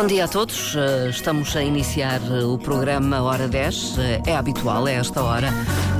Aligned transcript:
Bom 0.00 0.06
dia 0.06 0.24
a 0.24 0.28
todos. 0.28 0.74
Eh, 0.76 1.10
estamos 1.10 1.54
a 1.54 1.62
iniciar 1.62 2.22
eh, 2.22 2.42
o 2.42 2.56
programa 2.56 3.20
Hora 3.20 3.46
10. 3.46 3.98
Eh, 3.98 4.22
é 4.28 4.34
habitual, 4.34 4.88
é 4.88 4.94
esta 4.94 5.22
hora. 5.22 5.50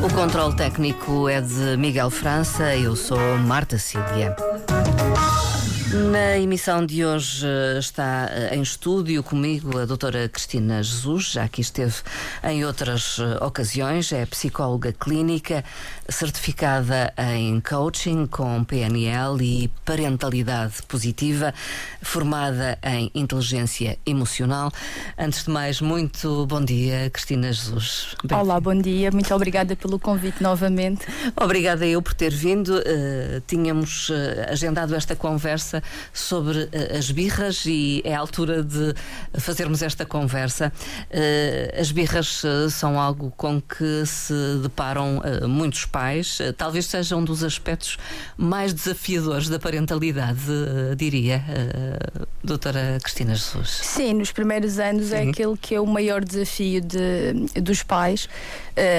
O 0.03 0.09
controle 0.15 0.57
técnico 0.57 1.29
é 1.29 1.43
de 1.43 1.77
Miguel 1.77 2.09
França. 2.09 2.75
Eu 2.75 2.97
sou 2.97 3.19
Marta 3.37 3.77
Cília. 3.77 4.35
Na 5.93 6.39
emissão 6.39 6.87
de 6.87 7.05
hoje 7.05 7.45
está 7.77 8.31
em 8.53 8.63
estúdio 8.63 9.25
comigo 9.25 9.77
a 9.77 9.85
doutora 9.85 10.29
Cristina 10.29 10.81
Jesus, 10.81 11.33
já 11.33 11.49
que 11.49 11.61
esteve 11.61 11.97
em 12.45 12.65
outras 12.65 13.19
ocasiões, 13.41 14.13
é 14.13 14.25
psicóloga 14.25 14.93
clínica, 14.93 15.65
certificada 16.09 17.13
em 17.19 17.61
coaching 17.61 18.27
com 18.27 18.63
PNL 18.63 19.43
e 19.43 19.69
parentalidade 19.85 20.75
positiva, 20.87 21.53
formada 22.01 22.79
em 22.85 23.11
inteligência 23.13 23.99
emocional. 24.07 24.71
Antes 25.19 25.45
de 25.45 25.51
mais, 25.51 25.81
muito 25.81 26.47
bom 26.47 26.65
dia, 26.65 27.11
Cristina 27.11 27.53
Jesus. 27.53 28.15
Bem 28.23 28.39
Olá, 28.39 28.61
bom 28.61 28.81
dia, 28.81 29.11
muito 29.11 29.35
obrigada 29.35 29.75
pelo 29.75 29.99
convite 29.99 30.41
novamente. 30.41 31.05
Obrigada 31.35 31.85
eu 31.85 32.01
por 32.01 32.15
ter 32.15 32.33
vindo. 32.33 32.79
Uh, 32.79 33.43
tínhamos 33.49 34.09
agendado 34.49 34.95
esta 34.95 35.17
conversa 35.17 35.80
sobre 36.13 36.65
uh, 36.65 36.99
as 36.99 37.11
birras 37.11 37.65
e 37.67 38.03
é 38.05 38.15
a 38.15 38.19
altura 38.19 38.63
de 38.63 38.95
fazermos 39.39 39.83
esta 39.83 40.05
conversa. 40.05 40.73
Uh, 41.11 41.81
as 41.81 41.91
birras 41.91 42.43
uh, 42.45 42.71
são 42.71 42.99
algo 42.99 43.33
com 43.37 43.61
que 43.61 44.05
se 44.07 44.35
deparam 44.63 45.23
muitos 45.49 45.85
pais, 45.85 46.39
talvez 46.57 46.87
seja 46.87 47.17
um 47.17 47.25
dos 47.25 47.43
aspectos 47.43 47.97
mais 48.37 48.73
desafiadores 48.73 49.49
da 49.49 49.59
parentalidade, 49.59 50.41
diria, 50.97 51.43
doutora 52.43 52.99
Cristina 53.03 53.35
Jesus. 53.35 53.69
Sim, 53.83 54.15
nos 54.15 54.33
primeiros 54.33 54.79
anos 54.79 55.13
é 55.13 55.23
aquele 55.23 55.57
que 55.57 55.75
é 55.75 55.81
o 55.81 55.87
maior 55.87 56.25
desafio 56.25 56.81
de, 56.81 57.61
dos 57.61 57.83
pais. 57.83 58.29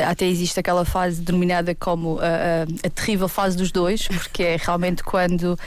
até 0.08 0.26
existe 0.26 0.60
aquela 0.60 0.86
fase 0.86 1.22
denominada 1.22 1.74
como 1.76 2.20
a, 2.20 2.26
a, 2.26 2.88
a 2.88 2.90
terrível 2.90 3.28
fase 3.28 3.58
dos 3.58 3.72
dois, 3.72 4.08
porque 4.08 4.44
é 4.44 4.58
realmente 4.58 5.04
quando 5.04 5.58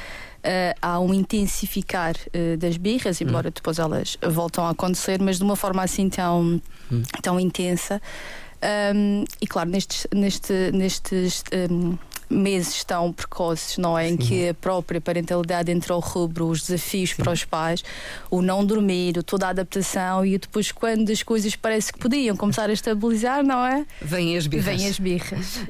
uh, 0.44 0.78
há 0.80 1.00
um 1.00 1.12
intensificar 1.14 2.14
uh, 2.16 2.56
das 2.56 2.76
birras, 2.76 3.20
embora 3.20 3.48
hum. 3.48 3.52
depois 3.54 3.78
elas 3.78 4.18
voltam 4.30 4.66
a 4.66 4.70
acontecer, 4.70 5.20
mas 5.20 5.38
de 5.38 5.44
uma 5.44 5.56
forma 5.56 5.82
assim 5.82 6.08
tão, 6.08 6.60
hum. 6.92 7.02
tão 7.22 7.40
intensa. 7.40 8.00
Um, 8.94 9.24
e 9.40 9.46
claro, 9.46 9.68
nestes, 9.68 10.06
neste, 10.14 10.70
nestes 10.72 11.44
um, 11.70 11.98
meses 12.34 12.82
tão 12.84 13.12
precoces, 13.12 13.78
não 13.78 13.96
é? 13.96 14.08
Em 14.08 14.16
que 14.16 14.48
a 14.48 14.54
própria 14.54 15.00
parentalidade 15.00 15.70
entra 15.70 15.94
ao 15.94 16.00
rubro, 16.00 16.48
os 16.48 16.62
desafios 16.62 17.10
Sim. 17.10 17.22
para 17.22 17.32
os 17.32 17.44
pais, 17.44 17.84
o 18.30 18.42
não 18.42 18.64
dormir, 18.64 19.22
toda 19.22 19.46
a 19.46 19.50
adaptação 19.50 20.24
e 20.26 20.36
depois 20.38 20.72
quando 20.72 21.10
as 21.10 21.22
coisas 21.22 21.54
parece 21.56 21.92
que 21.92 21.98
podiam 21.98 22.36
começar 22.36 22.68
a 22.68 22.72
estabilizar, 22.72 23.42
não 23.44 23.64
é? 23.64 23.86
Vêm 24.02 24.36
as 24.36 24.46
birras. 24.46 24.64
Vêm 24.64 24.88
as 24.88 24.98
birras. 24.98 25.60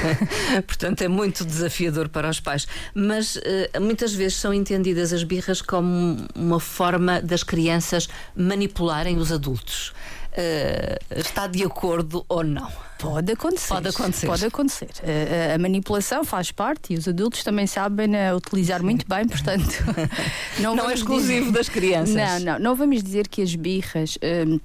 Portanto, 0.66 1.02
é 1.02 1.08
muito 1.08 1.44
desafiador 1.44 2.08
para 2.08 2.28
os 2.28 2.40
pais. 2.40 2.66
Mas 2.94 3.36
uh, 3.36 3.80
muitas 3.80 4.12
vezes 4.12 4.36
são 4.36 4.52
entendidas 4.52 5.12
as 5.12 5.24
birras 5.24 5.62
como 5.62 6.26
uma 6.34 6.60
forma 6.60 7.20
das 7.20 7.42
crianças 7.42 8.08
manipularem 8.36 9.16
os 9.16 9.32
adultos 9.32 9.92
uh, 10.32 11.18
está 11.20 11.46
de 11.46 11.62
acordo 11.64 12.24
ou 12.28 12.42
não? 12.42 12.70
Pode 12.98 13.32
acontecer. 13.32 13.68
Pode 13.68 13.88
acontecer. 13.88 14.26
Pode 14.26 14.46
acontecer. 14.46 14.90
Uh, 15.02 15.54
a 15.54 15.58
manipulação 15.58 16.24
faz 16.24 16.52
parte 16.52 16.94
e 16.94 16.96
os 16.96 17.08
adultos 17.08 17.42
também 17.42 17.66
sabem 17.66 18.10
uh, 18.14 18.36
utilizar 18.36 18.82
muito 18.82 19.06
bem, 19.08 19.26
portanto. 19.26 19.84
não, 20.60 20.76
não 20.76 20.88
é 20.88 20.94
exclusivo 20.94 21.46
dizer... 21.46 21.52
das 21.52 21.68
crianças. 21.68 22.14
Não, 22.14 22.38
não. 22.40 22.58
Não 22.58 22.76
vamos 22.76 23.02
dizer 23.02 23.26
que 23.26 23.42
as 23.42 23.54
birras. 23.54 24.16
Uh, 24.16 24.60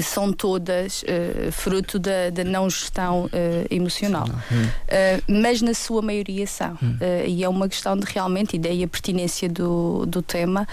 são 0.00 0.32
todas 0.32 1.02
uh, 1.02 1.50
fruto 1.50 1.98
da, 1.98 2.30
da, 2.30 2.44
não 2.44 2.70
gestão 2.70 3.24
uh, 3.24 3.30
emocional, 3.70 4.26
uh, 4.26 5.32
mas 5.32 5.60
na 5.60 5.74
sua 5.74 6.00
maioria 6.00 6.46
são. 6.46 6.78
Hum. 6.82 6.96
e 7.26 7.42
é 7.42 7.48
uma 7.48 7.68
questão 7.68 7.96
de 7.96 8.06
realmente, 8.06 8.56
e 8.56 8.58
daí 8.58 8.82
a 8.82 8.88
pertinência 8.88 9.48
do, 9.48 10.06
do 10.06 10.22
tema, 10.22 10.66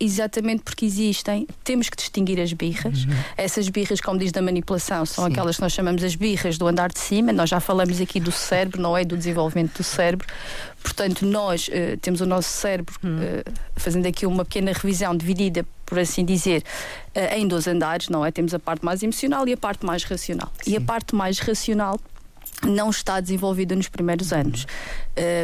exatamente 0.00 0.62
porque 0.62 0.84
existem, 0.84 1.46
temos 1.62 1.88
que 1.88 1.96
distinguir 1.96 2.40
as 2.40 2.52
birras. 2.52 3.04
Uhum. 3.04 3.14
Essas 3.36 3.68
birras, 3.68 4.00
como 4.00 4.18
diz 4.18 4.32
da 4.32 4.40
manipulação, 4.40 5.04
são 5.04 5.24
Sim. 5.24 5.32
aquelas 5.32 5.56
que 5.56 5.62
nós 5.62 5.72
chamamos 5.72 6.02
as 6.02 6.14
birras 6.14 6.56
do 6.56 6.66
andar 6.66 6.90
de 6.90 6.98
cima. 6.98 7.32
Nós 7.32 7.50
já 7.50 7.60
falamos 7.60 8.00
aqui 8.00 8.20
do 8.20 8.32
cérebro, 8.32 8.80
não 8.80 8.96
é? 8.96 9.04
Do 9.04 9.16
desenvolvimento 9.16 9.78
do 9.78 9.84
cérebro. 9.84 10.26
Portanto, 10.84 11.26
nós 11.26 11.68
temos 12.00 12.20
o 12.20 12.26
nosso 12.26 12.48
cérebro, 12.48 12.94
hum. 13.02 13.18
fazendo 13.74 14.06
aqui 14.06 14.26
uma 14.26 14.44
pequena 14.44 14.70
revisão 14.72 15.16
dividida 15.16 15.66
por 15.84 15.98
assim 15.98 16.24
dizer, 16.24 16.62
uh, 17.14 17.34
em 17.36 17.46
dois 17.46 17.66
andares, 17.66 18.08
não 18.08 18.24
é? 18.24 18.30
Temos 18.30 18.54
a 18.54 18.58
parte 18.58 18.84
mais 18.84 19.02
emocional 19.02 19.46
e 19.46 19.52
a 19.52 19.56
parte 19.56 19.84
mais 19.84 20.02
racional. 20.04 20.52
Sim. 20.62 20.72
E 20.72 20.76
a 20.76 20.80
parte 20.80 21.14
mais 21.14 21.38
racional 21.38 22.00
não 22.62 22.90
está 22.90 23.20
desenvolvida 23.20 23.76
nos 23.76 23.88
primeiros 23.88 24.32
anos. 24.32 24.66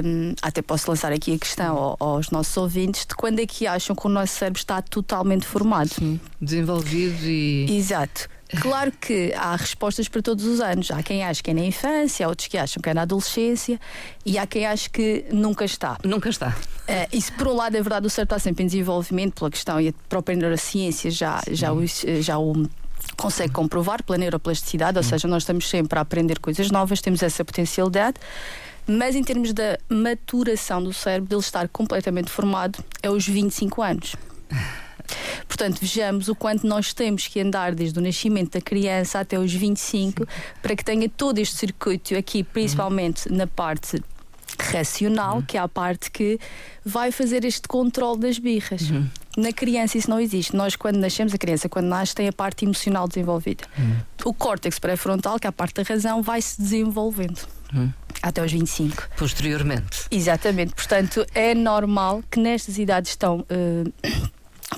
Um, 0.04 0.34
até 0.40 0.62
posso 0.62 0.90
lançar 0.90 1.12
aqui 1.12 1.34
a 1.34 1.38
questão 1.38 1.96
aos 1.98 2.30
nossos 2.30 2.56
ouvintes 2.56 3.04
de 3.06 3.14
quando 3.14 3.40
é 3.40 3.46
que 3.46 3.66
acham 3.66 3.94
que 3.94 4.06
o 4.06 4.08
nosso 4.08 4.34
cérebro 4.34 4.58
está 4.58 4.80
totalmente 4.80 5.46
formado. 5.46 5.90
Sim, 5.90 6.18
desenvolvido 6.40 7.24
e. 7.24 7.66
Exato. 7.70 8.28
Claro 8.59 8.93
que 8.93 9.33
há 9.34 9.55
respostas 9.55 10.09
para 10.09 10.22
todos 10.22 10.44
os 10.44 10.61
anos. 10.61 10.91
Há 10.91 11.03
quem 11.03 11.25
acha 11.25 11.43
que 11.43 11.50
é 11.50 11.55
na 11.55 11.61
infância, 11.61 12.27
há 12.27 12.28
outros 12.28 12.49
que 12.49 12.59
acham 12.59 12.83
que 12.83 12.88
é 12.88 12.94
na 12.94 13.03
adolescência 13.03 13.81
e 14.25 14.38
há 14.38 14.47
quem 14.47 14.66
acha 14.66 14.88
que 14.88 15.25
nunca 15.31 15.65
está. 15.65 15.97
Nunca 16.05 16.28
está. 16.28 16.49
Uh, 16.49 17.16
isso, 17.16 17.33
por 17.34 17.49
um 17.49 17.55
lado, 17.55 17.77
é 17.77 17.81
verdade, 17.81 18.06
o 18.06 18.11
cérebro 18.11 18.37
está 18.37 18.43
sempre 18.43 18.65
em 18.65 18.66
desenvolvimento 18.66 19.34
pela 19.34 19.50
questão 19.50 19.81
e 19.81 19.88
a 19.88 19.93
própria 20.09 20.37
neurociência 20.37 21.11
já, 21.11 21.41
já, 21.50 21.72
o, 21.72 21.87
já 21.87 22.38
o 22.38 22.69
consegue 23.16 23.53
comprovar 23.53 24.03
pela 24.03 24.19
neuroplasticidade, 24.19 24.99
ou 24.99 25.05
seja, 25.05 25.28
nós 25.28 25.43
estamos 25.43 25.69
sempre 25.69 25.99
a 25.99 26.03
aprender 26.03 26.38
coisas 26.38 26.71
novas, 26.71 27.00
temos 27.00 27.22
essa 27.22 27.44
potencialidade. 27.44 28.17
Mas 28.87 29.15
em 29.15 29.22
termos 29.22 29.53
da 29.53 29.78
maturação 29.88 30.82
do 30.82 30.93
cérebro, 30.93 31.28
dele 31.28 31.41
estar 31.41 31.69
completamente 31.69 32.31
formado, 32.31 32.82
é 33.03 33.09
aos 33.09 33.27
25 33.27 33.82
anos. 33.82 34.17
Portanto, 35.47 35.78
vejamos 35.81 36.28
o 36.28 36.34
quanto 36.34 36.66
nós 36.66 36.93
temos 36.93 37.26
que 37.26 37.41
andar 37.41 37.75
desde 37.75 37.98
o 37.98 38.03
nascimento 38.03 38.53
da 38.53 38.60
criança 38.60 39.21
até 39.21 39.38
os 39.38 39.53
25 39.53 40.26
para 40.62 40.76
que 40.76 40.84
tenha 40.84 41.09
todo 41.09 41.38
este 41.38 41.56
circuito 41.56 42.16
aqui, 42.16 42.43
principalmente 42.43 43.28
uhum. 43.28 43.37
na 43.37 43.47
parte 43.47 44.03
racional, 44.59 45.37
uhum. 45.37 45.43
que 45.43 45.56
é 45.56 45.60
a 45.60 45.69
parte 45.69 46.10
que 46.10 46.38
vai 46.84 47.10
fazer 47.10 47.44
este 47.44 47.66
controle 47.66 48.20
das 48.20 48.38
birras. 48.38 48.91
Uhum. 48.91 49.09
Na 49.37 49.53
criança 49.53 49.97
isso 49.97 50.10
não 50.10 50.20
existe. 50.20 50.54
Nós, 50.54 50.76
quando 50.76 50.97
nascemos, 50.97 51.32
a 51.32 51.38
criança, 51.38 51.69
quando 51.69 51.87
nasce, 51.87 52.15
tem 52.15 52.28
a 52.28 52.32
parte 52.32 52.65
emocional 52.65 53.06
desenvolvida. 53.09 53.65
Uhum. 53.78 53.97
O 54.25 54.34
córtex 54.34 54.78
pré-frontal, 54.78 55.38
que 55.38 55.47
é 55.47 55.50
a 55.50 55.53
parte 55.53 55.75
da 55.75 55.82
razão, 55.82 56.22
vai 56.22 56.43
se 56.43 56.60
desenvolvendo. 56.60 57.47
Uhum. 57.72 57.93
Até 58.22 58.41
aos 58.41 58.53
25. 58.53 59.09
Posteriormente. 59.16 60.06
Exatamente. 60.10 60.75
Portanto, 60.75 61.25
é 61.34 61.54
normal 61.54 62.22
que 62.31 62.38
nestas 62.38 62.76
idades 62.76 63.16
tão 63.16 63.41
uh, 63.41 63.93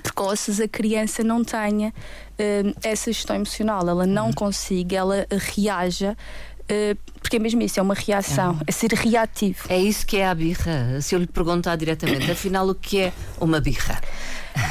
precoces 0.00 0.60
a 0.60 0.68
criança 0.68 1.22
não 1.22 1.44
tenha 1.44 1.88
uh, 1.88 2.74
essa 2.82 3.12
gestão 3.12 3.36
emocional, 3.36 3.86
ela 3.88 4.06
não 4.06 4.26
uhum. 4.26 4.32
consiga, 4.32 4.96
ela 4.96 5.26
reaja. 5.30 6.16
Uh, 6.62 6.96
porque 7.20 7.36
é 7.36 7.38
mesmo 7.38 7.60
isso, 7.62 7.78
é 7.78 7.82
uma 7.82 7.94
reação, 7.94 8.58
é. 8.60 8.64
é 8.68 8.72
ser 8.72 8.92
reativo. 8.92 9.66
É 9.68 9.78
isso 9.78 10.06
que 10.06 10.16
é 10.16 10.26
a 10.26 10.34
birra. 10.34 11.00
Se 11.00 11.14
eu 11.14 11.18
lhe 11.18 11.26
perguntar 11.26 11.76
diretamente, 11.76 12.30
afinal, 12.30 12.68
o 12.68 12.74
que 12.74 13.00
é 13.00 13.12
uma 13.40 13.60
birra? 13.60 14.00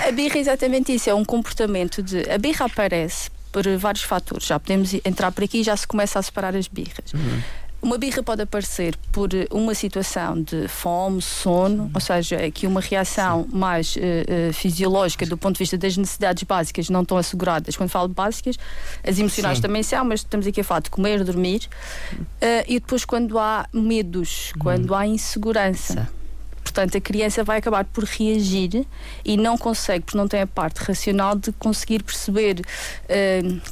A 0.07 0.11
birra 0.11 0.37
é 0.37 0.39
exatamente 0.39 0.93
isso, 0.93 1.09
é 1.09 1.13
um 1.13 1.25
comportamento 1.25 2.01
de. 2.01 2.29
A 2.29 2.37
birra 2.37 2.65
aparece 2.65 3.29
por 3.51 3.67
vários 3.77 4.03
fatores. 4.03 4.47
Já 4.47 4.59
podemos 4.59 4.93
entrar 5.05 5.31
por 5.31 5.43
aqui 5.43 5.59
e 5.59 5.63
já 5.63 5.75
se 5.75 5.85
começa 5.85 6.17
a 6.17 6.21
separar 6.21 6.55
as 6.55 6.67
birras. 6.67 7.13
Uhum. 7.13 7.41
Uma 7.81 7.97
birra 7.97 8.21
pode 8.21 8.43
aparecer 8.43 8.95
por 9.11 9.31
uma 9.49 9.73
situação 9.73 10.39
de 10.39 10.67
fome, 10.67 11.19
sono, 11.19 11.89
ou 11.91 11.99
seja, 11.99 12.37
aqui 12.45 12.67
uma 12.67 12.79
reação 12.79 13.43
Sim. 13.43 13.57
mais 13.57 13.95
uh, 13.95 13.99
uh, 13.99 14.53
fisiológica 14.53 15.25
do 15.25 15.35
ponto 15.35 15.55
de 15.55 15.59
vista 15.59 15.79
das 15.79 15.97
necessidades 15.97 16.43
básicas 16.43 16.89
não 16.91 17.01
estão 17.01 17.17
asseguradas. 17.17 17.75
Quando 17.75 17.89
falo 17.89 18.07
de 18.07 18.13
básicas, 18.13 18.55
as 19.03 19.17
emocionais 19.17 19.57
Sim. 19.57 19.63
também 19.63 19.81
são, 19.81 20.05
mas 20.05 20.19
estamos 20.19 20.45
aqui 20.45 20.61
a 20.61 20.63
falar 20.63 20.81
de 20.81 20.91
comer, 20.91 21.23
dormir. 21.23 21.67
Uh, 22.13 22.63
e 22.67 22.79
depois, 22.79 23.03
quando 23.03 23.39
há 23.39 23.67
medos, 23.73 24.53
quando 24.59 24.91
hum. 24.91 24.95
há 24.95 25.07
insegurança. 25.07 26.03
Sim. 26.03 26.21
Portanto, 26.63 26.95
a 26.95 27.01
criança 27.01 27.43
vai 27.43 27.57
acabar 27.57 27.83
por 27.83 28.03
reagir 28.03 28.85
e 29.25 29.35
não 29.35 29.57
consegue, 29.57 30.05
porque 30.05 30.17
não 30.17 30.27
tem 30.27 30.41
a 30.41 30.47
parte 30.47 30.77
racional 30.77 31.35
de 31.35 31.51
conseguir 31.53 32.03
perceber 32.03 32.61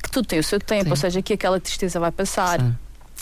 que 0.04 0.12
tudo 0.12 0.28
tem 0.28 0.40
o 0.40 0.44
seu 0.44 0.60
tempo, 0.60 0.90
ou 0.90 0.96
seja, 0.96 1.22
que 1.22 1.32
aquela 1.32 1.60
tristeza 1.62 2.00
vai 2.00 2.12
passar. 2.12 2.60
Sim 2.60 2.76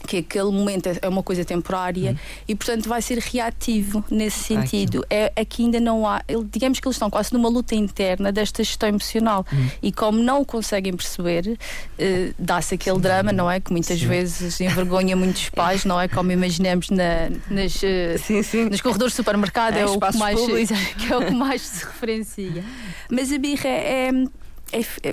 que 0.06 0.18
aquele 0.18 0.52
momento 0.52 0.90
é 1.02 1.08
uma 1.08 1.24
coisa 1.24 1.44
temporária 1.44 2.12
hum. 2.12 2.42
e, 2.48 2.56
portanto, 2.56 2.88
vai 2.88 3.02
ser 3.02 3.20
reativo 3.20 4.04
nesse 4.10 4.40
sentido. 4.40 5.06
É, 5.10 5.32
aqui 5.36 5.64
ainda 5.64 5.80
não 5.80 6.08
há, 6.08 6.22
digamos 6.52 6.80
que 6.80 6.88
eles 6.88 6.96
estão 6.96 7.10
quase 7.10 7.34
numa 7.34 7.50
luta 7.50 7.76
interna 7.76 8.32
desta 8.32 8.64
gestão 8.64 8.90
emocional 8.90 9.46
hum. 9.52 9.70
e, 9.82 9.92
como 9.92 10.20
não 10.20 10.44
conseguem 10.44 10.96
perceber, 10.96 11.58
eh, 11.98 12.32
dá-se 12.38 12.76
aquele 12.76 12.96
sim. 12.96 13.02
drama, 13.02 13.32
não 13.32 13.50
é? 13.50 13.60
Que 13.60 13.72
muitas 13.72 14.00
sim. 14.00 14.08
vezes 14.08 14.60
envergonha 14.62 15.16
muitos 15.16 15.50
pais, 15.52 15.86
não 15.86 16.00
é? 16.00 16.08
Como 16.08 16.32
imaginamos 16.32 16.90
na, 16.90 17.30
nas, 17.50 17.82
eh, 17.84 18.18
sim, 18.18 18.66
nos 18.66 18.82
corredores 18.82 19.14
do 19.14 19.18
supermercado, 19.18 19.76
é, 19.76 19.82
é 19.82 19.86
o 19.86 20.00
que 20.00 20.18
mais, 20.18 20.40
que 20.98 21.12
é 21.12 21.18
o 21.18 21.26
que 21.26 21.34
mais 21.34 21.62
se 21.62 21.86
referencia. 21.86 22.64
Mas 23.10 23.32
a 23.32 23.38
birra 23.38 23.70
é, 23.70 24.08
é 24.08 24.08
é, 24.08 24.12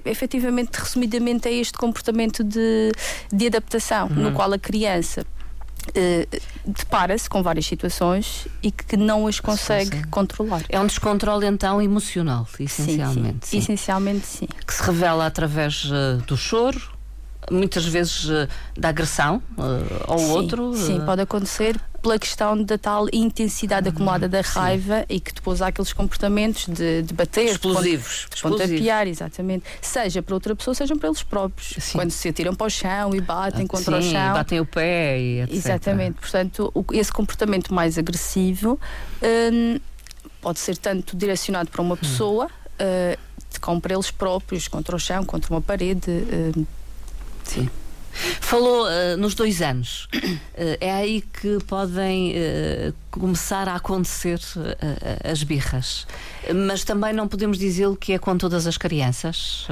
efetivamente, 0.04 0.76
resumidamente, 0.76 1.48
é 1.48 1.52
este 1.52 1.78
comportamento 1.78 2.42
de, 2.42 2.92
de 3.32 3.46
adaptação, 3.46 4.08
uhum. 4.08 4.14
no 4.14 4.32
qual 4.32 4.52
a 4.52 4.58
criança 4.58 5.24
Uh, 5.90 6.26
depara-se 6.64 7.28
com 7.28 7.42
várias 7.42 7.66
situações 7.66 8.48
e 8.62 8.72
que 8.72 8.96
não 8.96 9.26
as 9.26 9.38
consegue 9.38 9.98
sim, 9.98 10.02
sim. 10.02 10.08
controlar. 10.08 10.62
É 10.70 10.80
um 10.80 10.86
descontrole 10.86 11.46
então 11.46 11.82
emocional, 11.82 12.48
essencialmente. 12.58 13.46
Sim, 13.46 13.58
Essencialmente 13.58 14.26
sim. 14.26 14.48
Que 14.66 14.72
se 14.72 14.82
revela 14.82 15.26
através 15.26 15.84
uh, 15.84 16.16
do 16.26 16.38
choro, 16.38 16.80
muitas 17.50 17.84
vezes 17.84 18.24
uh, 18.24 18.48
da 18.74 18.88
agressão 18.88 19.42
ao 20.08 20.20
outro. 20.30 20.74
Sim, 20.74 21.02
pode 21.04 21.20
acontecer 21.20 21.78
pela 22.04 22.18
questão 22.18 22.62
da 22.62 22.76
tal 22.76 23.06
intensidade 23.10 23.88
acumulada 23.88 24.28
da 24.28 24.42
raiva 24.42 24.98
Sim. 25.00 25.06
e 25.08 25.20
que 25.20 25.32
depois 25.32 25.62
há 25.62 25.68
aqueles 25.68 25.90
comportamentos 25.90 26.66
de, 26.68 27.00
de 27.00 27.14
bater, 27.14 27.46
explosivos, 27.46 28.26
de, 28.30 28.42
pontapear, 28.42 29.08
exatamente. 29.08 29.64
Seja 29.80 30.22
para 30.22 30.34
outra 30.34 30.54
pessoa, 30.54 30.74
seja 30.74 30.94
para 30.94 31.08
eles 31.08 31.22
próprios. 31.22 31.82
Sim. 31.82 31.96
Quando 31.96 32.10
se 32.10 32.28
atiram 32.28 32.54
para 32.54 32.66
o 32.66 32.70
chão 32.70 33.14
e 33.14 33.22
batem 33.22 33.64
ah, 33.64 33.68
contra 33.68 34.02
Sim, 34.02 34.08
o 34.08 34.12
chão. 34.12 34.32
batem 34.34 34.60
o 34.60 34.66
pé 34.66 35.18
e 35.18 35.40
etc. 35.40 35.54
Exatamente. 35.54 36.20
Portanto, 36.20 36.70
o, 36.74 36.84
esse 36.92 37.10
comportamento 37.10 37.72
mais 37.72 37.96
agressivo 37.96 38.78
hum, 39.22 39.80
pode 40.42 40.58
ser 40.58 40.76
tanto 40.76 41.16
direcionado 41.16 41.70
para 41.70 41.80
uma 41.80 41.94
hum. 41.94 41.96
pessoa, 41.96 42.44
hum. 42.78 43.14
uh, 43.14 43.58
como 43.62 43.80
para 43.80 43.94
eles 43.94 44.10
próprios, 44.10 44.68
contra 44.68 44.94
o 44.94 44.98
chão, 44.98 45.24
contra 45.24 45.50
uma 45.54 45.62
parede. 45.62 46.10
Uh, 46.10 46.66
Sim. 47.44 47.70
Falou 48.40 48.86
uh, 48.86 49.16
nos 49.18 49.34
dois 49.34 49.60
anos. 49.60 50.08
Uh, 50.14 50.76
é 50.80 50.90
aí 50.90 51.20
que 51.20 51.58
podem 51.66 52.32
uh, 52.32 52.94
começar 53.10 53.68
a 53.68 53.76
acontecer 53.76 54.40
as 55.24 55.42
birras. 55.42 56.06
Mas 56.66 56.84
também 56.84 57.12
não 57.12 57.26
podemos 57.28 57.58
dizer 57.58 57.88
que 57.96 58.12
é 58.12 58.18
com 58.18 58.36
todas 58.36 58.66
as 58.66 58.76
crianças? 58.76 59.66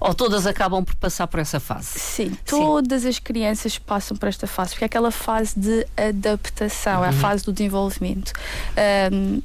ou 0.00 0.14
todas 0.14 0.46
acabam 0.46 0.84
por 0.84 0.94
passar 0.96 1.26
por 1.26 1.40
essa 1.40 1.60
fase? 1.60 1.98
Sim, 1.98 2.36
todas 2.44 3.02
Sim. 3.02 3.08
as 3.08 3.18
crianças 3.18 3.78
passam 3.78 4.16
por 4.16 4.28
esta 4.28 4.46
fase, 4.46 4.70
porque 4.70 4.84
é 4.84 4.86
aquela 4.86 5.10
fase 5.10 5.58
de 5.58 5.86
adaptação, 5.96 6.98
uhum. 6.98 7.04
é 7.04 7.08
a 7.08 7.10
uhum. 7.10 7.18
fase 7.18 7.44
do 7.44 7.52
desenvolvimento. 7.52 8.32
Um, 9.12 9.40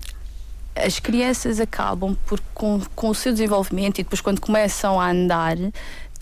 as 0.76 1.00
crianças 1.00 1.60
acabam 1.60 2.16
por, 2.26 2.40
com, 2.54 2.82
com 2.96 3.10
o 3.10 3.16
seu 3.16 3.32
desenvolvimento 3.32 4.00
e 4.00 4.04
depois 4.04 4.22
quando 4.22 4.40
começam 4.40 5.00
a 5.00 5.12
andar, 5.12 5.56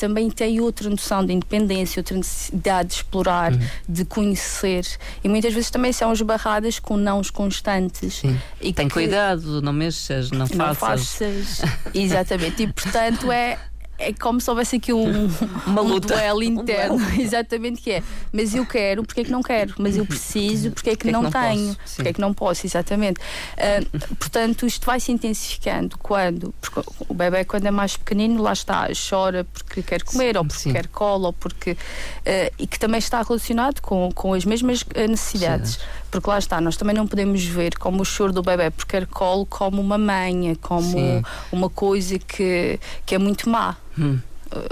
também 0.02 0.32
têm 0.32 0.60
outra 0.60 0.90
noção 0.90 1.24
de 1.24 1.32
independência, 1.32 2.00
outra 2.00 2.18
necessidade 2.18 2.90
de 2.90 2.96
explorar, 2.96 3.54
uhum. 3.54 3.60
de 3.88 4.04
conhecer. 4.04 4.84
E 5.24 5.30
muitas 5.30 5.54
vezes 5.54 5.70
também 5.70 5.94
são 5.94 6.12
esbarradas 6.12 6.80
com 6.80 6.98
nãos 6.98 7.30
constantes. 7.30 8.16
Sim. 8.16 8.36
E 8.60 8.74
Tem 8.74 8.88
que... 8.88 8.94
cuidado, 8.96 9.62
não 9.62 9.72
mexas, 9.72 10.32
não 10.32 10.48
faças. 10.48 10.58
Não 10.58 10.76
faças. 10.76 11.62
Exatamente. 11.94 12.64
E 12.64 12.74
portanto 12.74 13.32
é 13.32 13.60
é 14.02 14.14
como 14.14 14.42
se 14.42 14.50
houvesse 14.50 14.78
aqui 14.78 14.92
um, 14.92 15.30
Uma 15.66 15.82
um 15.82 16.00
duelo 16.00 16.42
interno, 16.44 16.96
um 16.96 17.10
exatamente 17.20 17.82
que 17.82 17.92
é. 17.92 18.04
Mas 18.32 18.56
eu 18.56 18.66
quero, 18.66 19.04
porque 19.04 19.22
é 19.22 19.24
que 19.24 19.32
não 19.32 19.42
quero? 19.42 19.76
Mas 19.78 19.98
eu 19.98 20.06
preciso, 20.06 20.72
porque 20.72 20.90
é 20.90 20.94
que, 20.94 21.06
porque 21.06 21.12
não, 21.12 21.26
é 21.26 21.30
que 21.30 21.38
não 21.38 21.42
tenho? 21.42 21.76
Posso? 21.76 21.96
Porque 21.96 22.10
é 22.10 22.14
que 22.14 22.22
não 22.22 22.34
posso, 22.34 22.66
exatamente. 22.66 23.20
Uh, 23.20 24.16
portanto, 24.16 24.66
isto 24.66 24.86
vai 24.86 25.00
se 25.00 25.12
intensificando 25.12 25.98
quando 25.98 26.54
porque 26.60 26.82
o 27.08 27.14
bebê, 27.14 27.46
quando 27.46 27.66
é 27.66 27.72
mais 27.72 27.96
pequenino, 27.96 28.42
lá 28.42 28.54
está, 28.54 28.88
chora 29.10 29.44
porque 29.46 29.82
quer 29.82 30.04
comer, 30.04 30.38
ou 30.38 30.46
porque 30.46 30.64
Sim. 30.64 30.74
quer 30.74 30.88
cola, 30.88 31.28
ou 31.28 31.34
porque. 31.34 31.72
Uh, 31.72 32.52
e 32.58 32.68
que 32.68 32.80
também 32.80 33.00
está 33.00 33.22
relacionado 33.22 33.82
com, 33.82 34.12
com 34.14 34.34
as 34.34 34.46
mesmas 34.46 34.84
ah, 34.96 35.08
necessidades. 35.08 35.74
Sim. 35.74 35.80
Porque 36.10 36.30
lá 36.30 36.38
está, 36.38 36.60
nós 36.60 36.76
também 36.76 36.96
não 36.96 37.08
podemos 37.08 37.44
ver 37.46 37.78
como 37.78 38.02
o 38.02 38.06
choro 38.06 38.34
do 38.34 38.42
bebê 38.42 38.70
porque 38.70 38.92
quer 38.92 39.08
colo 39.08 39.46
como 39.46 39.82
uma 39.82 39.98
manha, 39.98 40.56
como 40.58 40.92
Sim. 40.92 41.24
uma 41.52 41.70
coisa 41.70 42.20
que, 42.20 42.80
que 43.06 43.16
é 43.16 43.18
muito 43.18 43.50
má. 43.50 43.78
Hum. 44.02 44.20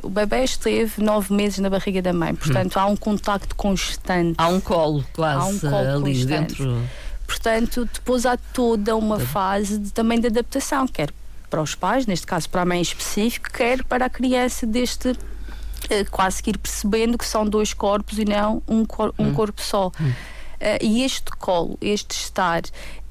O 0.03 0.09
bebê 0.09 0.43
esteve 0.43 1.01
nove 1.01 1.33
meses 1.33 1.59
na 1.59 1.69
barriga 1.69 2.01
da 2.01 2.11
mãe, 2.11 2.35
portanto 2.35 2.75
hum. 2.75 2.79
há 2.79 2.85
um 2.85 2.97
contacto 2.97 3.55
constante. 3.55 4.35
Há 4.37 4.47
um 4.49 4.59
colo 4.59 5.05
quase 5.13 5.39
há 5.39 5.45
um 5.45 5.59
colo 5.59 5.75
ali 5.75 6.15
constante. 6.15 6.25
dentro. 6.25 6.83
Portanto, 7.25 7.89
depois 7.93 8.25
há 8.25 8.35
toda 8.35 8.95
uma 8.95 9.19
fase 9.19 9.77
de, 9.77 9.91
também 9.91 10.19
de 10.19 10.27
adaptação, 10.27 10.87
quer 10.87 11.11
para 11.49 11.61
os 11.61 11.75
pais, 11.75 12.05
neste 12.05 12.27
caso 12.27 12.49
para 12.49 12.63
a 12.63 12.65
mãe 12.65 12.79
em 12.79 12.81
específico, 12.81 13.51
quer 13.51 13.83
para 13.83 14.05
a 14.05 14.09
criança 14.09 14.65
deste 14.65 15.15
eh, 15.89 16.03
quase 16.05 16.43
que 16.43 16.49
ir 16.49 16.57
percebendo 16.57 17.17
que 17.17 17.25
são 17.25 17.45
dois 17.45 17.73
corpos 17.73 18.17
e 18.19 18.25
não 18.25 18.61
um, 18.67 18.85
cor 18.85 19.13
um 19.17 19.27
hum. 19.27 19.33
corpo 19.33 19.61
só. 19.61 19.91
Hum. 19.99 20.11
Uh, 20.59 20.77
e 20.81 21.03
este 21.05 21.31
colo, 21.31 21.77
este 21.79 22.11
estar, 22.11 22.63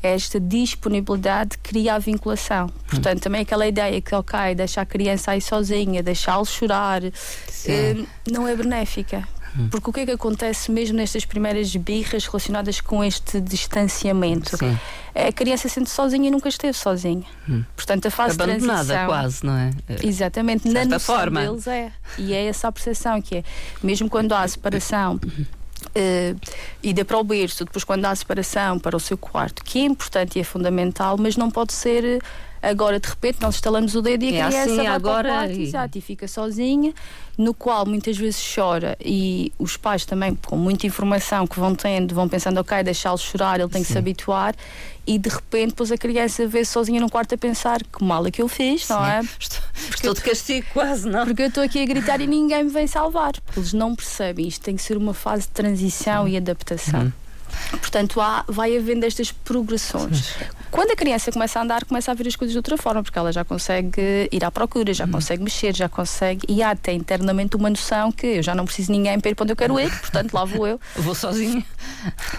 esta 0.02 0.38
disponibilidade 0.38 1.58
cria 1.58 1.94
a 1.94 1.98
vinculação. 1.98 2.68
Portanto, 2.88 3.20
também 3.20 3.42
aquela 3.42 3.66
ideia 3.66 4.00
que, 4.00 4.14
ok, 4.14 4.54
deixar 4.54 4.82
a 4.82 4.86
criança 4.86 5.32
aí 5.32 5.40
sozinha, 5.40 6.02
deixá-lo 6.02 6.46
chorar, 6.46 7.02
uh, 7.02 8.06
não 8.30 8.46
é 8.46 8.54
benéfica. 8.54 9.26
Hum. 9.58 9.68
Porque 9.70 9.90
o 9.90 9.92
que 9.92 10.00
é 10.00 10.06
que 10.06 10.12
acontece 10.12 10.70
mesmo 10.70 10.96
nestas 10.96 11.24
primeiras 11.24 11.74
birras 11.74 12.26
relacionadas 12.26 12.80
com 12.80 13.02
este 13.02 13.40
distanciamento? 13.40 14.56
Sim. 14.56 14.78
A 15.14 15.32
criança 15.32 15.68
sente 15.68 15.90
sozinha 15.90 16.28
e 16.28 16.30
nunca 16.30 16.48
esteve 16.48 16.76
sozinha. 16.76 17.24
Hum. 17.48 17.64
Portanto, 17.74 18.06
a 18.06 18.10
fase 18.10 18.34
Abandonada, 18.34 18.82
de 18.82 18.86
transição. 18.86 19.06
quase, 19.06 19.46
não 19.46 19.56
é? 19.56 19.70
Exatamente, 20.02 20.68
de 20.68 20.74
na 20.74 20.84
noção 20.84 21.16
forma. 21.16 21.40
deles 21.40 21.66
é. 21.66 21.90
E 22.18 22.32
é 22.34 22.46
essa 22.46 22.68
a 22.68 22.72
percepção 22.72 23.20
que 23.20 23.36
é. 23.36 23.44
Mesmo 23.82 24.08
quando 24.08 24.32
há 24.32 24.46
separação 24.46 25.18
Uh, 25.96 26.38
ida 26.82 27.04
para 27.04 27.18
o 27.18 27.24
berço, 27.24 27.64
depois 27.64 27.84
quando 27.84 28.04
há 28.04 28.14
separação 28.14 28.78
para 28.78 28.96
o 28.96 29.00
seu 29.00 29.16
quarto, 29.16 29.64
que 29.64 29.80
é 29.80 29.82
importante 29.82 30.38
e 30.38 30.40
é 30.40 30.44
fundamental, 30.44 31.16
mas 31.18 31.36
não 31.36 31.50
pode 31.50 31.72
ser 31.72 32.22
agora 32.62 32.98
de 32.98 33.08
repente 33.08 33.38
nós 33.40 33.54
instalamos 33.56 33.94
o 33.94 34.02
dedo 34.02 34.24
e 34.24 34.28
a 34.28 34.30
é 34.30 34.48
criança 34.48 34.62
assim, 34.62 34.76
vai 34.76 34.86
agora 34.86 35.28
para 35.28 35.32
o 35.32 35.38
quarto 35.38 35.58
e... 35.58 35.62
Exato, 35.62 35.98
e 35.98 36.00
fica 36.00 36.28
sozinha, 36.28 36.94
no 37.36 37.54
qual 37.54 37.86
muitas 37.86 38.16
vezes 38.16 38.42
chora 38.54 38.96
e 39.04 39.52
os 39.58 39.76
pais 39.76 40.04
também 40.04 40.34
com 40.34 40.56
muita 40.56 40.86
informação 40.86 41.46
que 41.46 41.58
vão 41.58 41.74
tendo, 41.74 42.14
vão 42.14 42.28
pensando, 42.28 42.58
ok, 42.58 42.82
deixá-lo 42.82 43.18
chorar, 43.18 43.60
ele 43.60 43.68
tem 43.68 43.82
Sim. 43.82 43.86
que 43.86 43.92
se 43.92 43.98
habituar 43.98 44.54
e 45.06 45.18
de 45.18 45.30
repente 45.30 45.68
depois 45.68 45.90
a 45.90 45.96
criança 45.96 46.46
vê 46.46 46.64
sozinha 46.64 47.00
num 47.00 47.08
quarto 47.08 47.34
a 47.34 47.38
pensar 47.38 47.82
que 47.82 48.04
mal 48.04 48.26
é 48.26 48.30
que 48.30 48.42
eu 48.42 48.48
fiz, 48.48 48.86
não 48.88 49.04
é? 49.04 49.20
Estou, 49.40 49.62
estou 49.94 50.14
de 50.14 50.20
castigo 50.20 50.66
quase, 50.72 51.08
não? 51.08 51.24
Porque 51.24 51.42
eu 51.42 51.46
estou 51.46 51.62
aqui 51.62 51.82
a 51.82 51.86
gritar 51.86 52.20
e 52.20 52.26
ninguém 52.26 52.64
me 52.64 52.70
vem 52.70 52.86
salvar, 52.86 53.32
porque 53.40 53.60
eles 53.60 53.72
não 53.72 53.94
percebem. 53.94 54.46
Isto 54.46 54.62
tem 54.62 54.76
que 54.76 54.82
ser 54.82 54.96
uma 54.98 55.14
fase 55.14 55.42
de 55.42 55.48
transição 55.48 56.28
e 56.28 56.36
adaptação. 56.36 57.04
Uhum. 57.04 57.12
Portanto, 57.70 58.20
há, 58.20 58.44
vai 58.46 58.76
havendo 58.76 59.04
estas 59.04 59.32
progressões. 59.32 60.34
Quando 60.70 60.90
a 60.90 60.96
criança 60.96 61.32
começa 61.32 61.58
a 61.58 61.62
andar, 61.62 61.84
começa 61.84 62.10
a 62.10 62.14
ver 62.14 62.28
as 62.28 62.36
coisas 62.36 62.52
de 62.52 62.58
outra 62.58 62.76
forma, 62.76 63.02
porque 63.02 63.18
ela 63.18 63.32
já 63.32 63.44
consegue 63.44 64.28
ir 64.30 64.44
à 64.44 64.50
procura, 64.50 64.92
já 64.92 65.04
uhum. 65.04 65.12
consegue 65.12 65.42
mexer, 65.42 65.74
já 65.74 65.88
consegue. 65.88 66.46
E 66.48 66.62
há 66.62 66.70
até 66.70 66.92
internamente 66.92 67.56
uma 67.56 67.70
noção 67.70 68.12
que 68.12 68.26
eu 68.26 68.42
já 68.42 68.54
não 68.54 68.64
preciso 68.64 68.92
de 68.92 68.98
ninguém 68.98 69.18
para 69.18 69.30
ir 69.30 69.34
para 69.34 69.44
onde 69.44 69.52
eu 69.52 69.56
quero 69.56 69.80
ir, 69.80 69.90
portanto 70.00 70.34
lá 70.34 70.44
vou 70.44 70.66
eu. 70.66 70.80
vou 70.96 71.14
sozinho. 71.14 71.64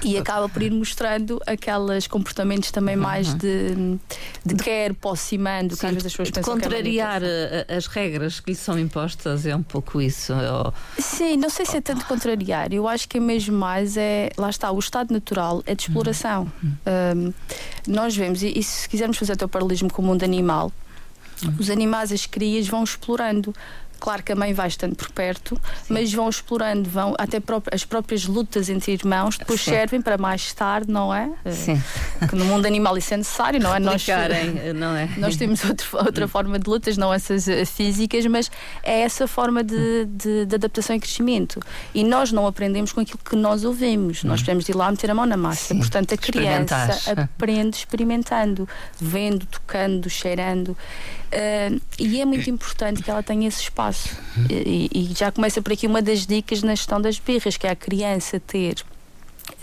E 0.04 0.18
acaba 0.18 0.48
por 0.48 0.62
ir 0.62 0.72
mostrando 0.72 1.42
aqueles 1.46 2.08
comportamentos 2.08 2.72
também 2.72 2.96
uhum. 2.96 3.02
mais 3.02 3.34
de, 3.34 3.98
de 4.46 4.56
quero, 4.56 4.94
posso 4.94 5.34
ir 5.34 5.40
mando, 5.40 5.76
que 5.76 5.86
às 5.86 5.92
vezes 5.92 6.06
as 6.06 6.12
pessoas 6.12 6.32
pensam 6.32 6.54
Contrariar 6.54 7.22
que 7.22 7.28
é 7.28 7.76
as 7.76 7.88
regras 7.88 8.40
que 8.40 8.52
lhe 8.52 8.56
são 8.56 8.78
impostas 8.78 9.46
é 9.46 9.56
um 9.56 9.64
pouco 9.64 10.02
isso. 10.02 10.34
Ou... 10.34 10.74
Sim, 10.98 11.38
não 11.38 11.50
sei 11.50 11.66
se 11.66 11.78
é 11.78 11.82
tanto 11.82 12.06
contrariar. 12.06 12.74
Eu 12.74 12.88
acho 12.88 13.08
que 13.08 13.18
é 13.18 13.22
mesmo 13.22 13.58
mais 13.58 13.98
é. 13.98 14.30
Lá 14.38 14.50
está, 14.50 14.72
o 14.72 14.80
estado 14.80 15.09
natural 15.12 15.63
é 15.66 15.75
de 15.75 15.84
exploração. 15.84 16.51
Uhum. 16.63 16.74
Um, 17.16 17.34
nós 17.88 18.16
vemos, 18.16 18.44
e, 18.44 18.58
e, 18.58 18.63
se 18.63 18.88
quisermos 18.88 19.18
fazer 19.18 19.34
até 19.34 19.46
o 19.46 19.50
paralelismo 19.50 19.92
com 19.92 20.01
o 20.01 20.06
mundo 20.06 20.24
animal, 20.24 20.72
uhum. 21.44 21.56
os 21.60 21.70
animais, 21.70 22.12
as 22.12 22.25
crias, 22.25 22.68
vão 22.68 22.84
explorando. 22.84 23.54
Claro 24.00 24.24
que 24.24 24.32
a 24.32 24.36
mãe 24.36 24.53
vai 24.53 24.68
estando 24.68 24.96
por 24.96 25.10
perto, 25.12 25.60
Sim. 25.84 25.94
mas 25.94 26.13
vão 26.13 26.29
explorando, 26.29 26.89
vão 26.89 27.15
até 27.18 27.41
as 27.72 27.84
próprias 27.84 28.25
lutas 28.25 28.70
entre 28.70 28.94
irmãos 28.94 29.38
depois 29.38 29.62
Sim. 29.62 29.72
servem 29.72 30.01
para 30.01 30.18
mais 30.18 30.53
tarde, 30.53 30.91
não 30.91 31.13
é? 31.13 31.29
Eh, 31.46 31.51
Sim. 31.51 31.82
Que 32.27 32.36
no 32.36 32.46
mundo 32.46 32.65
animal 32.65 32.98
isso 32.98 33.13
é 33.13 33.18
necessário, 33.18 33.60
não 33.60 33.75
é? 33.75 33.79
Nós, 33.79 34.06
não 34.75 34.96
é? 34.96 35.10
Nós 35.18 35.36
temos 35.36 35.63
outro, 35.65 35.98
outra 35.98 36.27
forma 36.27 36.60
de 36.60 36.70
lutas, 36.70 36.98
não 36.98 37.13
essas 37.13 37.48
eh, 37.48 37.65
físicas, 37.65 38.25
mas 38.25 38.51
é 38.84 39.01
essa 39.01 39.27
forma 39.27 39.63
de, 39.63 40.06
de, 40.06 40.46
de, 40.46 40.56
adaptação 40.56 40.96
e 40.96 41.00
crescimento. 41.00 41.60
E 41.94 42.03
nós 42.03 42.32
não 42.32 42.48
aprendemos 42.48 42.91
com 42.91 43.01
aquilo 43.01 43.20
que 43.24 43.36
nós 43.36 43.63
ouvimos. 43.63 44.24
Nós 44.24 44.41
temos 44.41 44.65
de 44.65 44.72
ir 44.72 44.75
lá 44.75 44.89
meter 44.89 45.12
a 45.12 45.15
mão 45.15 45.25
na 45.25 45.38
massa. 45.38 45.74
Sim. 45.74 45.79
Portanto, 45.79 46.13
a 46.13 46.18
criança 46.18 47.12
aprende 47.12 47.77
experimentando, 47.77 48.68
vendo, 49.00 49.46
tocando, 49.46 50.10
cheirando. 50.10 50.77
Uh, 51.30 51.82
e 52.00 52.22
é 52.22 52.26
muito 52.26 52.50
importante 52.50 53.04
que 53.04 53.10
ela 53.12 53.22
tenha 53.22 53.48
esse 53.48 53.62
espaço 53.62 53.80
espaço. 53.80 54.18
E, 54.50 54.90
e 54.94 55.14
já 55.16 55.32
começa 55.32 55.62
por 55.62 55.74
aqui 55.74 55.88
uma 55.88 56.02
das 56.02 56.26
dicas 56.26 56.62
na 56.62 56.76
gestão 56.76 57.02
das 57.02 57.18
birras, 57.18 57.58
que 57.58 57.68
é 57.68 57.72
a 57.72 57.76
criança 57.76 58.40
ter 58.40 58.84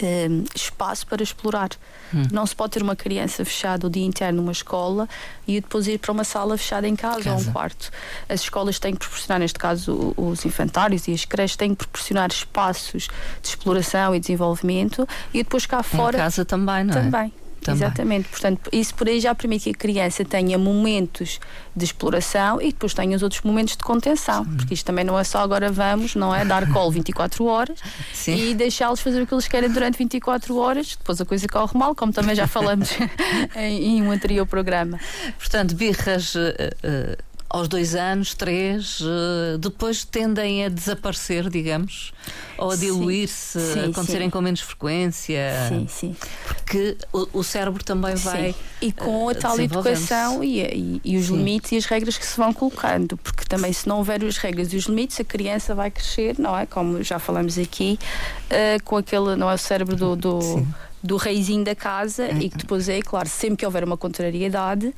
um, 0.03 0.45
espaço 0.55 1.07
para 1.07 1.23
explorar. 1.23 1.71
Hum. 2.15 2.23
Não 2.33 2.47
se 2.47 2.55
pode 2.55 2.73
ter 2.73 2.83
uma 2.83 2.97
criança 2.97 3.45
fechada 3.45 3.87
o 3.87 3.91
dia 3.91 4.05
inteiro 4.05 4.37
numa 4.37 4.53
escola 4.53 5.09
e 5.47 5.61
depois 5.61 5.87
ir 5.87 5.99
para 5.99 6.13
uma 6.13 6.25
sala 6.25 6.57
fechada 6.57 6.87
em 6.87 6.95
casa, 6.95 7.25
casa. 7.25 7.31
ou 7.31 7.41
um 7.41 7.53
quarto. 7.53 7.91
As 8.29 8.41
escolas 8.41 8.79
têm 8.79 8.93
que 8.93 9.01
proporcionar, 9.01 9.41
neste 9.41 9.59
caso, 9.59 10.15
os 10.17 10.45
infantários 10.45 11.09
e 11.09 11.13
as 11.13 11.25
creches 11.25 11.57
têm 11.57 11.71
que 11.71 11.77
proporcionar 11.77 12.31
espaços 12.31 13.09
de 13.43 13.49
exploração 13.49 14.15
e 14.15 14.21
desenvolvimento 14.21 15.07
e 15.33 15.43
depois 15.43 15.67
cá 15.67 15.83
fora. 15.83 16.17
Em 16.17 16.21
casa 16.21 16.45
também, 16.45 16.85
não 16.85 16.95
é? 16.95 17.03
Também. 17.03 17.33
Também. 17.67 17.83
Exatamente, 17.83 18.29
portanto, 18.29 18.71
isso 18.73 18.95
por 18.95 19.09
aí 19.09 19.21
já 19.21 19.35
permite 19.35 19.65
que 19.65 19.71
a 19.71 19.75
criança 19.75 20.25
tenha 20.25 20.57
momentos 20.57 21.41
de 21.75 21.85
exploração 21.85 22.61
e 22.63 22.67
depois 22.67 22.95
tenha 22.95 23.17
os 23.17 23.23
outros 23.23 23.43
momentos 23.43 23.77
de 23.77 23.83
contenção, 23.83 24.45
Sim. 24.45 24.57
porque 24.57 24.75
isto 24.75 24.87
também 24.87 25.05
não 25.05 25.19
é 25.19 25.25
só 25.25 25.41
agora 25.41 25.71
vamos, 25.71 26.15
não 26.15 26.35
é? 26.35 26.45
Dar 26.45 26.71
colo 26.73 26.91
24 26.93 27.45
horas 27.45 27.79
Sim. 28.15 28.37
e 28.37 28.55
deixá-los 28.55 29.01
fazer 29.01 29.21
o 29.23 29.27
que 29.27 29.35
eles 29.35 29.49
querem 29.49 29.69
durante 29.69 29.99
24 29.99 30.57
horas, 30.57 30.97
depois 30.97 31.21
a 31.21 31.25
coisa 31.25 31.47
corre 31.49 31.77
mal, 31.77 31.95
como 31.95 32.13
também 32.13 32.35
já 32.37 32.47
falamos 32.47 32.91
em, 33.57 33.99
em, 33.99 34.03
um 34.03 34.11
anterior 34.11 34.47
programa. 34.47 34.99
Portanto, 35.39 35.75
birras. 35.75 36.35
Uh, 36.35 36.39
uh 36.85 37.26
aos 37.49 37.69
dois 37.69 37.95
anos, 37.95 38.35
três, 38.35 39.01
uh, 39.01 39.59
depois 39.59 40.05
tendem 40.05 40.65
a 40.65 40.69
desaparecer, 40.69 41.49
digamos, 41.49 42.13
ou 42.59 42.71
a 42.71 42.77
diluir-se, 42.77 43.59
a 43.59 43.85
acontecerem 43.85 44.27
sim. 44.27 44.31
com 44.31 44.41
menos 44.41 44.61
frequência. 44.61 45.53
Sim, 45.69 45.87
sim. 45.89 46.17
Porque 46.47 46.97
o, 47.13 47.41
o 47.41 47.45
cérebro 47.45 47.85
também 47.85 48.15
vai. 48.17 48.53
Sim. 48.53 48.59
E 48.83 48.93
com 48.93 49.29
a 49.29 49.33
uh, 49.33 49.35
tal 49.35 49.59
educação 49.61 50.43
e, 50.43 50.61
e, 50.61 51.01
e 51.05 51.17
os 51.17 51.27
limites 51.29 51.73
e 51.73 51.77
as 51.77 51.85
regras 51.87 52.19
que 52.19 52.27
se 52.27 52.37
vão 52.37 52.53
colocando, 52.53 53.17
porque 53.17 53.45
também 53.45 53.73
se 53.73 53.89
não 53.89 53.99
houver 53.99 54.25
as 54.25 54.37
regras 54.37 54.73
e 54.73 54.77
os 54.77 54.85
limites, 54.85 55.19
a 55.21 55.25
criança 55.25 55.75
vai 55.75 55.91
crescer, 55.91 56.37
não 56.39 56.57
é? 56.57 56.67
Como 56.67 57.03
já 57.03 57.19
falamos 57.19 57.59
aqui, 57.59 57.99
uh, 58.51 58.83
com 58.85 58.97
aquele, 58.97 59.37
não 59.37 59.51
é 59.51 59.55
o 59.55 59.59
cérebro 59.59 59.97
do, 59.97 60.17
do 60.17 60.67
do 61.03 61.17
reizinho 61.17 61.65
da 61.65 61.75
casa 61.75 62.25
uhum. 62.25 62.41
e 62.41 62.51
que 62.51 62.59
depois 62.59 62.89
é, 62.89 63.01
claro, 63.01 63.29
sempre 63.29 63.59
que 63.59 63.67
houver 63.67 63.85
uma 63.85 63.97
contrariedade, 63.97 64.87
uh, 64.89 64.95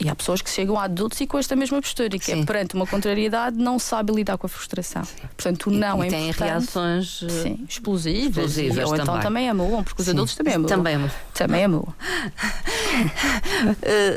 e 0.00 0.08
há 0.08 0.14
pessoas 0.14 0.42
que 0.42 0.50
chegam 0.50 0.78
a 0.78 0.84
adultos 0.84 1.20
e 1.20 1.26
com 1.26 1.38
esta 1.38 1.54
mesma 1.54 1.80
postura, 1.80 2.18
que 2.18 2.32
é 2.32 2.34
Sim. 2.34 2.42
é 2.42 2.44
perante 2.44 2.74
uma 2.74 2.86
contrariedade 2.86 3.56
não 3.56 3.78
sabe 3.78 4.12
lidar 4.12 4.36
com 4.38 4.46
a 4.46 4.48
frustração. 4.48 5.02
Portanto, 5.36 5.68
o 5.68 5.70
não 5.70 6.02
e, 6.02 6.06
e 6.06 6.08
é 6.08 6.10
tem 6.10 6.30
reações 6.30 7.22
uh, 7.22 7.30
sim, 7.30 7.64
explosivas, 7.68 8.56
explosivas 8.56 8.88
ou 8.88 8.94
então 8.94 8.96
também. 8.96 9.02
então 9.04 9.22
também 9.22 9.48
amuam, 9.48 9.84
porque 9.84 10.00
os 10.00 10.06
Sim. 10.06 10.12
adultos 10.12 10.34
também 10.34 10.54
amuam. 10.54 10.68
Também 10.68 10.94
amuam. 10.94 11.10
Também 11.34 11.64
amuam. 11.64 11.94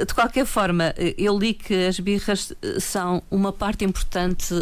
uh, 0.01 0.06
de 0.06 0.13
qualquer 0.13 0.46
forma, 0.46 0.94
eu 1.18 1.38
li 1.38 1.54
que 1.54 1.88
as 1.88 2.00
birras 2.00 2.54
são 2.80 3.22
uma 3.30 3.51
parte 3.51 3.86
importante 3.86 4.54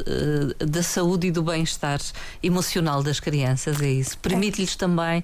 da 0.60 0.84
saúde 0.84 1.28
e 1.28 1.32
do 1.32 1.44
bem-estar 1.44 2.00
emocional 2.42 3.04
das 3.04 3.20
crianças, 3.20 3.82
é 3.82 3.90
isso. 3.90 4.18
Permite-lhes 4.18 4.76
também 4.76 5.24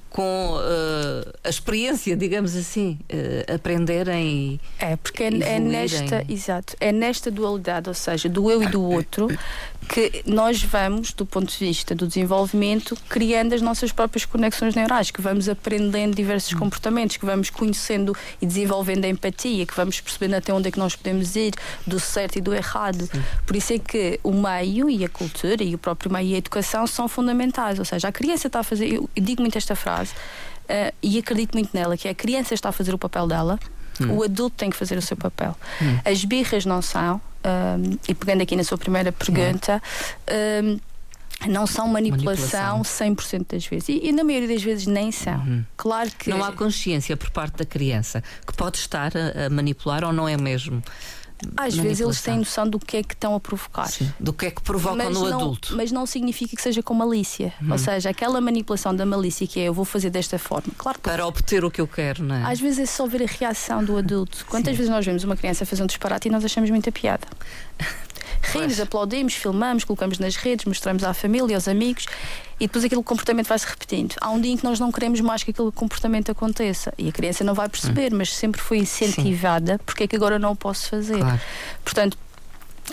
com 0.11 0.57
uh, 0.57 1.33
a 1.41 1.49
experiência, 1.49 2.15
digamos 2.17 2.55
assim, 2.55 2.99
uh, 3.11 3.55
aprenderem 3.55 4.59
É, 4.77 4.97
porque 4.97 5.23
é, 5.23 5.27
é, 5.27 5.59
nesta, 5.59 6.25
exato, 6.27 6.75
é 6.79 6.91
nesta 6.91 7.31
dualidade, 7.31 7.87
ou 7.87 7.95
seja, 7.95 8.27
do 8.27 8.51
eu 8.51 8.61
e 8.61 8.67
do 8.67 8.83
outro, 8.83 9.29
que 9.87 10.21
nós 10.25 10.61
vamos, 10.61 11.13
do 11.13 11.25
ponto 11.25 11.49
de 11.49 11.57
vista 11.57 11.95
do 11.95 12.07
desenvolvimento, 12.07 12.97
criando 13.07 13.53
as 13.53 13.61
nossas 13.61 13.91
próprias 13.91 14.25
conexões 14.25 14.75
neurais, 14.75 15.11
que 15.11 15.21
vamos 15.21 15.47
aprendendo 15.47 16.13
diversos 16.13 16.53
comportamentos, 16.53 17.15
que 17.15 17.25
vamos 17.25 17.49
conhecendo 17.49 18.15
e 18.41 18.45
desenvolvendo 18.45 19.05
a 19.05 19.07
empatia, 19.07 19.65
que 19.65 19.75
vamos 19.75 20.01
percebendo 20.01 20.35
até 20.35 20.53
onde 20.53 20.67
é 20.67 20.71
que 20.71 20.79
nós 20.79 20.93
podemos 20.93 21.35
ir, 21.37 21.53
do 21.87 21.99
certo 21.99 22.37
e 22.37 22.41
do 22.41 22.53
errado. 22.53 23.05
Sim. 23.05 23.23
Por 23.45 23.55
isso 23.55 23.73
é 23.73 23.79
que 23.79 24.19
o 24.23 24.33
meio 24.33 24.89
e 24.89 25.05
a 25.05 25.09
cultura 25.09 25.63
e 25.63 25.73
o 25.73 25.77
próprio 25.77 26.11
meio 26.11 26.27
e 26.27 26.35
a 26.35 26.37
educação 26.37 26.85
são 26.85 27.07
fundamentais, 27.07 27.79
ou 27.79 27.85
seja, 27.85 28.09
a 28.09 28.11
criança 28.11 28.47
está 28.47 28.59
a 28.59 28.63
fazer, 28.63 28.93
eu 28.93 29.09
digo 29.15 29.41
muito 29.41 29.57
esta 29.57 29.75
frase, 29.75 30.00
frase, 30.05 30.13
uh, 30.13 30.93
e 31.01 31.17
acredito 31.19 31.53
muito 31.53 31.69
nela, 31.73 31.97
que 31.97 32.07
a 32.07 32.15
criança 32.15 32.53
está 32.53 32.69
a 32.69 32.71
fazer 32.71 32.93
o 32.93 32.97
papel 32.97 33.27
dela, 33.27 33.59
hum. 33.99 34.17
o 34.17 34.23
adulto 34.23 34.55
tem 34.57 34.69
que 34.69 34.77
fazer 34.77 34.97
o 34.97 35.01
seu 35.01 35.17
papel. 35.17 35.55
Hum. 35.81 35.99
As 36.03 36.23
birras 36.25 36.65
não 36.65 36.81
são, 36.81 37.21
um, 37.45 37.97
e 38.07 38.13
pegando 38.13 38.41
aqui 38.41 38.55
na 38.55 38.63
sua 38.63 38.77
primeira 38.77 39.11
pergunta, 39.11 39.81
um, 40.63 40.79
não 41.47 41.65
são 41.65 41.87
manipulação, 41.87 42.77
manipulação. 42.77 43.41
100% 43.41 43.45
das 43.53 43.65
vezes. 43.65 43.89
E, 43.89 44.09
e, 44.09 44.11
na 44.11 44.23
maioria 44.23 44.47
das 44.47 44.61
vezes 44.61 44.85
nem 44.85 45.11
são. 45.11 45.39
Uhum. 45.39 45.65
Claro 45.75 46.11
que. 46.11 46.29
Não 46.29 46.43
há 46.43 46.51
consciência 46.51 47.17
por 47.17 47.31
parte 47.31 47.57
da 47.57 47.65
criança 47.65 48.23
que 48.45 48.53
pode 48.53 48.77
estar 48.77 49.11
a, 49.17 49.47
a 49.47 49.49
manipular 49.49 50.03
ou 50.03 50.13
não 50.13 50.29
é 50.29 50.37
mesmo? 50.37 50.83
Às 51.57 51.75
vezes 51.75 51.99
eles 51.99 52.21
têm 52.21 52.37
noção 52.37 52.67
do 52.67 52.79
que 52.79 52.97
é 52.97 53.03
que 53.03 53.13
estão 53.13 53.35
a 53.35 53.39
provocar. 53.39 53.87
Sim, 53.87 54.11
do 54.19 54.33
que 54.33 54.45
é 54.45 54.51
que 54.51 54.61
provocam 54.61 54.97
mas 54.97 55.13
no 55.13 55.29
não, 55.29 55.39
adulto. 55.39 55.75
Mas 55.75 55.91
não 55.91 56.05
significa 56.05 56.55
que 56.55 56.61
seja 56.61 56.81
com 56.83 56.93
malícia. 56.93 57.53
Hum. 57.61 57.71
Ou 57.71 57.77
seja, 57.77 58.09
aquela 58.09 58.39
manipulação 58.41 58.95
da 58.95 59.05
malícia 59.05 59.45
que 59.47 59.59
é 59.59 59.63
eu 59.63 59.73
vou 59.73 59.85
fazer 59.85 60.09
desta 60.09 60.37
forma. 60.37 60.73
Claro 60.77 60.99
que 60.99 61.09
Para 61.09 61.25
obter 61.25 61.63
o 61.63 61.71
que 61.71 61.81
eu 61.81 61.87
quero, 61.87 62.23
não 62.23 62.35
é? 62.35 62.43
Às 62.43 62.59
vezes 62.59 62.79
é 62.79 62.85
só 62.85 63.05
ver 63.07 63.23
a 63.23 63.25
reação 63.25 63.83
do 63.83 63.97
adulto. 63.97 64.45
Quantas 64.47 64.73
Sim. 64.73 64.77
vezes 64.77 64.91
nós 64.91 65.05
vemos 65.05 65.23
uma 65.23 65.35
criança 65.35 65.65
fazer 65.65 65.83
um 65.83 65.87
disparate 65.87 66.27
e 66.27 66.31
nós 66.31 66.43
achamos 66.45 66.69
muita 66.69 66.91
piada? 66.91 67.27
rimos, 68.41 68.79
aplaudimos, 68.79 69.33
filmamos, 69.33 69.83
colocamos 69.83 70.19
nas 70.19 70.35
redes, 70.35 70.65
mostramos 70.65 71.03
à 71.03 71.13
família, 71.13 71.55
aos 71.55 71.67
amigos 71.67 72.05
e 72.59 72.67
depois 72.67 72.85
aquele 72.85 73.03
comportamento 73.03 73.47
vai 73.47 73.57
se 73.57 73.65
repetindo. 73.65 74.15
Há 74.21 74.29
um 74.29 74.39
dia 74.39 74.51
em 74.51 74.57
que 74.57 74.63
nós 74.63 74.79
não 74.79 74.91
queremos 74.91 75.19
mais 75.19 75.43
que 75.43 75.51
aquele 75.51 75.71
comportamento 75.71 76.31
aconteça 76.31 76.93
e 76.97 77.09
a 77.09 77.11
criança 77.11 77.43
não 77.43 77.53
vai 77.53 77.67
perceber, 77.67 78.13
hum. 78.13 78.17
mas 78.17 78.33
sempre 78.33 78.61
foi 78.61 78.77
incentivada, 78.77 79.73
Sim. 79.73 79.79
porque 79.85 80.03
é 80.03 80.07
que 80.07 80.15
agora 80.15 80.37
não 80.37 80.51
o 80.51 80.55
posso 80.55 80.89
fazer? 80.89 81.17
Claro. 81.17 81.41
Portanto, 81.83 82.17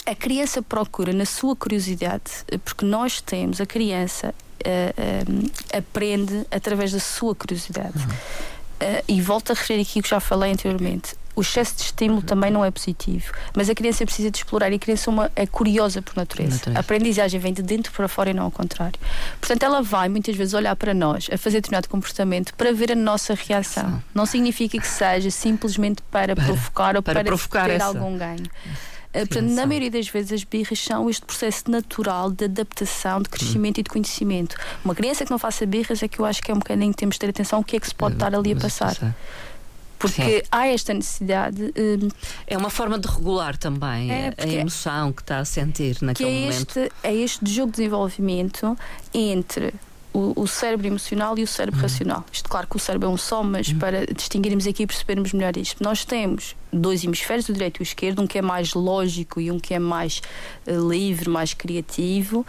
a 0.06 0.14
criança 0.14 0.62
procura 0.62 1.12
na 1.12 1.24
sua 1.24 1.54
curiosidade, 1.54 2.44
porque 2.64 2.84
nós 2.84 3.20
temos, 3.20 3.60
a 3.60 3.66
criança 3.66 4.34
uh, 4.64 5.50
aprende 5.76 6.46
através 6.50 6.92
da 6.92 7.00
sua 7.00 7.34
curiosidade. 7.34 7.98
Uhum. 7.98 8.14
Uh, 8.80 9.04
e 9.08 9.20
volto 9.20 9.50
a 9.50 9.54
referir 9.54 9.82
aqui 9.82 9.98
o 9.98 10.02
que 10.02 10.08
já 10.08 10.20
falei 10.20 10.52
anteriormente 10.52 11.17
o 11.38 11.40
excesso 11.40 11.76
de 11.76 11.82
estímulo 11.82 12.20
também 12.20 12.50
não 12.50 12.64
é 12.64 12.70
positivo, 12.70 13.32
mas 13.54 13.70
a 13.70 13.74
criança 13.74 14.04
precisa 14.04 14.28
de 14.28 14.38
explorar 14.38 14.72
e 14.72 14.74
a 14.74 14.78
criança 14.78 15.08
é, 15.08 15.12
uma, 15.12 15.32
é 15.36 15.46
curiosa 15.46 16.02
por 16.02 16.16
natureza. 16.16 16.56
natureza. 16.56 16.78
A 16.78 16.80
aprendizagem 16.80 17.38
vem 17.38 17.52
de 17.52 17.62
dentro 17.62 17.92
para 17.92 18.08
fora 18.08 18.30
e 18.30 18.34
não 18.34 18.42
ao 18.42 18.50
contrário. 18.50 18.98
Portanto, 19.40 19.62
ela 19.62 19.80
vai 19.80 20.08
muitas 20.08 20.34
vezes 20.34 20.52
olhar 20.52 20.74
para 20.74 20.92
nós, 20.92 21.28
a 21.32 21.38
fazer 21.38 21.58
determinado 21.58 21.88
comportamento 21.88 22.52
para 22.54 22.72
ver 22.72 22.90
a 22.90 22.96
nossa 22.96 23.34
reação. 23.34 23.88
Sim. 23.88 24.02
Não 24.12 24.26
significa 24.26 24.78
que 24.78 24.86
seja 24.86 25.30
simplesmente 25.30 26.02
para, 26.10 26.34
para 26.34 26.44
provocar 26.44 26.96
ou 26.96 27.02
para, 27.02 27.20
para 27.20 27.24
provocar 27.24 27.66
ter 27.66 27.74
essa. 27.74 27.86
algum 27.86 28.18
ganho. 28.18 28.50
Eh, 29.12 29.24
portanto, 29.24 29.50
na 29.50 29.64
maioria 29.64 29.92
das 29.92 30.08
vezes 30.08 30.32
as 30.32 30.44
birras 30.44 30.80
são 30.80 31.08
este 31.08 31.24
processo 31.24 31.70
natural 31.70 32.32
de 32.32 32.46
adaptação, 32.46 33.22
de 33.22 33.28
crescimento 33.28 33.78
hum. 33.78 33.80
e 33.80 33.82
de 33.84 33.90
conhecimento. 33.90 34.56
Uma 34.84 34.94
criança 34.94 35.24
que 35.24 35.30
não 35.30 35.38
faça 35.38 35.64
birras 35.64 36.02
é 36.02 36.08
que 36.08 36.18
eu 36.18 36.24
acho 36.24 36.42
que 36.42 36.50
é 36.50 36.54
um 36.54 36.58
bocadinho 36.58 36.90
que 36.90 36.98
temos 36.98 37.14
de 37.14 37.20
ter 37.20 37.30
atenção 37.30 37.60
o 37.60 37.64
que 37.64 37.76
é 37.76 37.80
que 37.80 37.86
se 37.86 37.94
pode 37.94 38.14
é, 38.14 38.16
estar 38.16 38.34
ali 38.34 38.52
a 38.52 38.56
passar. 38.56 38.88
passar 38.88 39.14
porque 39.98 40.40
Sim. 40.40 40.42
há 40.50 40.66
esta 40.68 40.94
necessidade. 40.94 41.72
Um, 41.76 42.08
é 42.46 42.56
uma 42.56 42.70
forma 42.70 42.98
de 42.98 43.08
regular 43.08 43.56
também 43.56 44.10
é, 44.10 44.34
a 44.36 44.46
emoção 44.46 45.12
que 45.12 45.22
está 45.22 45.38
a 45.38 45.44
sentir 45.44 45.98
naquele 46.00 46.30
que 46.30 46.36
é 46.36 46.40
momento. 46.40 46.78
Este, 46.78 46.92
é 47.02 47.14
este 47.14 47.50
jogo 47.52 47.72
de 47.72 47.78
desenvolvimento 47.78 48.76
entre 49.12 49.74
o, 50.12 50.42
o 50.42 50.46
cérebro 50.46 50.86
emocional 50.86 51.38
e 51.38 51.42
o 51.42 51.46
cérebro 51.46 51.78
uhum. 51.78 51.82
racional. 51.82 52.24
Isto, 52.32 52.48
claro 52.48 52.66
que 52.66 52.76
o 52.76 52.78
cérebro 52.78 53.08
é 53.08 53.12
um 53.12 53.16
só, 53.16 53.42
mas 53.42 53.68
uhum. 53.68 53.78
para 53.78 54.06
distinguirmos 54.06 54.66
aqui 54.66 54.82
e 54.82 54.86
percebermos 54.86 55.32
melhor 55.32 55.56
isto, 55.56 55.82
nós 55.82 56.04
temos 56.04 56.56
dois 56.72 57.04
hemisférios, 57.04 57.48
o 57.48 57.52
direito 57.52 57.80
e 57.80 57.82
o 57.82 57.84
esquerdo, 57.84 58.22
um 58.22 58.26
que 58.26 58.38
é 58.38 58.42
mais 58.42 58.74
lógico 58.74 59.40
e 59.40 59.50
um 59.50 59.58
que 59.58 59.74
é 59.74 59.78
mais 59.78 60.20
uh, 60.66 60.88
livre, 60.88 61.28
mais 61.28 61.54
criativo, 61.54 62.44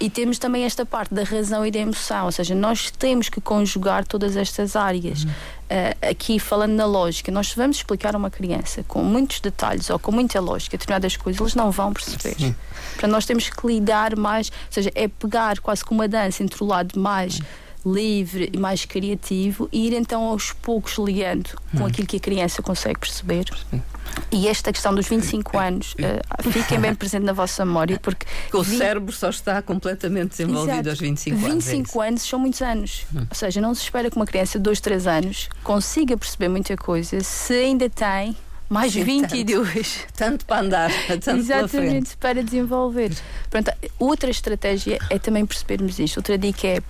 e 0.00 0.10
temos 0.10 0.38
também 0.38 0.64
esta 0.64 0.84
parte 0.84 1.14
da 1.14 1.24
razão 1.24 1.64
e 1.66 1.70
da 1.70 1.78
emoção, 1.78 2.26
ou 2.26 2.32
seja, 2.32 2.54
nós 2.54 2.90
temos 2.90 3.28
que 3.28 3.40
conjugar 3.40 4.06
todas 4.06 4.36
estas 4.36 4.76
áreas. 4.76 5.24
Uhum. 5.24 5.30
Uh, 5.64 6.10
aqui 6.10 6.38
falando 6.38 6.72
na 6.72 6.84
lógica, 6.84 7.32
nós 7.32 7.54
vamos 7.54 7.78
explicar 7.78 8.14
a 8.14 8.18
uma 8.18 8.30
criança 8.30 8.84
com 8.86 9.02
muitos 9.02 9.40
detalhes 9.40 9.88
ou 9.88 9.98
com 9.98 10.12
muita 10.12 10.38
lógica 10.38 10.76
determinadas 10.76 11.16
coisas, 11.16 11.40
eles 11.40 11.54
não 11.54 11.70
vão 11.70 11.92
perceber. 11.92 12.36
Sim. 12.38 12.54
Portanto, 12.92 13.10
nós 13.10 13.24
temos 13.24 13.48
que 13.48 13.66
lidar 13.66 14.14
mais, 14.14 14.48
ou 14.48 14.72
seja, 14.72 14.92
é 14.94 15.08
pegar 15.08 15.58
quase 15.60 15.82
como 15.82 16.00
uma 16.00 16.08
dança 16.08 16.42
entre 16.42 16.62
o 16.62 16.66
lado 16.66 17.00
mais. 17.00 17.40
Livre 17.84 18.50
e 18.52 18.58
mais 18.58 18.84
criativo 18.84 19.68
e 19.70 19.86
ir 19.86 19.92
então 19.92 20.22
aos 20.24 20.52
poucos 20.52 20.96
ligando 20.98 21.50
com 21.76 21.84
hum. 21.84 21.86
aquilo 21.86 22.06
que 22.06 22.16
a 22.16 22.20
criança 22.20 22.62
consegue 22.62 22.98
perceber. 22.98 23.44
E 24.30 24.48
esta 24.48 24.72
questão 24.72 24.94
dos 24.94 25.06
25 25.06 25.58
anos, 25.58 25.94
uh, 25.94 26.52
fiquem 26.52 26.80
bem 26.80 26.94
presente 26.94 27.24
na 27.24 27.32
vossa 27.32 27.64
memória, 27.64 27.98
porque. 28.00 28.26
O 28.52 28.64
cérebro 28.64 29.12
só 29.12 29.28
está 29.28 29.60
completamente 29.62 30.30
desenvolvido 30.30 30.72
Exato. 30.72 30.90
aos 30.90 31.00
25 31.00 31.46
anos. 31.46 31.64
25 31.64 32.02
é 32.02 32.08
anos 32.08 32.22
são 32.22 32.38
muitos 32.38 32.62
anos. 32.62 33.06
Hum. 33.14 33.26
Ou 33.28 33.34
seja, 33.36 33.60
não 33.60 33.74
se 33.74 33.82
espera 33.82 34.10
que 34.10 34.16
uma 34.16 34.26
criança 34.26 34.58
de 34.58 34.62
2, 34.62 34.80
3 34.80 35.06
anos 35.06 35.48
consiga 35.62 36.16
perceber 36.16 36.48
muita 36.48 36.76
coisa 36.76 37.20
se 37.20 37.54
ainda 37.54 37.88
tem 37.88 38.36
mais 38.68 38.92
Sim, 38.92 39.04
22. 39.04 39.96
Tanto, 39.96 40.14
tanto 40.16 40.46
para 40.46 40.60
andar, 40.62 40.90
tanto 41.06 41.30
Exatamente, 41.30 42.16
para 42.16 42.42
desenvolver. 42.42 43.12
Pronto, 43.50 43.70
outra 43.98 44.30
estratégia 44.30 44.98
é 45.10 45.18
também 45.18 45.44
percebermos 45.44 45.98
isto. 45.98 46.16
Outra 46.16 46.36
dica 46.38 46.66
é 46.66 46.82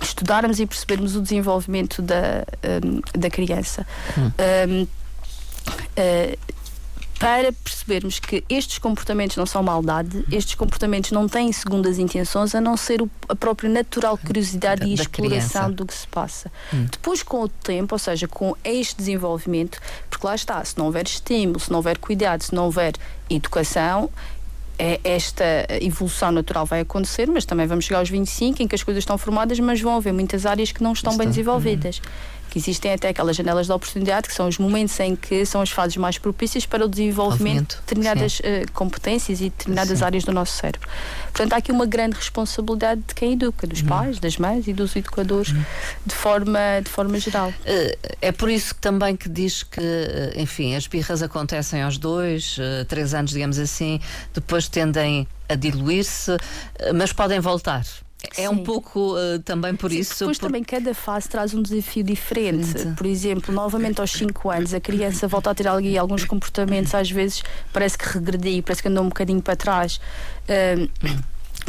estudarmos 0.00 0.60
e 0.60 0.66
percebermos 0.66 1.16
o 1.16 1.20
desenvolvimento 1.20 2.02
da, 2.02 2.44
um, 2.84 3.00
da 3.18 3.30
criança. 3.30 3.86
Hum. 4.16 4.30
Um, 4.68 4.82
uh, 4.82 6.58
para 7.18 7.52
percebermos 7.52 8.20
que 8.20 8.44
estes 8.48 8.78
comportamentos 8.78 9.36
não 9.36 9.44
são 9.44 9.60
maldade, 9.60 10.24
estes 10.30 10.54
comportamentos 10.54 11.10
não 11.10 11.28
têm 11.28 11.50
segundas 11.52 11.98
intenções, 11.98 12.54
a 12.54 12.60
não 12.60 12.76
ser 12.76 13.02
o, 13.02 13.10
a 13.28 13.34
própria 13.34 13.68
natural 13.68 14.16
curiosidade 14.16 14.82
da, 14.82 14.86
e 14.86 14.94
exploração 14.94 15.62
criança. 15.62 15.72
do 15.72 15.84
que 15.84 15.94
se 15.94 16.06
passa. 16.06 16.52
Hum. 16.72 16.86
Depois, 16.90 17.22
com 17.22 17.42
o 17.42 17.48
tempo, 17.48 17.94
ou 17.94 17.98
seja, 17.98 18.28
com 18.28 18.54
este 18.62 18.96
desenvolvimento, 18.96 19.80
porque 20.08 20.24
lá 20.24 20.34
está, 20.34 20.64
se 20.64 20.78
não 20.78 20.86
houver 20.86 21.06
estímulo, 21.06 21.58
se 21.58 21.70
não 21.70 21.78
houver 21.78 21.98
cuidado, 21.98 22.42
se 22.42 22.54
não 22.54 22.66
houver 22.66 22.94
educação, 23.28 24.08
esta 24.78 25.66
evolução 25.80 26.30
natural 26.30 26.64
vai 26.64 26.80
acontecer, 26.80 27.28
mas 27.28 27.44
também 27.44 27.66
vamos 27.66 27.84
chegar 27.84 27.98
aos 27.98 28.08
25 28.08 28.62
em 28.62 28.68
que 28.68 28.74
as 28.74 28.82
coisas 28.82 29.02
estão 29.02 29.18
formadas, 29.18 29.58
mas 29.58 29.80
vão 29.80 29.96
haver 29.96 30.12
muitas 30.12 30.46
áreas 30.46 30.70
que 30.70 30.82
não 30.82 30.92
estão 30.92 31.16
bem 31.16 31.28
desenvolvidas. 31.28 32.00
Hum 32.04 32.37
que 32.37 32.37
existem 32.58 32.92
até 32.92 33.08
aquelas 33.08 33.36
janelas 33.36 33.66
de 33.66 33.72
oportunidade, 33.72 34.28
que 34.28 34.34
são 34.34 34.48
os 34.48 34.58
momentos 34.58 34.98
em 35.00 35.16
que 35.16 35.46
são 35.46 35.60
as 35.60 35.70
fases 35.70 35.96
mais 35.96 36.18
propícias 36.18 36.66
para 36.66 36.84
o 36.84 36.88
desenvolvimento 36.88 37.76
de 37.76 37.80
determinadas 37.80 38.40
uh, 38.40 38.72
competências 38.72 39.40
e 39.40 39.44
determinadas 39.44 39.98
sim. 39.98 40.04
áreas 40.04 40.24
do 40.24 40.32
nosso 40.32 40.56
cérebro. 40.56 40.88
Portanto, 41.32 41.52
há 41.52 41.56
aqui 41.56 41.72
uma 41.72 41.86
grande 41.86 42.16
responsabilidade 42.16 43.02
de 43.06 43.14
quem 43.14 43.32
educa, 43.32 43.66
dos 43.66 43.82
hum. 43.82 43.86
pais, 43.86 44.18
das 44.18 44.36
mães 44.36 44.66
e 44.66 44.72
dos 44.72 44.94
educadores, 44.96 45.52
hum. 45.52 45.62
de, 46.04 46.14
forma, 46.14 46.58
de 46.82 46.90
forma 46.90 47.18
geral. 47.18 47.50
Uh, 47.50 48.16
é 48.20 48.32
por 48.32 48.50
isso 48.50 48.74
que 48.74 48.80
também 48.80 49.16
que 49.16 49.28
diz 49.28 49.62
que, 49.62 49.80
eh, 49.80 50.32
enfim, 50.36 50.74
as 50.74 50.86
birras 50.86 51.22
acontecem 51.22 51.82
aos 51.82 51.98
dois, 51.98 52.58
três 52.88 53.14
anos, 53.14 53.30
digamos 53.30 53.58
assim, 53.58 54.00
depois 54.34 54.68
tendem 54.68 55.26
a 55.48 55.54
diluir-se, 55.54 56.36
mas 56.94 57.12
podem 57.12 57.40
voltar. 57.40 57.84
É 58.36 58.42
Sim. 58.42 58.48
um 58.48 58.64
pouco 58.64 59.14
uh, 59.14 59.38
também 59.44 59.76
por 59.76 59.90
Sim, 59.90 60.00
isso. 60.00 60.18
Depois 60.18 60.38
por... 60.38 60.46
também 60.46 60.64
cada 60.64 60.92
fase 60.92 61.28
traz 61.28 61.54
um 61.54 61.62
desafio 61.62 62.02
diferente. 62.02 62.86
Por 62.96 63.06
exemplo, 63.06 63.54
novamente 63.54 64.00
aos 64.00 64.10
5 64.10 64.50
anos, 64.50 64.74
a 64.74 64.80
criança 64.80 65.28
volta 65.28 65.50
a 65.50 65.54
ter 65.54 65.68
ali 65.68 65.96
alguns 65.96 66.24
comportamentos, 66.24 66.94
às 66.94 67.10
vezes 67.10 67.44
parece 67.72 67.96
que 67.96 68.08
regrediu, 68.08 68.62
parece 68.62 68.82
que 68.82 68.88
andou 68.88 69.04
um 69.04 69.08
bocadinho 69.08 69.40
para 69.40 69.54
trás. 69.54 70.00
Uh, 70.48 70.88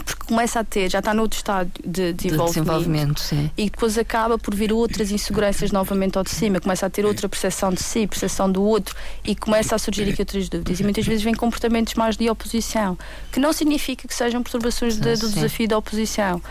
porque 0.04 0.26
começa 0.26 0.60
a 0.60 0.64
ter, 0.64 0.90
já 0.90 1.00
está 1.00 1.14
no 1.14 1.22
outro 1.22 1.38
estado 1.38 1.70
de, 1.84 2.14
de, 2.14 2.30
de 2.30 2.38
desenvolvimento, 2.38 3.22
e 3.58 3.70
depois 3.70 3.98
acaba 3.98 4.38
por 4.38 4.56
vir 4.56 4.72
outras 4.72 5.12
inseguranças 5.12 5.72
novamente 5.72 6.18
ao 6.18 6.24
de 6.24 6.30
cima, 6.30 6.60
começa 6.60 6.86
a 6.86 6.90
ter 6.90 7.06
outra 7.06 7.28
percepção 7.28 7.72
de 7.72 7.82
si, 7.82 8.08
percepção 8.08 8.52
do 8.52 8.64
outro 8.64 8.96
e 9.24 9.36
começa 9.36 9.76
a 9.76 9.80
surgir 9.80 10.10
aqui 10.10 10.22
outras 10.22 10.48
dúvidas. 10.50 10.80
E 10.80 10.84
muitas 10.84 11.06
vezes 11.06 11.24
vem 11.24 11.34
comportamentos 11.34 11.94
mais 11.96 12.16
de 12.16 12.30
oposição, 12.30 12.98
que 13.32 13.40
não 13.40 13.54
significa 13.54 14.08
que 14.08 14.14
sejam 14.14 14.42
perturbações 14.44 14.98
de, 14.98 15.16
do 15.16 15.30
desafio 15.30 15.68
da 15.68 15.78
oposição. 15.78 16.42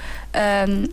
Um, 0.69 0.89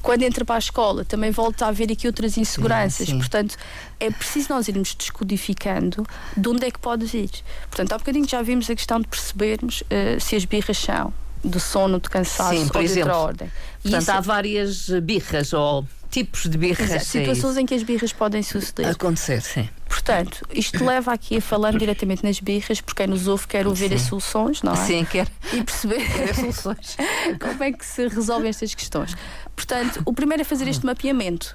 quando 0.00 0.22
entra 0.22 0.42
para 0.42 0.54
a 0.54 0.58
escola 0.58 1.04
também 1.04 1.30
volta 1.30 1.66
a 1.66 1.68
haver 1.68 1.92
aqui 1.92 2.06
outras 2.06 2.38
inseguranças. 2.38 3.06
Sim, 3.06 3.12
sim. 3.12 3.18
Portanto, 3.18 3.56
é 4.00 4.10
preciso 4.10 4.48
nós 4.50 4.66
irmos 4.66 4.94
descodificando 4.94 6.06
de 6.34 6.48
onde 6.48 6.64
é 6.64 6.70
que 6.70 6.78
pode 6.78 7.04
vir. 7.04 7.30
Portanto, 7.68 7.92
há 7.92 7.98
bocadinho 7.98 8.26
já 8.26 8.40
vimos 8.40 8.70
a 8.70 8.74
questão 8.74 8.98
de 8.98 9.06
percebermos 9.06 9.82
uh, 9.82 10.18
se 10.18 10.34
as 10.34 10.44
birras 10.46 10.78
são 10.78 11.12
de 11.44 11.60
sono, 11.60 11.98
de 11.98 12.08
cansaço 12.08 12.56
Sim, 12.56 12.68
por 12.68 12.76
ou 12.76 12.82
exemplo. 12.82 13.10
de 13.10 13.16
outra 13.16 13.16
ordem. 13.16 13.52
Portanto, 13.82 14.08
há 14.10 14.20
várias 14.20 14.88
birras 15.02 15.52
ou 15.52 15.86
tipos 16.12 16.42
de 16.48 16.58
birras. 16.58 16.90
Exato, 16.90 17.04
situações 17.06 17.56
em 17.56 17.66
que 17.66 17.74
as 17.74 17.82
birras 17.82 18.12
podem 18.12 18.42
suceder. 18.42 18.88
Acontecer, 18.90 19.40
sim. 19.40 19.68
Portanto, 19.88 20.46
isto 20.52 20.84
leva 20.84 21.12
aqui 21.12 21.38
a 21.38 21.40
falando 21.40 21.78
diretamente 21.78 22.22
nas 22.22 22.38
birras, 22.38 22.80
porque 22.80 23.02
quem 23.02 23.12
nos 23.12 23.26
ouve 23.26 23.46
quer 23.46 23.66
ouvir 23.66 23.88
sim. 23.88 23.94
as 23.94 24.02
soluções, 24.02 24.62
não 24.62 24.74
é? 24.74 24.76
Sim, 24.76 25.04
quer. 25.04 25.26
E 25.52 25.62
perceber 25.62 26.02
as 26.30 26.36
soluções. 26.36 26.96
como 27.40 27.64
é 27.64 27.72
que 27.72 27.84
se 27.84 28.06
resolvem 28.08 28.50
estas 28.50 28.74
questões. 28.74 29.14
Portanto, 29.56 30.02
o 30.04 30.12
primeiro 30.12 30.42
é 30.42 30.44
fazer 30.44 30.68
este 30.68 30.84
mapeamento. 30.84 31.54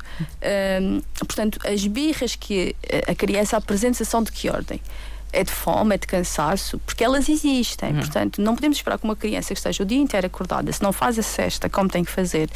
Um, 0.82 1.02
portanto, 1.20 1.60
as 1.66 1.86
birras 1.86 2.36
que 2.36 2.76
a 3.08 3.16
criança 3.16 3.58
apresenta 3.58 4.04
são 4.04 4.24
de 4.24 4.32
que 4.32 4.50
ordem? 4.50 4.82
É 5.32 5.44
de 5.44 5.52
fome, 5.52 5.96
é 5.96 5.98
de 5.98 6.08
cansaço, 6.08 6.80
porque 6.86 7.04
elas 7.04 7.30
existem. 7.30 7.92
Uhum. 7.92 8.00
Portanto, 8.00 8.42
não 8.42 8.56
podemos 8.56 8.78
esperar 8.78 8.98
que 8.98 9.04
uma 9.04 9.16
criança 9.16 9.50
que 9.50 9.60
esteja 9.60 9.84
o 9.84 9.86
dia 9.86 10.00
inteiro 10.00 10.28
acordada, 10.28 10.72
se 10.72 10.82
não 10.82 10.92
faz 10.92 11.20
a 11.20 11.24
cesta 11.24 11.70
como 11.70 11.90
tem 11.90 12.04
que 12.04 12.12
fazer, 12.12 12.50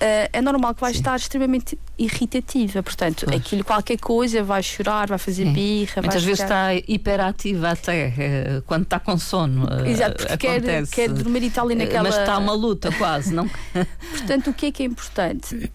é 0.00 0.40
normal 0.40 0.74
que 0.74 0.80
vai 0.80 0.92
Sim. 0.92 1.00
estar 1.00 1.16
extremamente 1.16 1.78
irritativa. 1.98 2.82
Portanto, 2.82 3.26
aquilo, 3.34 3.64
qualquer 3.64 3.98
coisa, 3.98 4.42
vai 4.42 4.62
chorar, 4.62 5.08
vai 5.08 5.18
fazer 5.18 5.44
Sim. 5.44 5.52
birra. 5.52 6.02
Muitas 6.02 6.22
vezes 6.22 6.40
está 6.40 6.74
hiperativa 6.74 7.70
até 7.70 8.08
uh, 8.08 8.62
quando 8.62 8.84
está 8.84 9.00
com 9.00 9.18
sono. 9.18 9.64
Uh, 9.64 9.86
Exato, 9.86 10.16
porque 10.26 10.36
quer, 10.36 10.86
quer, 10.86 11.08
dormir 11.08 11.42
e 11.42 11.46
está 11.46 11.62
ali 11.62 11.74
naquela. 11.74 12.04
Mas 12.04 12.16
está 12.16 12.38
uma 12.38 12.52
luta 12.52 12.92
quase, 12.92 13.34
não? 13.34 13.50
Portanto, 14.10 14.50
o 14.50 14.54
que 14.54 14.66
é 14.66 14.72
que 14.72 14.82
é 14.82 14.86
importante? 14.86 15.70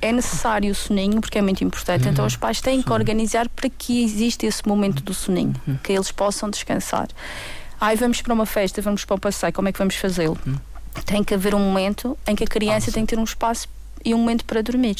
é 0.00 0.12
necessário 0.12 0.70
o 0.70 0.74
soninho, 0.74 1.20
porque 1.20 1.38
é 1.38 1.42
muito 1.42 1.64
importante. 1.64 2.04
Uhum. 2.04 2.12
Então, 2.12 2.26
os 2.26 2.36
pais 2.36 2.60
têm 2.60 2.82
que 2.82 2.92
organizar 2.92 3.48
para 3.48 3.68
que 3.68 4.04
exista 4.04 4.46
esse 4.46 4.66
momento 4.66 5.02
do 5.02 5.14
soninho, 5.14 5.54
uhum. 5.66 5.76
que 5.82 5.92
eles 5.92 6.12
possam 6.12 6.48
descansar. 6.50 7.08
Ai, 7.80 7.96
vamos 7.96 8.22
para 8.22 8.32
uma 8.32 8.46
festa, 8.46 8.80
vamos 8.80 9.04
para 9.04 9.14
o 9.16 9.18
passeio, 9.18 9.52
como 9.52 9.68
é 9.68 9.72
que 9.72 9.78
vamos 9.78 9.96
fazê-lo? 9.96 10.38
Tem 11.04 11.22
que 11.22 11.34
haver 11.34 11.54
um 11.54 11.58
momento 11.58 12.16
em 12.26 12.34
que 12.34 12.44
a 12.44 12.46
criança 12.46 12.90
ah, 12.90 12.92
tem 12.92 13.04
que 13.04 13.14
ter 13.14 13.20
um 13.20 13.24
espaço 13.24 13.68
e 14.04 14.14
um 14.14 14.18
momento 14.18 14.44
para 14.44 14.60
dormir. 14.62 14.96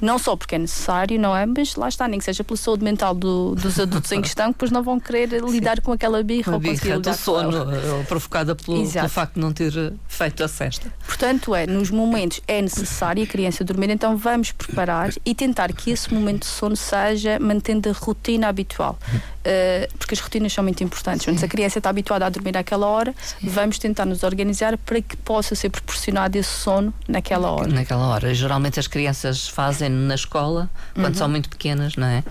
Não 0.00 0.18
só 0.18 0.34
porque 0.34 0.56
é 0.56 0.58
necessário, 0.58 1.18
não 1.18 1.36
é? 1.36 1.46
Mas 1.46 1.76
lá 1.76 1.88
está, 1.88 2.08
nem 2.08 2.18
que 2.18 2.24
seja 2.24 2.42
pela 2.42 2.56
saúde 2.56 2.82
mental 2.82 3.14
do, 3.14 3.54
dos 3.54 3.78
adultos 3.78 4.10
em 4.10 4.20
questão, 4.20 4.46
que 4.46 4.54
depois 4.54 4.70
não 4.72 4.82
vão 4.82 4.98
querer 4.98 5.28
lidar 5.44 5.80
com 5.80 5.92
aquela 5.92 6.22
birra 6.22 6.52
ou 6.52 6.58
birra 6.58 6.98
do 6.98 7.14
sono 7.14 7.64
provocada 8.08 8.56
pelo, 8.56 8.90
pelo, 8.90 9.08
facto 9.08 9.34
de 9.34 9.40
não 9.40 9.52
ter 9.52 9.72
feito 10.08 10.42
a 10.42 10.48
cesta. 10.48 10.92
Portanto, 11.06 11.54
é, 11.54 11.66
nos 11.66 11.90
momentos 11.90 12.40
é 12.48 12.60
necessário 12.60 13.22
a 13.22 13.26
criança 13.26 13.62
dormir, 13.62 13.90
então 13.90 14.16
vamos 14.16 14.50
preparar 14.50 15.10
e 15.24 15.34
tentar 15.34 15.72
que 15.72 15.90
esse 15.90 16.12
momento 16.12 16.40
de 16.40 16.46
sono 16.46 16.74
seja 16.74 17.38
mantendo 17.38 17.88
a 17.88 17.92
rotina 17.92 18.48
habitual. 18.48 18.98
Uh, 19.42 19.92
porque 19.98 20.14
as 20.14 20.20
rotinas 20.20 20.52
são 20.52 20.62
muito 20.62 20.84
importantes. 20.84 21.26
Se 21.38 21.44
a 21.44 21.48
criança 21.48 21.78
está 21.78 21.90
habituada 21.90 22.24
a 22.24 22.28
dormir 22.28 22.56
àquela 22.56 22.86
hora, 22.86 23.12
Sim. 23.20 23.48
vamos 23.48 23.76
tentar 23.76 24.04
nos 24.04 24.22
organizar 24.22 24.78
para 24.78 25.02
que 25.02 25.16
possa 25.16 25.56
ser 25.56 25.68
proporcionado 25.68 26.38
esse 26.38 26.48
sono 26.48 26.94
naquela 27.08 27.50
hora. 27.50 27.68
Naquela 27.68 28.06
hora 28.06 28.32
geralmente 28.32 28.78
as 28.78 28.86
crianças 28.86 29.48
fazem 29.48 29.88
na 29.88 30.14
escola, 30.14 30.70
quando 30.94 31.06
uhum. 31.06 31.14
são 31.14 31.28
muito 31.28 31.48
pequenas, 31.48 31.96
não 31.96 32.06
é? 32.06 32.22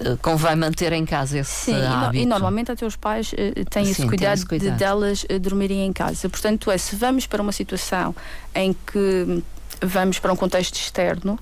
Uh, 0.00 0.16
convém 0.22 0.56
manter 0.56 0.92
em 0.92 1.04
casa 1.04 1.38
esse 1.38 1.66
Sim, 1.66 1.82
hábito. 1.82 2.16
E, 2.16 2.22
e 2.22 2.26
normalmente 2.26 2.72
até 2.72 2.86
os 2.86 2.96
pais 2.96 3.32
uh, 3.32 3.64
têm, 3.66 3.84
Sim, 3.84 3.90
esse 3.90 4.06
cuidado 4.06 4.34
esse 4.34 4.46
cuidado 4.46 4.72
de 4.72 4.78
delas 4.78 5.24
uh, 5.24 5.38
dormirem 5.38 5.84
em 5.84 5.92
casa. 5.92 6.28
Portanto, 6.30 6.70
é, 6.70 6.78
se 6.78 6.96
vamos 6.96 7.26
para 7.26 7.42
uma 7.42 7.52
situação 7.52 8.14
em 8.54 8.72
que 8.72 9.42
vamos 9.82 10.18
para 10.18 10.32
um 10.32 10.36
contexto 10.36 10.76
externo, 10.76 11.38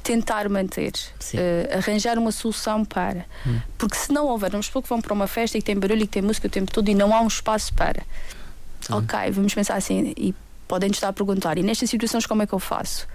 tentar 0.00 0.48
manter, 0.48 0.92
uh, 0.92 1.78
arranjar 1.78 2.18
uma 2.18 2.32
solução 2.32 2.84
para. 2.84 3.26
Hum. 3.46 3.60
Porque 3.78 3.96
se 3.96 4.12
não 4.12 4.26
houver, 4.26 4.50
vamos 4.50 4.66
supor 4.66 4.82
que 4.82 4.88
vão 4.88 5.00
para 5.00 5.12
uma 5.12 5.26
festa 5.26 5.58
e 5.58 5.60
que 5.60 5.66
tem 5.66 5.78
barulho 5.78 6.02
e 6.02 6.06
que 6.06 6.12
tem 6.12 6.22
música 6.22 6.46
o 6.46 6.50
tempo 6.50 6.72
todo 6.72 6.88
e 6.88 6.94
não 6.94 7.14
há 7.14 7.20
um 7.20 7.28
espaço 7.28 7.72
para. 7.74 8.02
Sim. 8.80 8.94
Ok, 8.94 9.30
vamos 9.32 9.54
pensar 9.54 9.76
assim, 9.76 10.12
e 10.16 10.34
podem 10.66 10.90
estar 10.90 11.08
a 11.08 11.12
perguntar, 11.12 11.58
e 11.58 11.62
nestas 11.62 11.90
situações 11.90 12.26
como 12.26 12.42
é 12.42 12.46
que 12.46 12.52
eu 12.52 12.58
faço? 12.58 13.06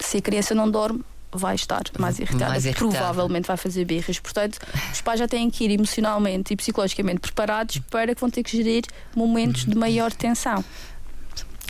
se 0.00 0.18
a 0.18 0.22
criança 0.22 0.54
não 0.54 0.70
dorme, 0.70 1.02
vai 1.32 1.56
estar 1.56 1.82
mais 1.98 2.18
irritada, 2.18 2.50
mais 2.50 2.64
irritada. 2.64 2.90
provavelmente 2.90 3.46
vai 3.46 3.56
fazer 3.56 3.84
birras. 3.84 4.18
Portanto, 4.20 4.58
os 4.92 5.00
pais 5.00 5.18
já 5.18 5.26
têm 5.26 5.50
que 5.50 5.64
ir 5.64 5.72
emocionalmente 5.72 6.52
e 6.52 6.56
psicologicamente 6.56 7.20
preparados 7.20 7.78
para 7.90 8.14
que 8.14 8.20
vão 8.20 8.30
ter 8.30 8.42
que 8.42 8.56
gerir 8.56 8.84
momentos 9.16 9.64
de 9.64 9.74
maior 9.74 10.12
tensão. 10.12 10.64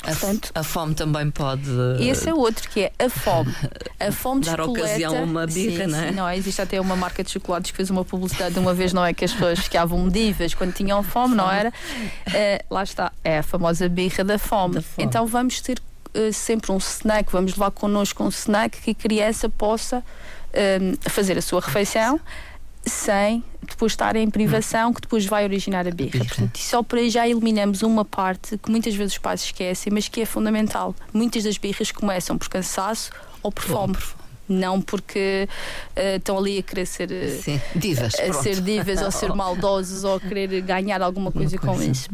Portanto, 0.04 0.50
a, 0.54 0.62
fome 0.62 0.94
também 0.94 1.30
pode. 1.30 1.70
Esse 2.00 2.28
é 2.28 2.34
outro, 2.34 2.68
que 2.68 2.84
é 2.84 2.92
a 2.98 3.08
fome. 3.08 3.54
A 3.98 4.12
fome 4.12 4.42
Dar 4.44 4.60
ocasião 4.60 5.16
a 5.16 5.22
uma 5.22 5.46
birra, 5.46 5.84
sim, 5.84 5.90
não 5.90 5.98
é? 5.98 6.08
Sim, 6.08 6.14
não, 6.14 6.30
existe 6.30 6.60
até 6.60 6.80
uma 6.80 6.94
marca 6.94 7.24
de 7.24 7.30
chocolates 7.30 7.70
que 7.70 7.76
fez 7.76 7.90
uma 7.90 8.04
publicidade 8.04 8.54
de 8.54 8.60
uma 8.60 8.74
vez, 8.74 8.92
não 8.92 9.04
é? 9.04 9.14
Que 9.14 9.24
as 9.24 9.32
pessoas 9.32 9.60
ficavam 9.60 9.98
medivas 9.98 10.54
quando 10.54 10.72
tinham 10.72 11.02
fome, 11.02 11.34
não 11.34 11.50
era? 11.50 11.70
Uh, 11.70 12.64
lá 12.74 12.82
está, 12.82 13.12
é 13.22 13.38
a 13.38 13.42
famosa 13.42 13.88
birra 13.88 14.22
da 14.24 14.38
fome. 14.38 14.76
da 14.76 14.82
fome. 14.82 15.06
Então 15.06 15.26
vamos 15.26 15.60
ter 15.60 15.80
uh, 16.14 16.32
sempre 16.32 16.70
um 16.72 16.78
snack, 16.78 17.30
vamos 17.32 17.52
levar 17.52 17.70
connosco 17.70 18.22
um 18.22 18.28
snack 18.28 18.80
que 18.80 18.90
a 18.90 18.94
criança 18.94 19.48
possa 19.48 19.98
uh, 19.98 21.10
fazer 21.10 21.38
a 21.38 21.42
sua 21.42 21.60
refeição 21.60 22.20
sem 22.86 23.42
depois 23.66 23.92
estar 23.92 24.14
em 24.16 24.28
privação 24.28 24.92
que 24.92 25.00
depois 25.00 25.24
vai 25.26 25.44
originar 25.44 25.86
a 25.86 25.90
birra. 25.90 26.18
Portanto, 26.18 26.58
só 26.58 26.82
por 26.82 26.98
aí 26.98 27.10
já 27.10 27.26
eliminamos 27.28 27.82
uma 27.82 28.04
parte 28.04 28.58
que 28.58 28.70
muitas 28.70 28.94
vezes 28.94 29.14
os 29.14 29.18
pais 29.18 29.42
esquecem, 29.42 29.92
mas 29.92 30.08
que 30.08 30.20
é 30.20 30.26
fundamental. 30.26 30.94
Muitas 31.12 31.44
das 31.44 31.56
birras 31.56 31.90
começam 31.90 32.36
por 32.36 32.48
cansaço 32.48 33.10
ou 33.42 33.50
por 33.50 33.64
fome. 33.64 33.94
Bom, 33.94 34.23
não 34.48 34.80
porque 34.80 35.48
uh, 35.96 36.16
estão 36.16 36.38
ali 36.38 36.58
a 36.58 36.62
querer 36.62 36.86
ser 36.86 37.10
uh, 37.10 37.42
Sim, 37.42 37.60
divas, 37.74 38.14
a, 38.14 38.32
ser 38.34 38.60
divas 38.60 39.02
ou 39.02 39.10
ser 39.10 39.32
maldosos 39.34 40.04
ou 40.04 40.16
a 40.16 40.20
querer 40.20 40.60
ganhar 40.60 41.02
alguma 41.02 41.32
coisa, 41.32 41.56
coisa. 41.58 41.84
com 41.84 41.90
isso. 41.90 42.08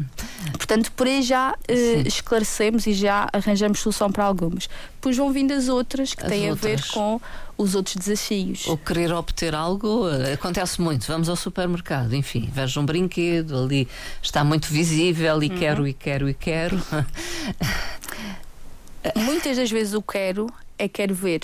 Portanto, 0.52 0.92
por 0.92 1.06
aí 1.06 1.22
já 1.22 1.52
uh, 1.52 2.06
esclarecemos 2.06 2.86
e 2.86 2.92
já 2.92 3.28
arranjamos 3.32 3.80
solução 3.80 4.10
para 4.10 4.24
algumas. 4.24 4.68
Depois 4.94 5.16
vão 5.16 5.32
vindo 5.32 5.52
as 5.52 5.68
outras 5.68 6.14
que 6.14 6.22
as 6.22 6.28
têm 6.28 6.50
outras. 6.50 6.72
a 6.72 6.76
ver 6.76 6.86
com 6.92 7.20
os 7.56 7.74
outros 7.74 7.96
desafios. 7.96 8.66
Ou 8.66 8.76
querer 8.76 9.12
obter 9.12 9.54
algo, 9.54 10.06
acontece 10.32 10.80
muito. 10.80 11.06
Vamos 11.06 11.28
ao 11.28 11.36
supermercado, 11.36 12.14
enfim, 12.14 12.48
vejo 12.52 12.80
um 12.80 12.86
brinquedo 12.86 13.56
ali, 13.64 13.88
está 14.22 14.44
muito 14.44 14.68
visível 14.68 15.42
e 15.42 15.48
uhum. 15.48 15.58
quero, 15.58 15.88
e 15.88 15.92
quero, 15.92 16.28
e 16.28 16.34
quero. 16.34 16.80
Muitas 19.16 19.56
das 19.56 19.70
vezes 19.70 19.94
o 19.94 20.02
quero 20.02 20.46
é 20.78 20.88
quero 20.88 21.14
ver 21.14 21.40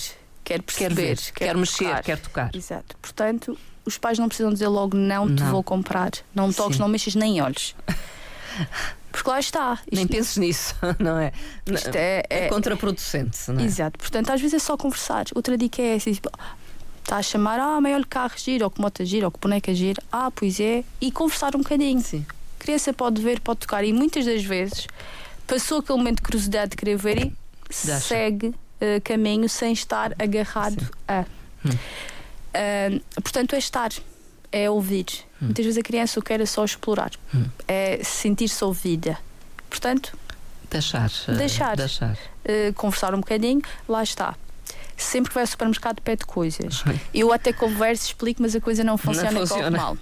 quer 0.47 0.63
perceber, 0.63 1.17
quer, 1.17 1.33
quer, 1.33 1.45
quer 1.47 1.57
mexer, 1.57 2.03
quer 2.03 2.19
tocar. 2.21 2.51
Exato. 2.55 2.97
Portanto, 3.03 3.59
os 3.85 3.99
pais 3.99 4.19
não 4.19 4.29
precisam 4.29 4.53
dizer 4.53 4.69
logo 4.69 4.97
não, 4.97 5.27
te 5.35 5.43
Não. 5.43 5.51
vou 5.51 5.63
comprar. 5.63 6.11
Não 6.35 6.53
toques, 6.53 6.77
Sim. 6.77 6.83
não 6.83 6.89
mexes 6.89 7.15
nem 7.15 7.41
olhos. 7.43 7.75
Porque 9.11 9.31
lá 9.31 9.41
está. 9.41 9.75
Isto, 9.87 9.95
Nem 9.95 10.07
penses 10.07 10.37
nisso, 10.37 10.75
não 11.01 11.19
é? 11.19 11.33
isto 11.71 11.95
é, 11.95 12.23
É 12.29 12.45
é- 12.45 12.49
contraproducente, 12.49 13.39
não 13.51 13.61
é? 13.61 13.65
Exato. 13.65 13.99
Portanto, 13.99 14.31
às 14.31 14.41
vezes 14.41 14.55
é 14.55 14.59
só 14.59 14.77
conversar. 14.77 15.25
Outra 15.35 15.57
dica 15.57 15.81
é 15.83 15.97
essa. 15.97 16.13
Tipo, 16.13 16.31
está 17.03 17.17
a 17.17 17.23
chamar, 17.23 17.59
ah, 17.59 17.81
maior 17.81 18.05
carro 18.05 18.35
gira, 18.37 18.65
ou 18.65 18.71
que 18.71 18.81
moto 18.81 19.05
gira, 19.05 19.27
ou 19.27 19.31
que 19.33 19.39
boneca 19.41 19.75
gira. 19.75 20.03
Ah, 20.13 20.31
pois 20.31 20.61
é. 20.61 20.85
E 21.01 21.11
conversar 21.11 21.57
um 21.57 21.61
bocadinho. 21.61 22.01
Sim. 22.03 22.27
A 22.61 22.63
criança 22.63 22.93
pode 22.93 23.21
ver, 23.23 23.41
pode 23.41 23.61
tocar. 23.61 23.85
E 23.85 23.93
muitas 23.93 24.25
das 24.27 24.45
vezes 24.45 24.87
passou 25.47 25.79
aquele 25.79 25.99
momento 25.99 26.17
de 26.17 26.23
curiosidade 26.23 26.71
de 26.73 26.77
querer 26.77 26.97
ver 26.99 27.19
e 27.27 27.33
Deixa. 27.85 28.01
segue 28.01 28.55
eh, 28.81 29.01
caminho 29.01 29.49
sem 29.49 29.73
estar 29.73 30.13
agarrado 30.19 30.89
a. 31.09 31.25
Hum. 31.65 31.71
Ah, 32.55 33.21
portanto, 33.23 33.55
é 33.55 33.59
estar, 33.59 33.91
é 34.53 34.71
ouvir. 34.71 35.07
Muitas 35.41 35.65
vezes 35.65 35.79
a 35.79 35.83
criança 35.83 36.19
o 36.19 36.23
que 36.23 36.29
quer 36.29 36.41
é 36.41 36.47
só 36.47 36.65
explorar, 36.65 37.11
Hum. 37.35 37.45
é 37.69 38.01
sentir-se 38.03 38.65
ouvida. 38.65 39.19
Portanto, 39.69 40.17
Deixar. 40.71 41.11
eh, 41.29 41.33
Deixar. 41.33 41.77
Deixar. 41.77 42.17
eh, 42.45 42.73
conversar 42.75 43.15
um 43.15 43.19
bocadinho, 43.21 43.61
lá 43.89 44.03
está. 44.03 44.35
Sempre 44.97 45.29
que 45.29 45.35
vai 45.35 45.43
ao 45.43 45.47
supermercado 45.47 46.01
pede 46.01 46.25
coisas. 46.25 46.83
Eu 47.13 47.31
até 47.33 47.53
converso, 47.53 48.07
explico, 48.07 48.41
mas 48.41 48.57
a 48.57 48.61
coisa 48.61 48.83
não 48.83 48.97
funciona, 48.97 49.29
corre 49.33 49.47
funciona. 49.47 49.77
mal. 49.77 49.99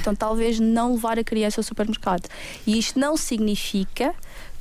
Então 0.00 0.14
talvez 0.14 0.60
não 0.60 0.92
levar 0.94 1.18
a 1.18 1.24
criança 1.24 1.60
ao 1.60 1.64
supermercado. 1.64 2.28
E 2.66 2.78
isto 2.78 2.98
não 2.98 3.16
significa 3.16 4.14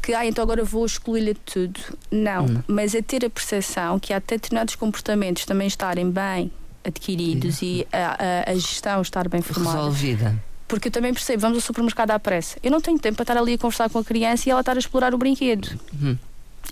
que 0.03 0.13
ah, 0.13 0.25
então 0.25 0.43
agora 0.43 0.63
vou 0.63 0.85
excluí-la 0.85 1.31
de 1.31 1.39
tudo. 1.39 1.79
Não. 2.11 2.45
Não. 2.47 2.63
Mas 2.67 2.93
é 2.93 3.01
ter 3.01 3.25
a 3.25 3.29
percepção 3.29 3.97
que 3.99 4.13
há 4.13 4.19
determinados 4.19 4.75
comportamentos 4.75 5.45
também 5.45 5.65
estarem 5.67 6.11
bem 6.11 6.51
adquiridos 6.83 7.61
e 7.61 7.87
a, 7.91 8.43
a- 8.47 8.51
a 8.51 8.53
gestão 8.55 9.01
estar 9.01 9.27
bem 9.29 9.41
formada. 9.41 9.77
Resolvida. 9.77 10.35
Porque 10.67 10.87
eu 10.87 10.91
também 10.91 11.13
percebo, 11.13 11.41
vamos 11.41 11.57
ao 11.57 11.61
supermercado 11.61 12.11
à 12.11 12.19
pressa. 12.19 12.57
Eu 12.61 12.71
não 12.71 12.81
tenho 12.81 12.99
tempo 12.99 13.15
para 13.15 13.23
estar 13.23 13.37
ali 13.37 13.53
a 13.53 13.57
conversar 13.57 13.89
com 13.89 13.99
a 13.99 14.03
criança 14.03 14.49
e 14.49 14.51
ela 14.51 14.59
estar 14.61 14.75
a 14.75 14.79
explorar 14.79 15.13
o 15.13 15.17
brinquedo. 15.17 15.79
Uhum. 16.01 16.17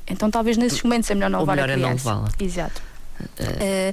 Então 0.08 0.30
talvez 0.32 0.58
nesses 0.58 0.82
momentos 0.84 1.10
é 1.10 1.16
melhor 1.16 1.30
não 1.30 1.40
levar 1.42 1.56
melhor 1.56 1.70
a 1.70 1.74
é 1.74 1.76
não 1.78 1.84
criança. 1.90 2.10
levá-la. 2.10 2.30
Exato. 2.40 2.82
Eh, 3.38 3.92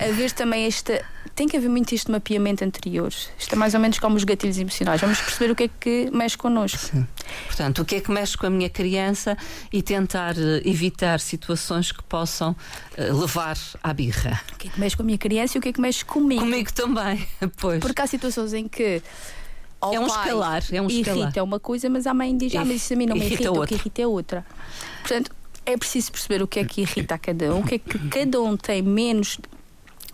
haver 0.00 0.32
também 0.32 0.66
esta. 0.66 1.04
Tem 1.34 1.46
que 1.46 1.56
haver 1.56 1.68
muito 1.68 1.94
este 1.94 2.10
mapeamento 2.10 2.64
anterior. 2.64 3.12
Isto 3.38 3.52
é 3.52 3.56
mais 3.56 3.74
ou 3.74 3.80
menos 3.80 3.98
como 3.98 4.16
os 4.16 4.24
gatilhos 4.24 4.58
emocionais. 4.58 5.00
Vamos 5.00 5.20
perceber 5.20 5.52
o 5.52 5.54
que 5.54 5.64
é 5.64 5.68
que 5.68 6.10
mexe 6.10 6.36
connosco. 6.38 7.06
Portanto, 7.46 7.82
o 7.82 7.84
que 7.84 7.96
é 7.96 8.00
que 8.00 8.10
mexe 8.10 8.38
com 8.38 8.46
a 8.46 8.50
minha 8.50 8.70
criança 8.70 9.36
e 9.70 9.82
tentar 9.82 10.34
eh, 10.38 10.62
evitar 10.64 11.20
situações 11.20 11.92
que 11.92 12.02
possam 12.04 12.56
eh, 12.96 13.12
levar 13.12 13.58
à 13.82 13.92
birra. 13.92 14.40
O 14.54 14.56
que 14.56 14.68
é 14.68 14.70
que 14.70 14.80
mexe 14.80 14.96
com 14.96 15.02
a 15.02 15.06
minha 15.06 15.18
criança 15.18 15.56
e 15.56 15.58
o 15.58 15.62
que 15.62 15.68
é 15.68 15.72
que 15.72 15.80
mexe 15.80 16.04
comigo. 16.04 16.40
Comigo 16.40 16.72
também, 16.72 17.26
pois. 17.58 17.80
Porque 17.80 18.00
há 18.00 18.06
situações 18.06 18.54
em 18.54 18.66
que. 18.66 19.02
É 19.82 20.00
um 20.00 20.06
escalar, 20.06 20.64
é 20.72 20.80
um 20.80 20.86
escalar. 20.86 21.18
Irrita 21.18 21.42
uma 21.44 21.60
coisa, 21.60 21.88
mas 21.90 22.06
a 22.06 22.14
mãe 22.14 22.36
diz: 22.36 22.54
Ah, 22.56 22.64
mas 22.64 22.76
isso 22.76 22.94
a 22.94 22.96
mim 22.96 23.06
não 23.06 23.14
me 23.14 23.20
Irrita 23.20 23.42
irrita, 23.42 23.60
o 23.60 23.66
que 23.66 23.74
irrita 23.74 24.02
é 24.02 24.06
outra. 24.06 24.46
Portanto, 25.02 25.30
é 25.66 25.76
preciso 25.76 26.12
perceber 26.12 26.42
o 26.42 26.46
que 26.46 26.60
é 26.60 26.64
que 26.64 26.80
irrita 26.80 27.16
a 27.16 27.18
cada 27.18 27.54
um, 27.54 27.60
o 27.60 27.64
que 27.64 27.74
é 27.74 27.78
que 27.78 27.98
cada 28.08 28.40
um 28.40 28.56
tem 28.56 28.80
menos 28.80 29.38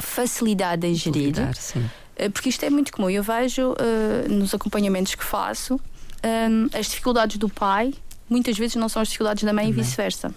facilidade 0.01 0.87
em 0.87 0.95
gerir. 0.95 1.27
Lidar, 1.27 1.55
sim. 1.55 1.89
Eh, 2.17 2.29
Porque 2.29 2.49
isto 2.49 2.65
é 2.65 2.71
muito 2.71 2.91
comum. 2.93 3.11
Eu 3.11 3.23
vejo 3.23 3.75
eh, 3.79 4.29
nos 4.29 4.55
acompanhamentos 4.55 5.15
que 5.15 5.25
faço 5.25 5.75
hum, 5.75 6.69
as 6.73 6.87
dificuldades 6.87 7.37
do 7.37 7.49
pai 7.49 7.95
muitas 8.29 8.57
vezes 8.57 8.77
não 8.77 8.89
são 8.89 9.03
as 9.03 9.09
dificuldades 9.09 9.45
da 9.45 9.53
mãe 9.53 9.69
e 9.69 9.73
vice-versa. 9.73 10.35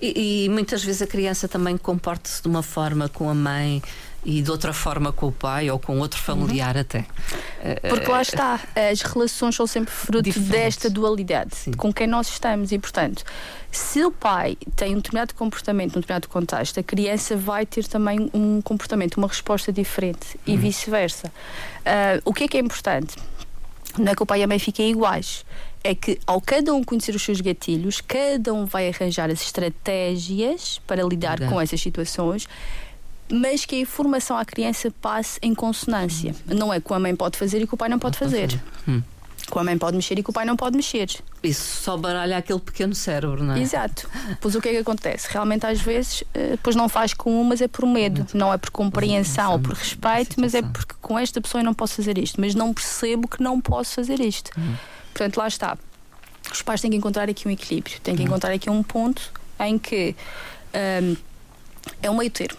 E, 0.00 0.44
e 0.44 0.48
muitas 0.48 0.82
vezes 0.82 1.02
a 1.02 1.06
criança 1.06 1.46
também 1.46 1.76
comporta-se 1.76 2.42
de 2.42 2.48
uma 2.48 2.62
forma 2.62 3.08
com 3.08 3.30
a 3.30 3.34
mãe 3.34 3.80
e 4.24 4.42
de 4.42 4.50
outra 4.50 4.72
forma 4.72 5.12
com 5.12 5.28
o 5.28 5.32
pai 5.32 5.70
ou 5.70 5.78
com 5.78 5.98
outro 5.98 6.20
familiar 6.20 6.76
até. 6.76 7.06
Eh, 7.62 7.88
Porque 7.88 8.06
lá 8.06 8.20
está, 8.20 8.60
as 8.90 9.00
relações 9.00 9.54
são 9.54 9.66
sempre 9.66 9.92
fruto 9.92 10.22
Diferentes. 10.22 10.50
desta 10.50 10.90
dualidade 10.90 11.56
Sim. 11.56 11.72
com 11.72 11.92
quem 11.92 12.06
nós 12.06 12.28
estamos 12.28 12.70
e, 12.70 12.78
portanto, 12.78 13.24
se 13.70 14.04
o 14.04 14.10
pai 14.10 14.58
tem 14.76 14.92
um 14.92 14.96
determinado 14.96 15.34
comportamento 15.34 15.94
num 15.94 16.00
determinado 16.00 16.28
contexto, 16.28 16.78
a 16.78 16.82
criança 16.82 17.36
vai 17.36 17.64
ter 17.64 17.86
também 17.86 18.30
um 18.34 18.60
comportamento, 18.60 19.16
uma 19.16 19.28
resposta 19.28 19.72
diferente 19.72 20.38
e 20.46 20.56
vice-versa. 20.56 21.32
Ah, 21.84 22.20
o 22.24 22.34
que 22.34 22.44
é 22.44 22.48
que 22.48 22.56
é 22.56 22.60
importante? 22.60 23.16
Não 23.98 24.12
é 24.12 24.14
que 24.14 24.22
o 24.22 24.26
pai 24.26 24.40
e 24.40 24.42
a 24.42 24.46
mãe 24.46 24.58
fiquem 24.58 24.90
iguais. 24.90 25.44
É 25.82 25.94
que, 25.94 26.18
ao 26.26 26.40
cada 26.42 26.74
um 26.74 26.84
conhecer 26.84 27.14
os 27.14 27.22
seus 27.22 27.40
gatilhos, 27.40 28.02
cada 28.02 28.52
um 28.52 28.66
vai 28.66 28.88
arranjar 28.90 29.30
as 29.30 29.40
estratégias 29.40 30.78
para 30.86 31.02
lidar 31.02 31.38
Verdade. 31.38 31.52
com 31.52 31.60
essas 31.60 31.80
situações, 31.80 32.46
mas 33.30 33.64
que 33.64 33.76
a 33.76 33.78
informação 33.78 34.36
à 34.36 34.44
criança 34.44 34.92
passe 35.00 35.38
em 35.42 35.54
consonância. 35.54 36.34
Não 36.46 36.72
é 36.72 36.80
que 36.80 36.92
a 36.92 36.98
mãe 36.98 37.14
pode 37.14 37.38
fazer 37.38 37.62
e 37.62 37.66
que 37.66 37.74
o 37.74 37.76
pai 37.76 37.88
não 37.88 37.98
pode 37.98 38.18
fazer. 38.18 38.60
Hum. 38.88 39.02
Que 39.50 39.58
a 39.58 39.64
mãe 39.64 39.76
pode 39.76 39.96
mexer 39.96 40.18
e 40.18 40.22
que 40.22 40.30
o 40.30 40.32
pai 40.32 40.44
não 40.44 40.56
pode 40.56 40.76
mexer. 40.76 41.08
Isso 41.42 41.82
só 41.82 41.96
baralha 41.96 42.36
aquele 42.36 42.60
pequeno 42.60 42.94
cérebro, 42.94 43.42
não 43.42 43.54
é? 43.54 43.60
Exato. 43.60 44.08
Pois 44.40 44.54
o 44.54 44.60
que 44.60 44.68
é 44.68 44.72
que 44.72 44.78
acontece? 44.78 45.26
Realmente, 45.30 45.66
às 45.66 45.80
vezes, 45.80 46.22
eh, 46.34 46.50
depois 46.50 46.76
não 46.76 46.88
faz 46.88 47.14
com 47.14 47.40
um, 47.40 47.44
mas 47.44 47.60
é 47.60 47.66
por 47.66 47.84
medo. 47.86 48.26
Não 48.32 48.52
é 48.52 48.58
por 48.58 48.70
compreensão 48.70 49.52
ou 49.52 49.58
por 49.58 49.74
respeito, 49.74 50.40
mas 50.40 50.54
é 50.54 50.62
porque 50.62 50.94
com 51.00 51.18
esta 51.18 51.40
pessoa 51.40 51.60
eu 51.60 51.64
não 51.64 51.74
posso 51.74 51.94
fazer 51.94 52.18
isto. 52.18 52.40
Mas 52.40 52.54
não 52.54 52.72
percebo 52.72 53.26
que 53.26 53.42
não 53.42 53.60
posso 53.60 53.94
fazer 53.94 54.20
isto. 54.20 54.52
Portanto, 55.12 55.36
lá 55.38 55.48
está. 55.48 55.78
Os 56.52 56.62
pais 56.62 56.80
têm 56.80 56.90
que 56.90 56.96
encontrar 56.96 57.28
aqui 57.28 57.48
um 57.48 57.50
equilíbrio. 57.50 58.00
Têm 58.00 58.14
que 58.14 58.22
encontrar 58.22 58.52
aqui 58.52 58.70
um 58.70 58.82
ponto 58.82 59.32
em 59.58 59.78
que 59.78 60.14
hum, 61.02 61.16
é 62.02 62.10
um 62.10 62.16
meio 62.16 62.30
termo. 62.30 62.58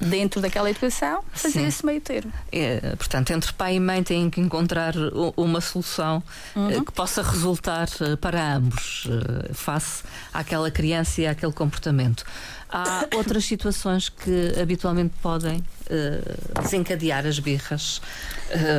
Dentro 0.00 0.40
daquela 0.40 0.70
educação, 0.70 1.22
fazer 1.32 1.60
Sim. 1.60 1.66
esse 1.66 1.84
meio 1.84 2.00
termo. 2.00 2.32
É, 2.50 2.96
portanto, 2.96 3.30
entre 3.32 3.52
pai 3.52 3.76
e 3.76 3.80
mãe 3.80 4.02
têm 4.02 4.30
que 4.30 4.40
encontrar 4.40 4.94
uma 5.36 5.60
solução 5.60 6.22
Uhum. 6.56 6.70
eh, 6.70 6.80
que 6.84 6.90
possa 6.92 7.22
resultar 7.22 7.86
eh, 8.00 8.16
para 8.16 8.56
ambos, 8.56 9.06
eh, 9.08 9.52
face 9.52 10.02
àquela 10.32 10.70
criança 10.70 11.20
e 11.20 11.26
àquele 11.26 11.52
comportamento. 11.52 12.24
Há 12.70 13.04
outras 13.14 13.44
situações 13.44 14.08
que 14.08 14.54
habitualmente 14.60 15.12
podem 15.22 15.62
desencadear 16.62 17.26
as 17.26 17.38
birras. 17.40 18.00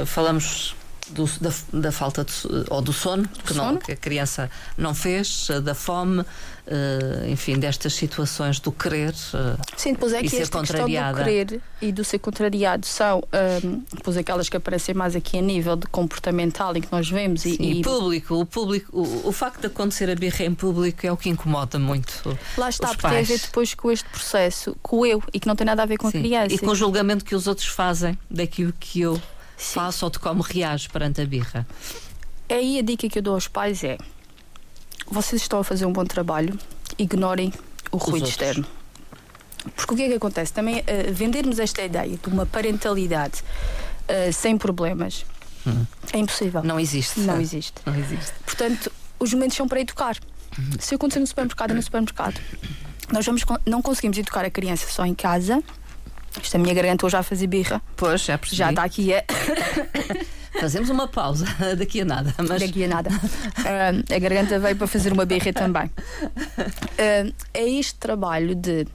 Falamos 0.05 0.75
do- 1.13 1.29
da, 1.39 1.51
da 1.73 1.91
falta 1.91 2.23
de, 2.23 2.33
ou 2.69 2.81
do 2.81 2.93
sono, 2.93 3.27
que, 3.45 3.53
não- 3.53 3.65
sono. 3.65 3.79
que 3.79 3.91
a 3.91 3.95
criança 3.95 4.49
não 4.77 4.93
fez, 4.95 5.47
da 5.63 5.73
fome, 5.75 6.23
eh, 6.67 7.27
enfim, 7.29 7.57
destas 7.59 7.93
situações 7.93 8.59
do 8.59 8.71
querer. 8.71 9.13
eh, 9.33 9.55
Sim, 9.75 9.93
depois 9.93 10.13
é 10.13 10.19
E 10.19 10.23
que 10.23 10.29
ser 10.29 10.37
questão 10.37 10.61
do 10.61 10.67
contrariada. 10.67 11.23
querer 11.23 11.61
e 11.81 11.91
do 11.91 12.03
ser 12.03 12.19
contrariado 12.19 12.85
são 12.85 13.23
hum, 13.63 13.83
depois 13.93 14.15
aquelas 14.17 14.47
que 14.47 14.55
aparecem 14.57 14.93
mais 14.95 15.15
aqui 15.15 15.37
a 15.37 15.41
nível 15.41 15.75
de 15.75 15.87
comportamental 15.87 16.75
em 16.75 16.81
que 16.81 16.87
nós 16.91 17.09
vemos 17.09 17.45
e, 17.45 17.55
Sim, 17.55 17.71
e 17.79 17.81
público, 17.81 18.35
o 18.35 18.45
público, 18.45 18.89
o, 18.97 19.29
o 19.29 19.31
facto 19.31 19.61
de 19.61 19.67
acontecer 19.67 20.09
a 20.09 20.15
birra 20.15 20.45
em 20.45 20.53
público 20.53 21.05
é 21.05 21.11
o 21.11 21.17
que 21.17 21.29
incomoda 21.29 21.77
muito. 21.79 22.37
lá 22.57 22.69
está, 22.69 22.89
porque 22.89 23.01
tem 23.07 23.09
a 23.17 23.21
ver 23.21 23.27
pais. 23.27 23.41
depois 23.41 23.73
com 23.73 23.91
este 23.91 24.07
processo, 24.09 24.75
com 24.81 24.97
o 24.99 25.05
eu 25.05 25.21
e 25.33 25.39
que 25.39 25.47
não 25.47 25.55
tem 25.55 25.65
nada 25.65 25.83
a 25.83 25.85
ver 25.85 25.97
com 25.97 26.09
Sim. 26.11 26.19
a 26.19 26.21
criança. 26.21 26.55
E 26.55 26.57
com 26.59 26.67
o 26.67 26.75
julgamento 26.75 27.25
que 27.25 27.35
os 27.35 27.47
outros 27.47 27.67
fazem 27.67 28.17
daquilo 28.29 28.73
que 28.79 29.01
eu 29.01 29.19
Sim. 29.61 29.73
faço 29.75 30.05
ou 30.05 30.11
de 30.11 30.19
como 30.19 30.41
reajo 30.41 30.89
perante 30.89 31.21
a 31.21 31.25
birra. 31.25 31.67
Aí 32.49 32.79
a 32.79 32.81
dica 32.81 33.07
que 33.07 33.19
eu 33.19 33.23
dou 33.23 33.35
aos 33.35 33.47
pais 33.47 33.83
é: 33.83 33.97
vocês 35.07 35.41
estão 35.41 35.59
a 35.59 35.63
fazer 35.63 35.85
um 35.85 35.93
bom 35.93 36.05
trabalho, 36.05 36.57
ignorem 36.97 37.53
o 37.91 37.97
ruído 37.97 38.25
outros. 38.25 38.29
externo. 38.29 38.65
Porque 39.75 39.93
o 39.93 39.97
que 39.97 40.03
é 40.03 40.07
que 40.07 40.15
acontece? 40.15 40.51
Também 40.51 40.83
eh, 40.87 41.11
vendermos 41.11 41.59
esta 41.59 41.83
ideia 41.83 42.17
de 42.17 42.29
uma 42.29 42.47
parentalidade 42.47 43.43
eh, 44.07 44.31
sem 44.31 44.57
problemas 44.57 45.23
é 46.11 46.17
impossível. 46.17 46.61
Hum. 46.61 46.65
Não 46.65 46.79
existe. 46.79 47.19
Não 47.19 47.39
existe. 47.39 47.81
Não 47.85 47.95
existe. 47.95 48.31
Portanto, 48.45 48.91
os 49.19 49.33
momentos 49.33 49.57
são 49.57 49.67
para 49.67 49.79
educar. 49.79 50.17
Se 50.79 50.95
acontecer 50.95 51.19
no 51.19 51.27
supermercado, 51.27 51.71
é 51.71 51.73
no 51.73 51.81
supermercado. 51.81 52.41
Nós 53.11 53.25
vamos, 53.25 53.43
não 53.65 53.81
conseguimos 53.81 54.17
educar 54.17 54.43
a 54.43 54.49
criança 54.49 54.87
só 54.89 55.05
em 55.05 55.13
casa. 55.13 55.63
Esta 56.39 56.57
minha 56.57 56.73
garganta 56.73 57.05
hoje 57.05 57.13
já 57.13 57.19
a 57.19 57.23
fazer 57.23 57.47
birra. 57.47 57.81
Pois, 57.95 58.21
já 58.21 58.37
percebi. 58.37 58.57
Já 58.57 58.69
está 58.69 58.83
aqui 58.83 59.13
a, 59.13 59.23
Fazemos 60.59 60.89
uma 60.89 61.07
pausa 61.07 61.45
daqui 61.77 62.01
a 62.01 62.05
nada. 62.05 62.35
Mas 62.37 62.61
daqui 62.61 62.83
a 62.83 62.87
nada. 62.87 63.09
Ah, 63.57 64.15
a 64.15 64.19
garganta 64.19 64.59
veio 64.59 64.75
para 64.75 64.87
fazer 64.87 65.13
uma 65.13 65.25
birra 65.25 65.53
também. 65.53 65.89
Ah, 66.97 67.31
é 67.53 67.67
este 67.67 67.95
trabalho 67.95 68.53
de 68.53 68.85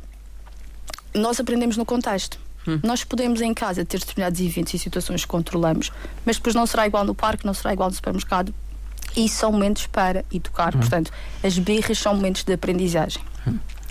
nós 1.13 1.41
aprendemos 1.41 1.77
no 1.77 1.85
contexto. 1.85 2.39
Nós 2.83 3.05
podemos 3.05 3.41
em 3.41 3.55
casa 3.55 3.85
ter 3.85 3.99
determinados 4.01 4.41
eventos 4.41 4.75
e 4.75 4.79
situações 4.79 5.23
que 5.23 5.29
controlamos, 5.29 5.93
mas 6.25 6.37
depois 6.37 6.55
não 6.55 6.67
será 6.67 6.85
igual 6.87 7.05
no 7.05 7.15
parque, 7.15 7.47
não 7.47 7.55
será 7.55 7.73
igual 7.73 7.89
no 7.89 7.95
supermercado. 7.95 8.53
E 9.17 9.29
são 9.29 9.53
momentos 9.53 9.87
para 9.87 10.25
educar. 10.33 10.73
Portanto, 10.73 11.13
as 11.43 11.59
birras 11.59 11.99
são 11.99 12.15
momentos 12.15 12.43
de 12.43 12.53
aprendizagem. 12.53 13.23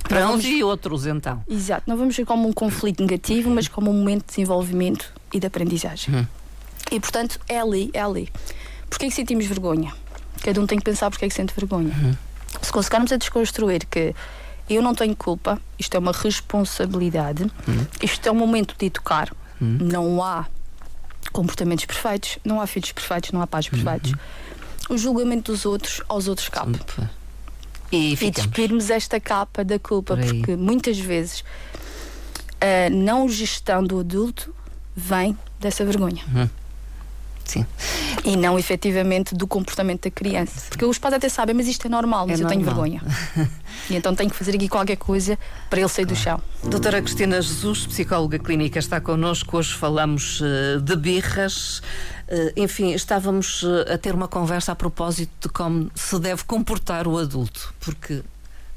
Para 0.07 0.27
uns 0.29 0.43
e 0.45 0.63
outros, 0.63 1.05
então. 1.05 1.43
Exato, 1.49 1.83
não 1.87 1.97
vamos 1.97 2.15
ver 2.15 2.25
como 2.25 2.47
um 2.47 2.53
conflito 2.53 3.01
negativo, 3.01 3.49
mas 3.49 3.67
como 3.67 3.89
um 3.91 3.93
momento 3.93 4.21
de 4.21 4.27
desenvolvimento 4.27 5.11
e 5.33 5.39
de 5.39 5.47
aprendizagem. 5.47 6.27
E 6.91 6.99
portanto, 6.99 7.39
é 7.49 7.59
ali, 7.59 7.89
é 7.93 8.01
ali. 8.01 8.31
Porquê 8.89 9.05
é 9.05 9.09
que 9.09 9.15
sentimos 9.15 9.45
vergonha? 9.45 9.93
Cada 10.41 10.61
um 10.61 10.67
tem 10.67 10.77
que 10.77 10.83
pensar 10.83 11.09
porque 11.09 11.25
é 11.25 11.27
que 11.27 11.33
sente 11.33 11.53
vergonha. 11.55 12.17
Se 12.61 12.71
conseguirmos 12.71 13.11
a 13.11 13.17
desconstruir 13.17 13.85
que 13.87 14.13
eu 14.69 14.81
não 14.81 14.93
tenho 14.95 15.15
culpa, 15.15 15.59
isto 15.77 15.95
é 15.95 15.99
uma 15.99 16.11
responsabilidade, 16.11 17.51
isto 18.01 18.27
é 18.27 18.31
um 18.31 18.35
momento 18.35 18.75
de 18.77 18.85
educar, 18.85 19.31
não 19.59 20.23
há 20.23 20.45
comportamentos 21.31 21.85
perfeitos, 21.85 22.37
não 22.45 22.61
há 22.61 22.67
filhos 22.67 22.91
perfeitos, 22.91 23.31
não 23.31 23.41
há 23.41 23.47
pais 23.47 23.67
perfeitos. 23.67 24.13
O 24.89 24.97
julgamento 24.97 25.51
dos 25.51 25.65
outros, 25.65 26.01
aos 26.07 26.27
outros 26.27 26.47
capa. 26.49 26.69
E, 27.95 28.13
e 28.13 28.31
despirmos 28.31 28.89
esta 28.89 29.19
capa 29.19 29.63
da 29.63 29.79
culpa, 29.79 30.15
por 30.15 30.25
porque 30.25 30.55
muitas 30.55 30.97
vezes 30.97 31.43
a 32.59 32.89
não 32.89 33.27
gestão 33.29 33.83
do 33.83 33.99
adulto 33.99 34.53
vem 34.95 35.37
dessa 35.59 35.83
vergonha. 35.85 36.23
Uhum. 36.33 36.49
Sim. 37.45 37.65
E 38.25 38.35
não 38.35 38.57
efetivamente 38.57 39.35
do 39.35 39.45
comportamento 39.45 40.03
da 40.03 40.11
criança. 40.11 40.59
Sim. 40.59 40.69
Porque 40.69 40.83
os 40.83 40.97
pais 40.97 41.13
até 41.13 41.29
sabem, 41.29 41.55
mas 41.55 41.67
isto 41.67 41.85
é 41.85 41.89
normal, 41.89 42.25
mas 42.27 42.39
é 42.39 42.43
eu 42.43 42.49
normal. 42.49 42.65
tenho 42.65 42.65
vergonha. 42.65 43.01
e 43.89 43.95
então 43.95 44.15
tenho 44.15 44.29
que 44.29 44.35
fazer 44.35 44.55
aqui 44.55 44.67
qualquer 44.67 44.97
coisa 44.97 45.37
para 45.69 45.79
ele 45.79 45.89
sair 45.89 46.05
do 46.05 46.15
chão. 46.15 46.41
Doutora 46.63 47.01
Cristina 47.01 47.39
Jesus, 47.39 47.85
psicóloga 47.85 48.39
clínica, 48.39 48.79
está 48.79 48.99
connosco. 48.99 49.57
Hoje 49.57 49.73
falamos 49.73 50.41
uh, 50.41 50.81
de 50.81 50.95
birras. 50.95 51.79
Uh, 52.27 52.51
enfim, 52.57 52.93
estávamos 52.93 53.61
uh, 53.61 53.93
a 53.93 53.97
ter 53.97 54.15
uma 54.15 54.27
conversa 54.27 54.71
a 54.71 54.75
propósito 54.75 55.47
de 55.47 55.49
como 55.49 55.91
se 55.93 56.17
deve 56.19 56.43
comportar 56.45 57.07
o 57.07 57.19
adulto, 57.19 57.73
porque 57.79 58.23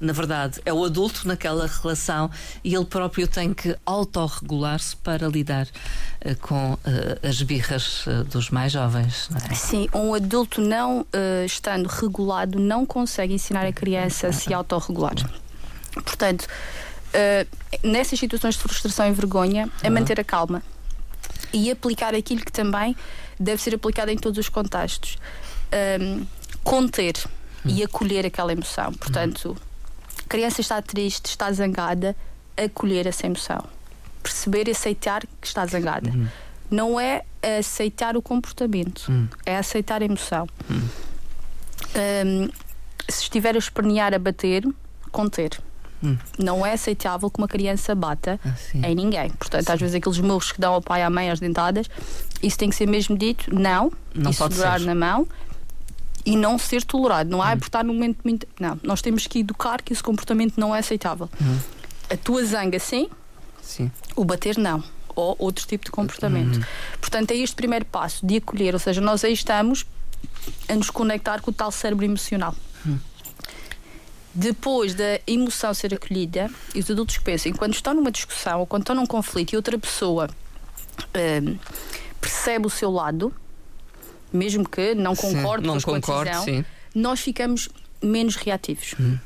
na 0.00 0.12
verdade, 0.12 0.60
é 0.64 0.72
o 0.72 0.84
adulto 0.84 1.26
naquela 1.26 1.66
relação 1.66 2.30
e 2.62 2.74
ele 2.74 2.84
próprio 2.84 3.26
tem 3.26 3.52
que 3.52 3.76
autorregular-se 3.84 4.96
para 4.96 5.26
lidar 5.26 5.66
uh, 5.66 6.36
com 6.40 6.74
uh, 6.74 6.78
as 7.22 7.42
birras 7.42 8.06
uh, 8.06 8.24
dos 8.24 8.50
mais 8.50 8.72
jovens. 8.72 9.28
É? 9.50 9.54
Sim, 9.54 9.88
um 9.92 10.14
adulto 10.14 10.60
não 10.60 11.06
estando 11.44 11.86
regulado 11.86 12.58
não 12.58 12.86
consegue 12.86 13.34
ensinar 13.34 13.66
a 13.66 13.72
criança 13.72 14.28
a 14.28 14.32
se 14.32 14.52
autorregular. 14.52 15.14
Portanto, 15.92 16.46
nessas 17.82 18.18
situações 18.18 18.54
de 18.54 18.60
frustração 18.60 19.08
e 19.08 19.12
vergonha, 19.12 19.68
é 19.82 19.90
manter 19.90 20.20
a 20.20 20.24
calma 20.24 20.62
e 21.52 21.70
aplicar 21.70 22.14
aquilo 22.14 22.44
que 22.44 22.52
também 22.52 22.96
deve 23.38 23.60
ser 23.60 23.74
aplicado 23.74 24.10
em 24.10 24.16
todos 24.16 24.38
os 24.38 24.48
contextos. 24.48 25.18
Um, 26.00 26.26
conter 26.62 27.14
e 27.64 27.82
acolher 27.82 28.26
aquela 28.26 28.52
emoção. 28.52 28.92
Portanto, 28.92 29.56
criança 30.28 30.60
está 30.60 30.80
triste, 30.82 31.26
está 31.26 31.50
zangada, 31.52 32.14
acolher 32.56 33.06
essa 33.06 33.26
emoção. 33.26 33.64
Perceber 34.22 34.68
e 34.68 34.72
aceitar 34.72 35.22
que 35.40 35.46
está 35.46 35.64
zangada. 35.66 36.10
Uhum. 36.10 36.28
Não 36.70 37.00
é 37.00 37.24
aceitar 37.58 38.16
o 38.16 38.22
comportamento, 38.22 39.08
uhum. 39.08 39.28
é 39.46 39.56
aceitar 39.56 40.02
a 40.02 40.04
emoção. 40.04 40.46
Uhum. 40.68 40.88
Um, 41.96 42.48
se 43.08 43.22
estiver 43.22 43.54
a 43.54 43.58
espernear, 43.58 44.12
a 44.12 44.18
bater, 44.18 44.64
conter. 45.10 45.58
Hum. 46.02 46.16
Não 46.38 46.64
é 46.64 46.74
aceitável 46.74 47.28
que 47.28 47.38
uma 47.38 47.48
criança 47.48 47.92
bata 47.94 48.38
ah, 48.44 48.88
em 48.88 48.94
ninguém. 48.94 49.30
Portanto, 49.30 49.66
Sim. 49.66 49.72
às 49.72 49.80
vezes 49.80 49.96
aqueles 49.96 50.18
murros 50.20 50.52
que 50.52 50.60
dão 50.60 50.74
ao 50.74 50.82
pai 50.82 51.00
e 51.00 51.02
à 51.02 51.10
mãe 51.10 51.28
às 51.30 51.40
dentadas, 51.40 51.88
isso 52.40 52.56
tem 52.56 52.70
que 52.70 52.76
ser 52.76 52.86
mesmo 52.86 53.16
dito, 53.18 53.52
não, 53.52 53.90
não 54.14 54.30
e 54.30 54.34
segurar 54.34 54.78
ser. 54.78 54.86
na 54.86 54.94
mão 54.94 55.26
e 56.28 56.36
não 56.36 56.58
ser 56.58 56.84
tolerado. 56.84 57.30
Não 57.30 57.42
há 57.42 57.52
uhum. 57.52 57.58
por 57.58 57.66
estar 57.66 57.82
no 57.82 57.94
momento 57.94 58.18
muito. 58.22 58.46
Não, 58.60 58.78
nós 58.82 59.00
temos 59.00 59.26
que 59.26 59.38
educar 59.38 59.80
que 59.80 59.94
esse 59.94 60.02
comportamento 60.02 60.58
não 60.58 60.76
é 60.76 60.80
aceitável. 60.80 61.28
Uhum. 61.40 61.58
A 62.10 62.16
tua 62.18 62.44
zanga, 62.44 62.78
sim, 62.78 63.08
sim, 63.62 63.90
o 64.14 64.24
bater, 64.24 64.58
não. 64.58 64.84
Ou 65.16 65.34
outro 65.38 65.66
tipo 65.66 65.86
de 65.86 65.90
comportamento. 65.90 66.56
Uhum. 66.56 66.64
Portanto, 67.00 67.30
é 67.30 67.36
este 67.36 67.56
primeiro 67.56 67.86
passo 67.86 68.24
de 68.26 68.36
acolher, 68.36 68.74
ou 68.74 68.78
seja, 68.78 69.00
nós 69.00 69.24
aí 69.24 69.32
estamos 69.32 69.86
a 70.68 70.74
nos 70.74 70.90
conectar 70.90 71.40
com 71.40 71.50
o 71.50 71.54
tal 71.54 71.72
cérebro 71.72 72.04
emocional. 72.04 72.54
Uhum. 72.84 72.98
Depois 74.34 74.94
da 74.94 75.20
emoção 75.26 75.72
ser 75.72 75.94
acolhida, 75.94 76.50
e 76.74 76.78
os 76.78 76.90
adultos 76.90 77.16
pensam, 77.18 77.52
quando 77.54 77.72
estão 77.72 77.94
numa 77.94 78.10
discussão 78.10 78.60
ou 78.60 78.66
quando 78.66 78.82
estão 78.82 78.94
num 78.94 79.06
conflito 79.06 79.54
e 79.54 79.56
outra 79.56 79.78
pessoa 79.78 80.28
hum, 81.42 81.56
percebe 82.20 82.66
o 82.66 82.70
seu 82.70 82.90
lado, 82.90 83.32
mesmo 84.32 84.68
que 84.68 84.94
não 84.94 85.14
concorde 85.14 85.62
sim, 85.62 85.72
não 85.72 85.80
com 85.80 85.94
a 86.12 86.24
decisão, 86.24 86.44
sim. 86.44 86.64
nós 86.94 87.20
ficamos 87.20 87.68
menos 88.02 88.36
reativos. 88.36 88.94
Hum. 88.98 89.18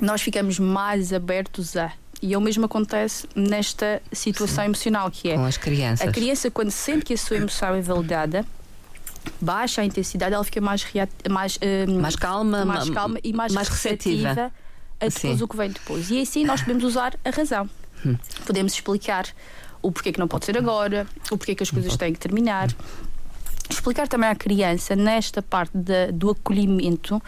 Nós 0.00 0.22
ficamos 0.22 0.58
mais 0.58 1.12
abertos 1.12 1.76
a. 1.76 1.92
E 2.20 2.34
é 2.34 2.38
o 2.38 2.40
mesmo 2.40 2.64
acontece 2.64 3.28
nesta 3.34 4.02
situação 4.12 4.64
sim. 4.64 4.70
emocional 4.70 5.10
que 5.10 5.30
é. 5.30 5.34
Com 5.34 5.44
as 5.44 5.56
crianças. 5.56 6.08
A 6.08 6.10
criança, 6.10 6.50
quando 6.50 6.70
sente 6.70 7.04
que 7.04 7.14
a 7.14 7.18
sua 7.18 7.36
emoção 7.36 7.74
é 7.74 7.80
validada, 7.80 8.44
baixa 9.40 9.82
a 9.82 9.84
intensidade, 9.84 10.34
ela 10.34 10.44
fica 10.44 10.60
mais, 10.60 10.84
mais, 11.30 11.56
uh, 11.56 12.00
mais 12.00 12.16
calma, 12.16 12.64
mais 12.64 12.90
calma 12.90 13.18
e 13.22 13.32
mais, 13.32 13.52
mais 13.52 13.68
receptiva, 13.68 14.28
receptiva 14.28 14.52
a 15.00 15.08
depois 15.08 15.42
o 15.42 15.48
que 15.48 15.56
vem 15.56 15.70
depois. 15.70 16.10
E 16.10 16.20
assim 16.20 16.44
nós 16.44 16.60
podemos 16.60 16.84
usar 16.84 17.14
a 17.24 17.30
razão. 17.30 17.68
Hum. 18.04 18.16
Podemos 18.44 18.72
explicar 18.72 19.26
o 19.80 19.92
porquê 19.92 20.12
que 20.12 20.18
não 20.18 20.28
pode 20.28 20.44
ser 20.44 20.58
agora, 20.58 21.06
o 21.30 21.38
porquê 21.38 21.54
que 21.54 21.62
as 21.62 21.70
coisas 21.70 21.96
têm 21.96 22.12
que 22.12 22.18
terminar, 22.18 22.68
explicar 23.68 24.08
também 24.08 24.28
à 24.28 24.34
criança, 24.34 24.96
nesta 24.96 25.42
parte 25.42 25.72
do 26.12 26.30
acolhimento, 26.30 27.22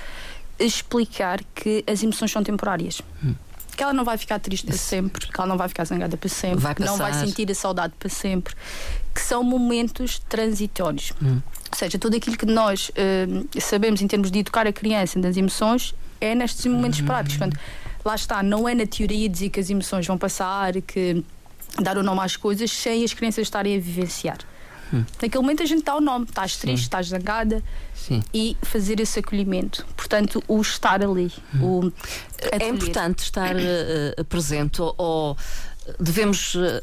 explicar 0.59 1.41
que 1.55 1.85
as 1.87 2.03
emoções 2.03 2.31
são 2.31 2.43
temporárias. 2.43 3.01
Hum. 3.25 3.35
Que 3.77 3.83
ela 3.83 3.93
não 3.93 4.05
vai 4.05 4.19
ficar 4.19 4.39
triste 4.39 4.67
para 4.67 4.77
sempre, 4.77 5.27
que 5.27 5.41
ela 5.41 5.47
não 5.47 5.57
vai 5.57 5.69
ficar 5.69 5.85
zangada 5.85 6.17
para 6.17 6.29
sempre, 6.29 6.59
vai 6.59 6.75
que 6.75 6.83
não 6.83 6.99
vai 6.99 7.15
sentir 7.15 7.51
a 7.51 7.55
saudade 7.55 7.95
para 7.99 8.11
sempre, 8.11 8.55
que 9.15 9.21
são 9.21 9.43
momentos 9.43 10.19
transitórios. 10.19 11.13
Hum. 11.23 11.41
Ou 11.71 11.79
seja, 11.79 11.99
tudo 11.99 12.17
aquilo 12.17 12.37
que 12.37 12.47
nós 12.47 12.91
uh, 12.91 13.61
sabemos 13.61 14.03
em 14.03 14.07
termos 14.07 14.31
de 14.31 14.41
educar 14.41 14.67
a 14.67 14.73
criança 14.73 15.19
das 15.19 15.37
emoções 15.37 15.95
é 16.21 16.35
nestes 16.35 16.67
momentos 16.67 17.01
hum. 17.01 17.07
práticos. 17.07 17.39
Portanto, 17.39 17.59
lá 18.05 18.15
está, 18.15 18.43
não 18.43 18.69
é 18.69 18.75
na 18.75 18.87
teoria 18.87 19.29
dizer 19.29 19.51
que 19.51 19.61
as 19.61 19.71
emoções 19.71 20.07
vão 20.07 20.19
passar, 20.19 20.75
que 20.83 21.25
dar 21.81 21.97
o 21.97 22.03
nome 22.03 22.21
às 22.21 22.37
coisas 22.37 22.71
sem 22.71 23.05
as 23.05 23.15
crianças 23.15 23.43
estarem 23.43 23.77
a 23.77 23.81
vivenciar. 23.81 24.39
Hum. 24.93 25.05
Naquele 25.21 25.43
momento 25.43 25.63
a 25.63 25.67
gente 25.67 25.85
dá 25.85 25.97
o 25.97 26.01
nome, 26.01 26.25
estás 26.25 26.57
triste, 26.57 26.85
estás 26.85 27.09
zangada 27.09 27.63
Sim. 27.95 28.23
e 28.35 28.57
fazer 28.63 29.01
esse 29.01 29.21
acolhimento. 29.21 29.87
Portanto, 29.97 30.43
o 30.49 30.61
estar 30.61 31.03
ali. 31.03 31.33
Hum. 31.55 31.63
O 31.63 31.93
é 32.53 32.69
importante 32.69 33.21
estar 33.21 33.55
uh, 33.55 34.25
presente 34.25 34.81
ou 34.81 35.37
devemos. 35.99 36.55
Uh, 36.55 36.83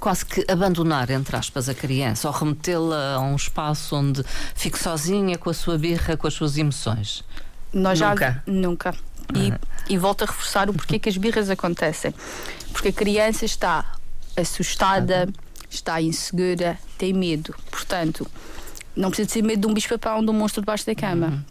quase 0.00 0.24
que 0.24 0.50
abandonar, 0.50 1.10
entre 1.10 1.36
aspas, 1.36 1.68
a 1.68 1.74
criança 1.74 2.26
ou 2.26 2.32
remetê-la 2.34 3.16
a 3.16 3.20
um 3.20 3.36
espaço 3.36 3.94
onde 3.94 4.24
fique 4.54 4.78
sozinha 4.78 5.36
com 5.36 5.50
a 5.50 5.54
sua 5.54 5.76
birra, 5.76 6.16
com 6.16 6.26
as 6.26 6.32
suas 6.32 6.56
emoções? 6.56 7.22
Nós 7.72 8.00
nunca. 8.00 8.42
já 8.46 8.52
nunca. 8.52 8.94
E, 9.34 9.92
e 9.92 9.98
volto 9.98 10.22
a 10.22 10.26
reforçar 10.26 10.68
o 10.70 10.72
porquê 10.72 10.98
que 10.98 11.08
as 11.08 11.16
birras 11.16 11.50
acontecem. 11.50 12.14
Porque 12.72 12.88
a 12.88 12.92
criança 12.92 13.44
está 13.44 13.94
assustada, 14.36 15.28
está 15.70 16.00
insegura, 16.02 16.78
tem 16.98 17.12
medo. 17.12 17.54
Portanto, 17.70 18.26
não 18.94 19.10
precisa 19.10 19.30
ter 19.30 19.42
medo 19.42 19.60
de 19.60 19.66
um 19.66 19.74
bicho-papão, 19.74 20.24
de 20.24 20.30
um 20.30 20.34
monstro 20.34 20.60
debaixo 20.60 20.84
da 20.84 20.94
cama. 20.94 21.28
Uhum. 21.28 21.42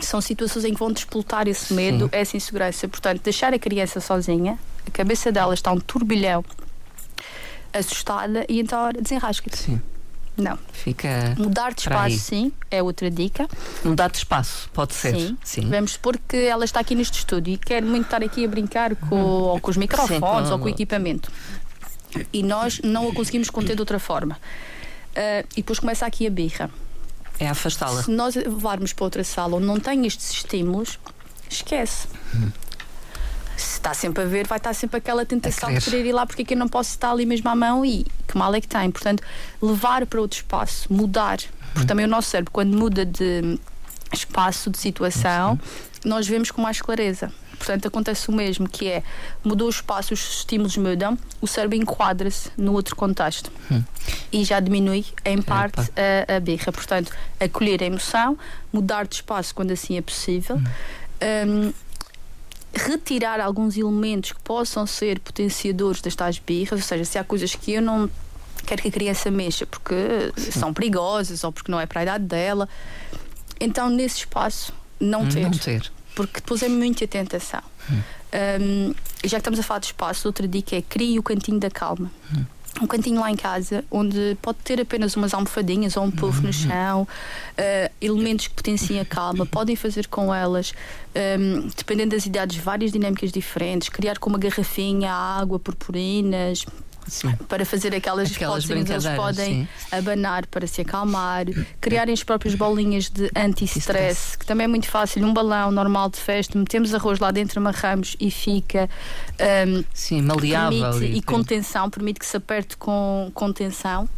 São 0.00 0.20
situações 0.20 0.64
em 0.64 0.72
que 0.72 0.78
vão 0.78 0.92
despoltar 0.92 1.46
esse 1.46 1.72
medo, 1.72 2.04
Sim. 2.04 2.10
essa 2.12 2.36
insegurança. 2.36 2.88
Portanto, 2.88 3.22
deixar 3.22 3.52
a 3.54 3.58
criança 3.58 4.00
sozinha, 4.00 4.58
a 4.86 4.90
cabeça 4.90 5.30
dela 5.30 5.54
está 5.54 5.70
um 5.72 5.78
turbilhão, 5.78 6.44
assustada, 7.72 8.44
e 8.48 8.60
então 8.60 8.90
desenrasca-te. 8.92 9.56
Sim. 9.56 9.80
Não. 10.36 10.58
Fica. 10.72 11.34
Mudar 11.36 11.74
de 11.74 11.82
espaço, 11.82 12.18
sim, 12.18 12.52
é 12.70 12.82
outra 12.82 13.10
dica. 13.10 13.46
Mudar 13.84 14.08
de 14.08 14.18
espaço, 14.18 14.70
pode 14.72 14.94
ser. 14.94 15.14
Sim. 15.14 15.38
sim. 15.44 15.68
Vamos 15.68 15.92
supor 15.92 16.18
que 16.26 16.36
ela 16.36 16.64
está 16.64 16.80
aqui 16.80 16.94
neste 16.94 17.18
estúdio 17.18 17.54
e 17.54 17.58
quer 17.58 17.82
muito 17.82 18.06
estar 18.06 18.22
aqui 18.22 18.44
a 18.44 18.48
brincar 18.48 18.96
com, 18.96 19.20
ou 19.20 19.60
com 19.60 19.70
os 19.70 19.76
microfones 19.76 20.48
sim, 20.48 20.52
ou 20.52 20.58
com 20.58 20.64
o 20.64 20.68
equipamento 20.68 21.30
e 22.32 22.42
nós 22.42 22.80
não 22.82 23.08
a 23.08 23.14
conseguimos 23.14 23.50
conter 23.50 23.74
de 23.74 23.82
outra 23.82 23.98
forma. 23.98 24.36
Uh, 25.10 25.46
e 25.52 25.56
depois 25.56 25.78
começa 25.78 26.06
aqui 26.06 26.26
a 26.26 26.30
birra. 26.30 26.70
É 27.38 27.48
afastá-la. 27.48 28.02
Se 28.02 28.10
nós 28.10 28.34
levarmos 28.34 28.92
para 28.92 29.04
outra 29.04 29.24
sala 29.24 29.56
onde 29.56 29.66
não 29.66 29.80
tem 29.80 30.06
estes 30.06 30.30
estímulos, 30.30 30.98
esquece. 31.48 32.06
Hum. 32.34 32.50
Se 33.56 33.74
está 33.74 33.92
sempre 33.92 34.22
a 34.22 34.26
ver, 34.26 34.46
vai 34.46 34.58
estar 34.58 34.72
sempre 34.72 34.98
aquela 34.98 35.24
tentação 35.26 35.72
de 35.72 35.80
querer 35.80 36.06
ir 36.06 36.12
lá 36.12 36.24
porque 36.24 36.42
é 36.42 36.44
que 36.44 36.54
eu 36.54 36.58
não 36.58 36.68
posso 36.68 36.90
estar 36.90 37.10
ali 37.10 37.26
mesmo 37.26 37.48
à 37.50 37.54
mão 37.54 37.84
e 37.84 38.06
que 38.26 38.36
mal 38.36 38.54
é 38.54 38.60
que 38.60 38.68
tem. 38.68 38.90
Portanto, 38.90 39.22
levar 39.60 40.06
para 40.06 40.20
outro 40.20 40.38
espaço, 40.38 40.90
mudar. 40.92 41.38
Porque 41.72 41.84
hum. 41.84 41.86
também 41.86 42.04
o 42.04 42.08
nosso 42.08 42.30
cérebro, 42.30 42.52
quando 42.52 42.76
muda 42.76 43.04
de 43.04 43.58
espaço, 44.12 44.70
de 44.70 44.78
situação, 44.78 45.58
nós 46.04 46.26
vemos 46.26 46.50
com 46.50 46.60
mais 46.62 46.80
clareza. 46.80 47.32
Portanto, 47.60 47.86
acontece 47.86 48.30
o 48.30 48.32
mesmo, 48.32 48.66
que 48.66 48.88
é 48.88 49.02
mudou 49.44 49.66
o 49.66 49.70
espaço, 49.70 50.14
os 50.14 50.38
estímulos 50.38 50.78
mudam, 50.78 51.18
o 51.42 51.46
cérebro 51.46 51.76
enquadra-se 51.76 52.50
no 52.56 52.72
outro 52.72 52.96
contexto 52.96 53.52
hum. 53.70 53.82
e 54.32 54.42
já 54.44 54.58
diminui 54.60 55.04
em 55.26 55.42
parte 55.42 55.92
a, 55.94 56.36
a 56.36 56.40
birra. 56.40 56.72
Portanto, 56.72 57.12
acolher 57.38 57.82
a 57.82 57.86
emoção, 57.86 58.38
mudar 58.72 59.06
de 59.06 59.16
espaço 59.16 59.54
quando 59.54 59.72
assim 59.72 59.98
é 59.98 60.00
possível. 60.00 60.56
Hum. 60.56 61.68
Um, 61.68 61.72
retirar 62.72 63.40
alguns 63.40 63.76
elementos 63.76 64.32
que 64.32 64.40
possam 64.40 64.86
ser 64.86 65.20
potenciadores 65.20 66.00
das 66.00 66.14
tais 66.14 66.38
birras, 66.38 66.80
ou 66.80 66.86
seja, 66.86 67.04
se 67.04 67.18
há 67.18 67.24
coisas 67.24 67.54
que 67.54 67.72
eu 67.72 67.82
não 67.82 68.08
quero 68.64 68.80
que 68.80 68.88
a 68.88 68.90
criança 68.92 69.30
mexa 69.30 69.66
porque 69.66 69.94
são 70.50 70.72
perigosas 70.72 71.44
ou 71.44 71.52
porque 71.52 71.70
não 71.70 71.78
é 71.78 71.84
para 71.84 72.00
a 72.00 72.02
idade 72.04 72.24
dela, 72.24 72.66
então 73.60 73.90
nesse 73.90 74.18
espaço 74.18 74.72
não 74.98 75.28
ter. 75.28 75.42
Não 75.42 75.50
ter 75.50 75.92
porque 76.14 76.40
depois 76.40 76.62
é 76.62 76.68
muita 76.68 77.06
tentação. 77.06 77.62
Hum. 77.90 78.00
Um, 78.32 78.94
já 79.24 79.36
que 79.36 79.36
estamos 79.36 79.58
a 79.58 79.62
falar 79.62 79.80
de 79.80 79.86
espaço, 79.86 80.28
outra 80.28 80.46
dica 80.46 80.76
é 80.76 80.82
crie 80.82 81.18
o 81.18 81.22
cantinho 81.22 81.58
da 81.58 81.70
calma. 81.70 82.10
Hum. 82.34 82.44
um 82.82 82.86
cantinho 82.86 83.20
lá 83.20 83.30
em 83.30 83.36
casa 83.36 83.84
onde 83.90 84.36
pode 84.40 84.58
ter 84.58 84.80
apenas 84.80 85.16
umas 85.16 85.34
almofadinhas 85.34 85.96
ou 85.96 86.04
um 86.04 86.10
puff 86.10 86.38
uhum. 86.38 86.46
no 86.46 86.52
chão, 86.52 87.02
uh, 87.02 87.92
elementos 88.00 88.46
que 88.48 88.54
potenciem 88.54 89.00
a 89.00 89.04
calma, 89.04 89.44
podem 89.44 89.74
fazer 89.74 90.06
com 90.06 90.32
elas, 90.32 90.72
um, 91.38 91.68
dependendo 91.76 92.14
das 92.14 92.26
idades, 92.26 92.56
várias 92.56 92.92
dinâmicas 92.92 93.32
diferentes, 93.32 93.88
criar 93.88 94.18
com 94.18 94.30
uma 94.30 94.38
garrafinha 94.38 95.12
água, 95.12 95.58
purpurinas, 95.58 96.64
Sim. 97.06 97.34
para 97.48 97.64
fazer 97.64 97.94
aquelas, 97.94 98.32
aquelas 98.32 98.64
brincadeiras 98.64 99.04
eles 99.04 99.16
podem 99.16 99.66
sim. 99.66 99.68
abanar 99.90 100.46
para 100.46 100.66
se 100.66 100.80
acalmar, 100.80 101.46
criarem 101.80 102.12
as 102.12 102.22
próprias 102.22 102.54
bolinhas 102.54 103.08
de 103.08 103.30
anti-stress, 103.34 104.38
que 104.38 104.46
também 104.46 104.64
é 104.64 104.68
muito 104.68 104.88
fácil. 104.88 105.24
Um 105.24 105.32
balão 105.32 105.70
normal 105.70 106.10
de 106.10 106.18
festa, 106.18 106.58
metemos 106.58 106.94
arroz 106.94 107.18
lá 107.18 107.30
dentro, 107.30 107.58
amarramos 107.58 108.16
e 108.20 108.30
fica. 108.30 108.88
Um, 109.66 109.84
sim, 109.92 110.22
maleável. 110.22 110.90
Permite, 110.90 111.12
e, 111.12 111.18
e 111.18 111.22
contenção, 111.22 111.90
permite 111.90 112.20
que 112.20 112.26
se 112.26 112.36
aperte 112.36 112.76
com 112.76 113.30
contenção. 113.34 114.08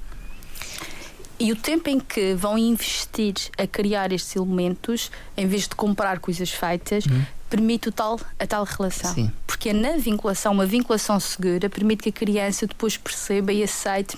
E 1.38 1.50
o 1.50 1.56
tempo 1.56 1.90
em 1.90 1.98
que 1.98 2.34
vão 2.34 2.56
investir 2.56 3.34
a 3.58 3.66
criar 3.66 4.12
estes 4.12 4.36
elementos, 4.36 5.10
em 5.36 5.46
vez 5.46 5.62
de 5.62 5.74
comprar 5.74 6.20
coisas 6.20 6.50
feitas, 6.50 7.04
uhum 7.06 7.24
permite 7.52 7.90
o 7.90 7.92
tal, 7.92 8.18
a 8.38 8.46
tal 8.46 8.64
relação. 8.64 9.12
Sim. 9.12 9.30
Porque 9.46 9.68
é 9.68 9.72
na 9.74 9.98
vinculação, 9.98 10.52
uma 10.52 10.64
vinculação 10.64 11.20
segura, 11.20 11.68
permite 11.68 12.04
que 12.04 12.08
a 12.08 12.12
criança 12.12 12.66
depois 12.66 12.96
perceba 12.96 13.52
e 13.52 13.62
aceite 13.62 14.16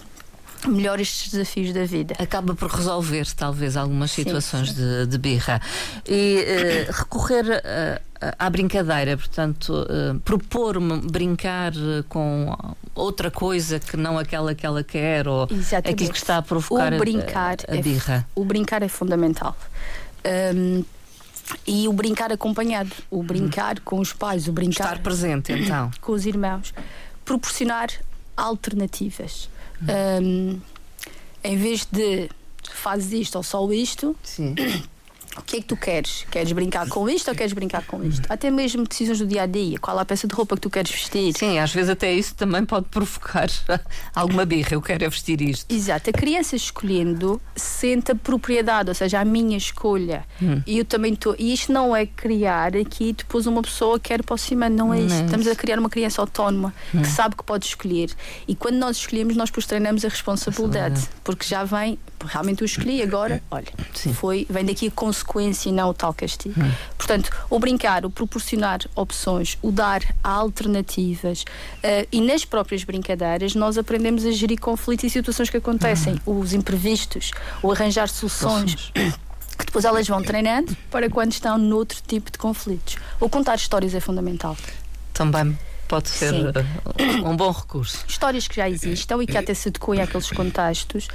melhor 0.69 1.01
estes 1.01 1.33
desafios 1.33 1.75
da 1.75 1.85
vida. 1.85 2.15
Acaba 2.19 2.55
por 2.55 2.71
resolver, 2.71 3.27
talvez, 3.35 3.77
algumas 3.77 4.13
situações 4.13 4.69
sim, 4.69 4.75
sim. 4.77 4.81
De, 4.81 5.07
de, 5.09 5.19
birra. 5.19 5.61
E 6.09 6.87
uh, 6.89 6.93
recorrer 6.93 7.45
uh, 7.45 8.35
à 8.39 8.49
brincadeira, 8.49 9.17
portanto, 9.17 9.71
uh, 9.71 10.19
propor-me 10.21 11.01
brincar 11.01 11.73
com 12.09 12.57
outra 12.95 13.33
coisa 13.33 13.81
que 13.81 13.97
não 13.97 14.17
aquela 14.17 14.55
que 14.55 14.65
ela 14.65 14.85
quer 14.85 15.27
ou 15.27 15.49
Exatamente. 15.51 15.91
aquilo 15.91 16.13
que 16.13 16.19
está 16.19 16.39
a 16.39 16.43
provocar 16.43 16.95
o 16.95 16.99
brincar 16.99 17.57
a, 17.69 17.75
a 17.75 17.83
birra. 17.83 18.27
É, 18.35 18.41
o 18.41 18.45
brincar 18.45 18.83
é 18.83 18.89
fundamental. 18.89 19.57
Um, 20.55 20.85
e 21.67 21.87
o 21.89 21.93
brincar 21.93 22.33
acompanhado, 22.33 22.95
o 23.11 23.23
brincar 23.23 23.81
com 23.81 23.99
os 23.99 24.13
pais, 24.13 24.49
o 24.49 24.53
brincar. 24.53 24.85
Estar 24.85 25.03
presente, 25.03 25.53
então. 25.53 25.91
Com 26.01 26.13
os 26.13 26.27
irmãos. 26.27 26.73
Proporcionar 27.25 27.89
alternativas. 28.37 29.49
Um, 30.23 30.61
em 31.43 31.57
vez 31.57 31.87
de 31.91 32.29
fazes 32.71 33.13
isto 33.13 33.37
ou 33.37 33.43
só 33.43 33.71
isto. 33.73 34.17
Sim 34.23 34.55
o 35.37 35.43
que 35.43 35.57
é 35.57 35.61
que 35.61 35.67
tu 35.67 35.77
queres? 35.77 36.25
Queres 36.31 36.53
brincar 36.53 36.89
com 36.89 37.09
isto 37.09 37.29
ou 37.29 37.35
queres 37.35 37.53
brincar 37.53 37.85
com 37.85 38.03
isto? 38.05 38.23
Até 38.33 38.51
mesmo 38.51 38.87
decisões 38.87 39.19
do 39.19 39.27
dia 39.27 39.43
a 39.43 39.47
dia. 39.47 39.79
Qual 39.79 39.99
é 39.99 40.03
a 40.03 40.05
peça 40.05 40.29
de 40.29 40.35
roupa 40.35 40.55
que 40.55 40.63
tu 40.63 40.71
queres 40.71 40.91
vestir? 40.91 41.37
Sim, 41.37 41.59
às 41.59 41.73
vezes 41.73 41.91
até 41.91 42.13
isso 42.13 42.35
também 42.35 42.65
pode 42.65 42.87
provocar 42.87 43.49
alguma 44.15 44.45
birra. 44.45 44.69
Eu 44.73 44.83
quero 44.83 45.05
é 45.05 45.09
vestir 45.09 45.41
isto. 45.41 45.73
Exato. 45.73 46.11
A 46.11 46.13
criança 46.13 46.55
escolhendo 46.55 47.41
sente 47.57 48.13
a 48.13 48.15
propriedade, 48.15 48.89
ou 48.89 48.95
seja, 48.95 49.21
a 49.21 49.25
minha 49.25 49.57
escolha. 49.57 50.25
Hum. 50.41 50.63
E 50.67 50.79
eu 50.79 50.85
também 50.85 51.15
estou. 51.15 51.35
E 51.37 51.53
isto 51.53 51.73
não 51.73 51.97
é 51.97 52.07
criar 52.07 52.77
aqui 52.77 53.13
depois 53.13 53.47
uma 53.47 53.63
pessoa 53.63 53.99
que 53.99 54.09
quer 54.09 54.21
cima, 54.39 54.69
não 54.69 54.93
é 54.93 55.01
isso. 55.01 55.17
Não. 55.17 55.25
Estamos 55.25 55.47
a 55.47 55.55
criar 55.55 55.79
uma 55.79 55.89
criança 55.89 56.21
autónoma 56.21 56.73
hum. 56.95 57.03
que 57.03 57.09
sabe 57.09 57.37
que 57.37 57.43
pode 57.43 57.67
escolher. 57.67 58.11
E 58.47 58.55
quando 58.55 58.77
nós 58.77 58.99
escolhemos, 58.99 59.37
nós 59.37 59.49
depois 59.49 59.67
treinamos 59.67 60.05
a 60.05 60.09
responsabilidade. 60.09 61.09
Porque 61.23 61.47
já 61.47 61.65
vem, 61.65 61.99
realmente 62.25 62.63
eu 62.63 62.67
escolhi, 62.67 63.03
agora, 63.03 63.43
olha, 63.51 63.73
Sim. 63.95 64.13
foi, 64.13 64.47
vem 64.49 64.65
daqui 64.65 64.89
a 64.89 64.91
consequência 64.91 65.24
consequência 65.25 65.69
e 65.69 65.73
não 65.73 65.91
o 65.91 65.95
tal 65.95 66.13
castigo. 66.13 66.61
Hum. 66.61 66.71
Portanto, 66.97 67.31
o 67.51 67.59
brincar, 67.59 68.05
o 68.05 68.11
proporcionar 68.11 68.81
opções, 68.95 69.59
o 69.63 69.73
dar 69.73 70.03
alternativas 70.23 71.43
uh, 71.43 72.07
e 72.13 72.21
nas 72.21 72.45
próprias 72.45 72.85
brincadeiras 72.85 73.55
nós 73.55 73.79
aprendemos 73.79 74.25
a 74.25 74.31
gerir 74.31 74.61
conflitos 74.61 75.05
e 75.05 75.11
situações 75.11 75.51
que 75.51 75.57
acontecem, 75.57 76.21
hum. 76.27 76.41
os 76.41 76.53
imprevistos, 76.53 77.31
o 77.63 77.73
arranjar 77.73 78.09
soluções. 78.09 78.93
que 79.57 79.67
depois 79.67 79.85
elas 79.85 80.09
vão 80.09 80.21
treinando 80.21 80.77
para 80.91 81.09
quando 81.09 81.31
estão 81.31 81.57
noutro 81.57 82.03
tipo 82.05 82.29
de 82.31 82.39
conflitos. 82.39 82.97
O 83.21 83.29
contar 83.29 83.55
histórias 83.55 83.95
é 83.95 84.01
fundamental. 84.01 84.57
Também 85.13 85.57
pode 85.89 86.09
ser 86.09 86.31
Sim. 86.31 86.47
Eh, 86.49 87.05
um 87.25 87.37
bom 87.37 87.51
recurso. 87.51 88.05
Histórias 88.07 88.49
que 88.49 88.57
já 88.57 88.69
existam 88.69 89.23
e 89.23 89.27
que 89.27 89.37
até 89.37 89.55
se 89.55 89.69
adequem 89.69 90.01
àqueles 90.01 90.31
contextos. 90.31 91.09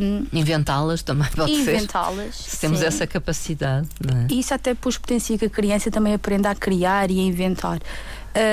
Um, 0.00 0.26
inventá-las 0.32 1.02
também 1.02 1.28
pode 1.34 1.52
inventá 1.52 1.64
ser. 1.64 1.76
Inventá-las. 1.76 2.34
Se 2.34 2.60
temos 2.60 2.80
sim. 2.80 2.86
essa 2.86 3.06
capacidade. 3.06 3.88
É? 4.28 4.32
Isso 4.34 4.52
até 4.52 4.74
depois 4.74 4.98
potencia 4.98 5.38
que 5.38 5.46
a 5.46 5.50
criança 5.50 5.90
também 5.90 6.14
aprenda 6.14 6.50
a 6.50 6.54
criar 6.54 7.10
e 7.10 7.18
a 7.18 7.22
inventar. 7.22 7.78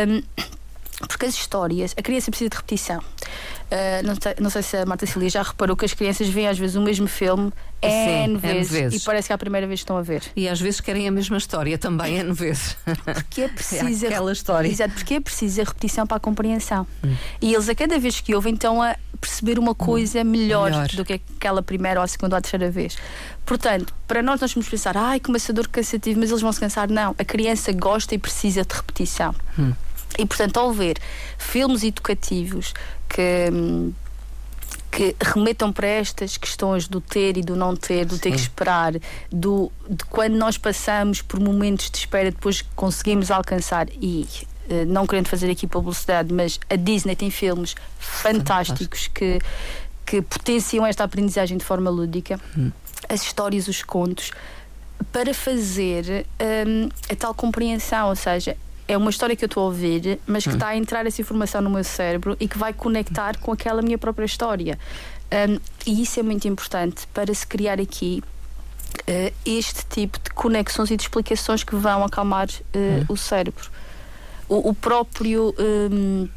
Um, 0.08 0.22
porque 1.08 1.26
as 1.26 1.34
histórias, 1.34 1.94
a 1.98 2.02
criança 2.02 2.30
precisa 2.30 2.50
de 2.50 2.58
repetição. 2.58 3.00
Uh, 3.00 4.06
não, 4.06 4.16
sei, 4.16 4.36
não, 4.40 4.50
sei, 4.50 4.64
se 4.64 4.78
a 4.78 4.86
Marta 4.86 5.06
Cília 5.06 5.30
já 5.30 5.44
reparou 5.44 5.78
que 5.78 5.86
as 5.86 5.94
crianças 5.94 6.28
veem 6.28 6.48
às 6.48 6.58
vezes 6.58 6.76
o 6.76 6.82
mesmo 6.82 7.08
filme 7.08 7.54
N, 7.82 8.36
vezes, 8.38 8.74
N 8.74 8.82
vezes, 8.82 9.02
e 9.02 9.06
parece 9.06 9.28
que 9.28 9.32
é 9.32 9.36
a 9.36 9.38
primeira 9.38 9.68
vez 9.68 9.80
que 9.80 9.84
estão 9.84 9.96
a 9.96 10.02
ver. 10.02 10.24
E 10.36 10.50
às 10.50 10.60
vezes 10.60 10.82
querem 10.82 11.08
a 11.08 11.12
mesma 11.12 11.38
história 11.38 11.78
também 11.78 12.18
N 12.18 12.34
vezes. 12.34 12.76
Porque 13.06 13.42
é 13.42 13.48
preciso. 13.50 14.06
É 14.06 14.10
aquela 14.10 14.32
história. 14.32 14.68
Exato, 14.68 14.96
porque 14.96 15.14
é 15.14 15.20
preciso 15.20 15.62
a 15.62 15.64
repetição 15.66 16.08
para 16.08 16.18
a 16.18 16.20
compreensão. 16.20 16.86
Hum. 17.04 17.16
E 17.40 17.54
eles 17.54 17.70
a 17.70 17.76
cada 17.76 17.98
vez 18.00 18.20
que 18.20 18.34
ouvem 18.34 18.56
estão 18.56 18.82
a 18.82 18.96
perceber 19.22 19.60
uma 19.60 19.76
coisa 19.76 20.22
hum. 20.22 20.26
melhor, 20.26 20.72
melhor, 20.72 20.88
do 20.88 21.06
que 21.06 21.14
aquela 21.14 21.62
primeira 21.62 22.00
ou 22.00 22.04
a 22.04 22.08
segunda 22.08 22.36
ou 22.36 22.40
a 22.40 22.42
terceira 22.42 22.72
vez. 22.72 22.98
Portanto, 23.46 23.94
para 24.08 24.24
nós 24.24 24.42
nós 24.42 24.52
vamos 24.52 24.68
pensar, 24.68 24.98
ai, 24.98 25.20
que 25.20 25.32
maçador 25.32 25.70
cansativo, 25.70 26.20
mas 26.20 26.30
eles 26.30 26.42
vão 26.42 26.52
se 26.52 26.60
cansar. 26.60 26.90
Não, 26.90 27.16
a 27.18 27.24
criança 27.24 27.72
gosta 27.72 28.16
e 28.16 28.18
precisa 28.18 28.66
de 28.66 28.76
repetição. 28.76 29.34
Hum. 29.58 29.74
E 30.18 30.26
portanto, 30.26 30.58
ao 30.58 30.72
ver 30.72 30.98
filmes 31.38 31.84
educativos 31.84 32.74
que 33.08 33.50
que 34.92 35.16
remetam 35.22 35.72
para 35.72 35.88
estas 35.88 36.36
questões 36.36 36.88
do 36.88 37.00
ter 37.00 37.38
e 37.38 37.42
do 37.42 37.56
não 37.56 37.76
ter, 37.76 38.06
do 38.06 38.18
ter 38.18 38.32
Sim. 38.32 38.36
que 38.36 38.42
esperar, 38.42 38.94
do, 39.32 39.72
de 39.88 40.04
quando 40.06 40.34
nós 40.34 40.58
passamos 40.58 41.22
por 41.22 41.40
momentos 41.40 41.92
de 41.92 42.00
espera, 42.00 42.32
depois 42.32 42.64
conseguimos 42.76 43.30
alcançar 43.30 43.88
e 44.02 44.28
eh, 44.70 44.86
não 44.86 45.06
querendo 45.06 45.28
fazer 45.28 45.50
aqui 45.50 45.68
publicidade, 45.68 46.34
mas 46.34 46.60
a 46.70 46.76
Disney 46.76 47.16
tem 47.16 47.30
filmes 47.30 47.76
fantásticos 48.00 49.08
que, 49.08 49.40
que 50.06 50.22
potenciam 50.22 50.86
esta 50.86 51.04
aprendizagem 51.04 51.58
de 51.58 51.66
forma 51.66 51.90
lúdica, 51.90 52.40
hum. 52.58 52.72
as 53.08 53.22
histórias, 53.22 53.68
os 53.68 53.84
contos, 53.84 54.32
para 55.12 55.34
fazer 55.34 56.26
um, 56.68 56.90
a 57.12 57.16
tal 57.16 57.34
compreensão, 57.34 58.10
ou 58.10 58.16
seja, 58.16 58.58
é 58.90 58.98
uma 58.98 59.12
história 59.12 59.36
que 59.36 59.46
eu 59.46 59.48
estou 59.48 59.64
a 59.64 59.66
ouvir, 59.68 60.20
mas 60.26 60.44
que 60.44 60.50
hum. 60.50 60.54
está 60.54 60.70
a 60.70 60.76
entrar 60.76 61.06
essa 61.06 61.22
informação 61.22 61.62
no 61.62 61.70
meu 61.70 61.84
cérebro 61.84 62.36
e 62.40 62.48
que 62.48 62.58
vai 62.58 62.74
conectar 62.74 63.38
com 63.38 63.52
aquela 63.52 63.84
minha 63.84 64.00
própria 64.00 64.26
história. 64.26 64.80
Um, 65.32 65.60
e 65.86 66.02
isso 66.02 66.20
é 66.20 66.24
muito 66.24 66.48
importante 66.48 67.06
para 67.14 67.32
se 67.32 67.46
criar 67.46 67.80
aqui 67.80 68.24
uh, 69.02 69.34
este 69.46 69.86
tipo 69.86 70.18
de 70.20 70.32
conexões 70.32 70.90
e 70.90 70.98
de 70.98 71.04
explicações 71.04 71.64
que 71.64 71.76
vão 71.76 72.04
acalmar 72.04 72.48
uh, 72.50 72.78
hum. 72.78 73.06
o 73.10 73.16
cérebro. 73.16 73.70
O, 74.50 74.70
o 74.70 74.74
próprio. 74.74 75.54
Um, 75.60 76.28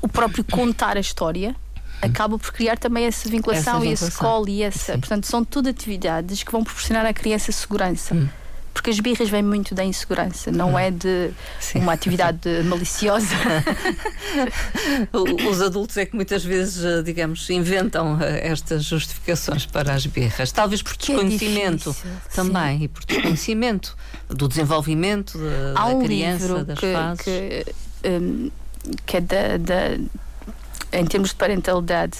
o 0.00 0.08
próprio 0.08 0.42
contar 0.42 0.96
a 0.96 1.00
história 1.00 1.50
hum. 1.50 1.98
acaba 2.02 2.36
por 2.36 2.52
criar 2.52 2.78
também 2.78 3.04
essa 3.04 3.28
vinculação, 3.28 3.74
essa 3.74 3.80
vinculação. 3.80 4.06
e 4.06 4.08
esse 4.08 4.18
colo 4.18 4.48
e 4.48 4.62
essa. 4.64 4.94
Sim. 4.94 4.98
Portanto, 4.98 5.26
são 5.28 5.44
tudo 5.44 5.68
atividades 5.68 6.42
que 6.42 6.50
vão 6.50 6.64
proporcionar 6.64 7.06
à 7.06 7.12
criança 7.14 7.52
segurança. 7.52 8.12
Hum 8.12 8.28
porque 8.74 8.90
as 8.90 8.98
birras 8.98 9.30
vêm 9.30 9.42
muito 9.42 9.72
da 9.72 9.84
insegurança, 9.84 10.50
não 10.50 10.76
é 10.76 10.90
de 10.90 11.30
Sim. 11.60 11.78
uma 11.78 11.92
atividade 11.92 12.48
maliciosa. 12.64 13.34
Os 15.48 15.62
adultos 15.62 15.96
é 15.96 16.04
que 16.04 16.16
muitas 16.16 16.44
vezes, 16.44 16.84
eh, 16.84 17.02
digamos, 17.02 17.48
inventam 17.48 18.20
eh, 18.20 18.48
estas 18.48 18.84
justificações 18.84 19.64
para 19.64 19.94
as 19.94 20.04
birras, 20.04 20.50
talvez 20.50 20.82
por 20.82 20.94
é 20.94 20.96
desconhecimento 20.96 21.96
é 22.04 22.34
também 22.34 22.78
Sim. 22.78 22.84
e 22.84 22.88
por 22.88 23.04
desconhecimento 23.04 23.96
do 24.28 24.48
desenvolvimento 24.48 25.38
de, 25.38 25.74
da 25.74 25.86
um 25.86 26.02
criança, 26.02 26.64
das 26.64 26.78
que, 26.78 26.92
fases. 26.92 27.24
Que, 27.24 27.66
um, 28.08 28.50
que 29.06 29.16
é 29.16 29.20
da, 29.20 29.56
da, 29.56 30.98
em 30.98 31.06
termos 31.06 31.30
de 31.30 31.36
parentalidade, 31.36 32.18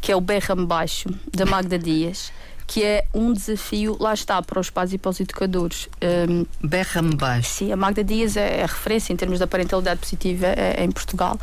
que 0.00 0.10
é 0.10 0.16
o 0.16 0.20
Berram 0.20 0.64
Baixo, 0.64 1.10
da 1.30 1.44
Magda 1.44 1.78
Dias 1.78 2.32
que 2.70 2.84
é 2.84 3.04
um 3.12 3.32
desafio, 3.32 3.96
lá 3.98 4.14
está, 4.14 4.40
para 4.40 4.60
os 4.60 4.70
pais 4.70 4.92
e 4.92 4.98
para 4.98 5.10
os 5.10 5.18
educadores. 5.18 5.88
Um, 6.00 6.46
Berra-me 6.64 7.16
baixo. 7.16 7.50
Sim, 7.50 7.72
a 7.72 7.76
Magda 7.76 8.04
Dias 8.04 8.36
é 8.36 8.62
a 8.62 8.66
referência 8.66 9.12
em 9.12 9.16
termos 9.16 9.40
da 9.40 9.46
parentalidade 9.48 9.98
positiva 9.98 10.46
é, 10.46 10.76
é 10.78 10.84
em 10.84 10.90
Portugal. 10.92 11.36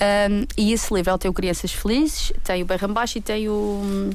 Um, 0.00 0.46
e 0.56 0.72
esse 0.72 0.94
livro 0.94 1.18
tem 1.18 1.28
o 1.28 1.34
Crianças 1.34 1.72
Felizes, 1.72 2.32
tem 2.44 2.62
o 2.62 2.66
Berra-me 2.66 2.94
baixo 2.94 3.18
e 3.18 3.20
tem 3.20 3.48
o 3.48 3.52
hum, 3.52 4.10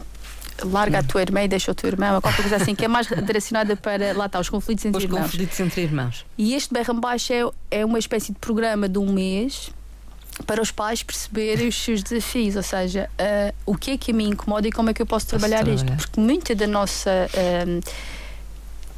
larga 0.63 0.99
a 0.99 1.03
tua 1.03 1.23
irmã 1.23 1.43
e 1.43 1.49
deixa 1.49 1.73
o 1.73 1.75
teu 1.75 1.89
irmão, 1.89 2.21
qualquer 2.21 2.41
coisa 2.41 2.55
assim, 2.55 2.73
que 2.73 2.85
é 2.85 2.87
mais 2.87 3.07
direcionada 3.07 3.75
para, 3.75 4.13
lá 4.13 4.27
está, 4.27 4.39
os 4.39 4.47
conflitos 4.47 4.85
entre 4.85 4.99
os 4.99 5.03
irmãos. 5.03 5.25
Os 5.25 5.31
conflitos 5.31 5.59
entre 5.59 5.81
irmãos. 5.81 6.25
E 6.37 6.53
este 6.53 6.73
berra 6.73 6.93
baixo 6.93 7.33
é, 7.33 7.79
é 7.79 7.85
uma 7.85 7.99
espécie 7.99 8.31
de 8.31 8.39
programa 8.39 8.87
de 8.87 8.97
um 8.97 9.11
mês 9.11 9.73
para 10.43 10.61
os 10.61 10.71
pais 10.71 11.01
perceberem 11.01 11.67
os 11.67 11.75
seus 11.75 12.03
desafios, 12.03 12.55
ou 12.55 12.63
seja, 12.63 13.09
uh, 13.19 13.55
o 13.65 13.77
que 13.77 13.91
é 13.91 13.97
que 13.97 14.11
me 14.11 14.25
incomoda 14.25 14.67
e 14.67 14.71
como 14.71 14.89
é 14.89 14.93
que 14.93 15.01
eu 15.01 15.05
posso, 15.05 15.25
posso 15.25 15.37
trabalhar, 15.37 15.63
trabalhar, 15.63 15.75
isto, 15.75 15.95
porque 15.95 16.19
muita 16.19 16.53
da 16.53 16.67
nossa 16.67 17.09
uh, 17.09 17.91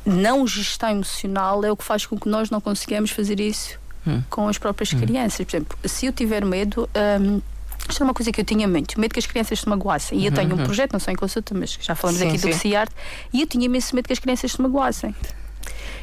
não 0.06 0.48
gestão 0.48 0.90
emocional 0.90 1.64
é 1.64 1.72
o 1.72 1.78
que 1.78 1.84
faz 1.84 2.06
com 2.06 2.18
que 2.18 2.28
nós 2.28 2.50
não 2.50 2.62
consigamos 2.62 3.12
fazer 3.12 3.40
isso 3.40 3.78
hum. 4.06 4.24
com 4.30 4.48
as 4.48 4.58
próprias 4.58 4.94
hum. 4.94 5.00
crianças. 5.00 5.46
Por 5.46 5.56
exemplo, 5.56 5.78
se 5.86 6.06
eu 6.06 6.14
tiver 6.14 6.46
medo, 6.46 6.90
um, 7.22 7.42
Isto 7.90 8.02
era 8.02 8.06
uma 8.06 8.14
coisa 8.14 8.32
que 8.32 8.42
eu 8.42 8.46
tinha 8.46 8.68
muito, 8.68 9.00
medo 9.00 9.14
que 9.14 9.20
as 9.20 9.26
crianças 9.26 9.60
se 9.60 9.70
magoassem. 9.70 10.20
E 10.20 10.26
eu 10.26 10.32
tenho 10.32 10.56
um 10.56 10.64
projeto, 10.64 10.94
não 10.94 11.00
só 11.00 11.12
em 11.12 11.16
consulta, 11.16 11.54
mas 11.54 11.78
já 11.80 11.94
falamos 11.94 12.20
Sim, 12.20 12.30
aqui 12.30 12.38
do 12.38 12.54
sim. 12.54 12.54
CIART, 12.54 12.92
e 13.32 13.42
eu 13.42 13.48
tinha 13.48 13.66
imenso 13.66 13.96
medo 13.96 14.08
que 14.08 14.14
as 14.14 14.20
crianças 14.20 14.52
se 14.52 14.62
magoassem. 14.62 15.16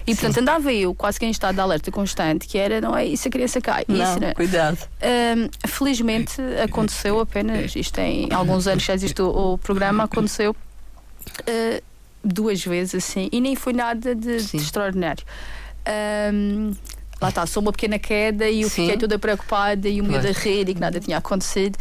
E 0.06 0.14
portanto 0.14 0.38
andava 0.38 0.72
eu 0.72 0.94
quase 0.94 1.18
que 1.18 1.24
em 1.24 1.30
estado 1.30 1.54
de 1.54 1.60
alerta 1.62 1.90
constante, 1.90 2.46
que 2.46 2.58
era, 2.58 2.80
não 2.80 2.94
é? 2.96 3.06
E 3.06 3.16
se 3.16 3.28
a 3.28 3.30
criança 3.30 3.60
cai? 3.60 3.84
E 3.88 3.92
isso 3.94 4.16
era- 4.22 4.34
cuidado. 4.34 4.78
Hum, 5.02 5.48
felizmente 5.66 6.40
aconteceu 6.62 7.20
apenas, 7.20 7.74
isto 7.74 7.94
tem 7.94 8.28
alguns 8.32 8.66
anos 8.66 8.82
já 8.84 8.92
existe 8.94 9.22
o, 9.22 9.54
o 9.54 9.58
programa, 9.58 10.04
aconteceu 10.04 10.50
uh, 10.52 11.82
duas 12.22 12.62
vezes 12.64 12.94
assim, 13.02 13.28
e 13.32 13.40
nem 13.40 13.56
foi 13.56 13.72
nada 13.72 14.14
de, 14.14 14.36
de 14.36 14.42
Sim. 14.42 14.56
extraordinário. 14.58 15.24
Hum, 16.32 16.72
lá 17.20 17.28
está, 17.30 17.46
só 17.46 17.60
uma 17.60 17.72
pequena 17.72 17.98
queda 17.98 18.48
e 18.48 18.62
eu 18.62 18.68
Sim. 18.68 18.82
fiquei 18.82 18.98
toda 18.98 19.18
preocupada 19.18 19.88
e 19.88 20.00
o 20.00 20.04
medo 20.04 20.18
a 20.28 20.32
Pois. 20.32 20.36
rir 20.38 20.68
e 20.68 20.74
que 20.74 20.80
nada 20.80 21.00
tinha 21.00 21.16
acontecido. 21.18 21.76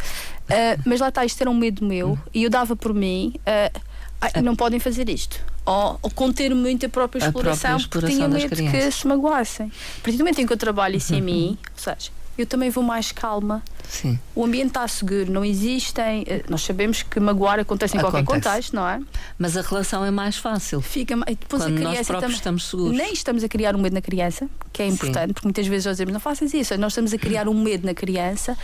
Uh, 0.48 0.80
mas 0.86 1.00
lá 1.00 1.08
está, 1.08 1.24
isto 1.24 1.40
era 1.40 1.50
um 1.50 1.54
medo 1.54 1.84
meu 1.84 2.18
e 2.32 2.44
eu 2.44 2.50
dava 2.50 2.74
por 2.76 2.92
mim. 2.94 3.34
uh, 3.40 3.80
"Ai, 4.20 4.42
não 4.42 4.54
podem 4.56 4.78
fazer 4.80 5.08
isto. 5.08 5.40
Ou, 5.66 5.98
ou 6.02 6.10
conter 6.10 6.54
muito 6.54 6.84
a 6.84 6.88
própria 6.88 7.26
A 7.28 7.32
própria 7.32 7.52
exploração, 7.52 7.88
porque 7.88 8.06
exploração 8.06 8.16
tinha 8.16 8.28
medo 8.28 8.48
que 8.56 8.56
crianças. 8.68 8.94
se 8.96 9.06
magoassem. 9.06 9.66
A 9.66 10.00
partir 10.02 10.18
do 10.18 10.24
momento 10.24 10.40
em 10.40 10.46
que 10.46 10.52
eu 10.52 10.56
trabalho 10.58 10.96
isso 10.96 11.14
em 11.14 11.22
mim, 11.22 11.58
ou 11.76 11.82
seja, 11.82 12.10
eu 12.36 12.44
também 12.44 12.68
vou 12.68 12.82
mais 12.84 13.12
calma, 13.12 13.62
Sim. 13.88 14.18
o 14.34 14.44
ambiente 14.44 14.68
está 14.68 14.86
seguro, 14.88 15.30
não 15.32 15.44
existem. 15.44 16.24
eh, 16.26 16.42
Nós 16.50 16.62
sabemos 16.62 17.02
que 17.02 17.18
magoar 17.20 17.60
acontece 17.60 17.96
em 17.96 18.00
qualquer 18.00 18.18
Acontece. 18.18 18.48
contexto, 18.48 18.74
não 18.76 18.86
é? 18.88 19.00
Mas 19.38 19.56
a 19.56 19.62
relação 19.62 20.04
é 20.04 20.10
mais 20.10 20.36
fácil. 20.36 20.80
Fica, 20.82 21.16
ma- 21.16 21.24
e 21.28 21.34
depois 21.36 21.62
Quando 21.62 21.78
a 21.78 21.80
nós 21.80 21.90
criança 21.92 22.04
próprios 22.12 22.20
também. 22.20 22.36
estamos 22.36 22.68
seguros. 22.68 22.96
Nem 22.98 23.12
estamos 23.12 23.44
a 23.44 23.48
criar 23.48 23.74
um 23.76 23.80
medo 23.80 23.94
na 23.94 24.02
criança, 24.02 24.48
que 24.72 24.82
é 24.82 24.86
Sim. 24.88 24.94
importante, 24.94 25.32
porque 25.32 25.46
muitas 25.46 25.66
vezes 25.66 25.86
nós 25.86 25.94
dizemos 25.96 26.12
não 26.12 26.20
faças 26.20 26.52
isso, 26.52 26.76
nós 26.76 26.92
estamos 26.92 27.14
a 27.14 27.18
criar 27.18 27.48
um 27.48 27.54
medo 27.54 27.86
na 27.86 27.94
criança. 27.94 28.58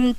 hum, 0.00 0.14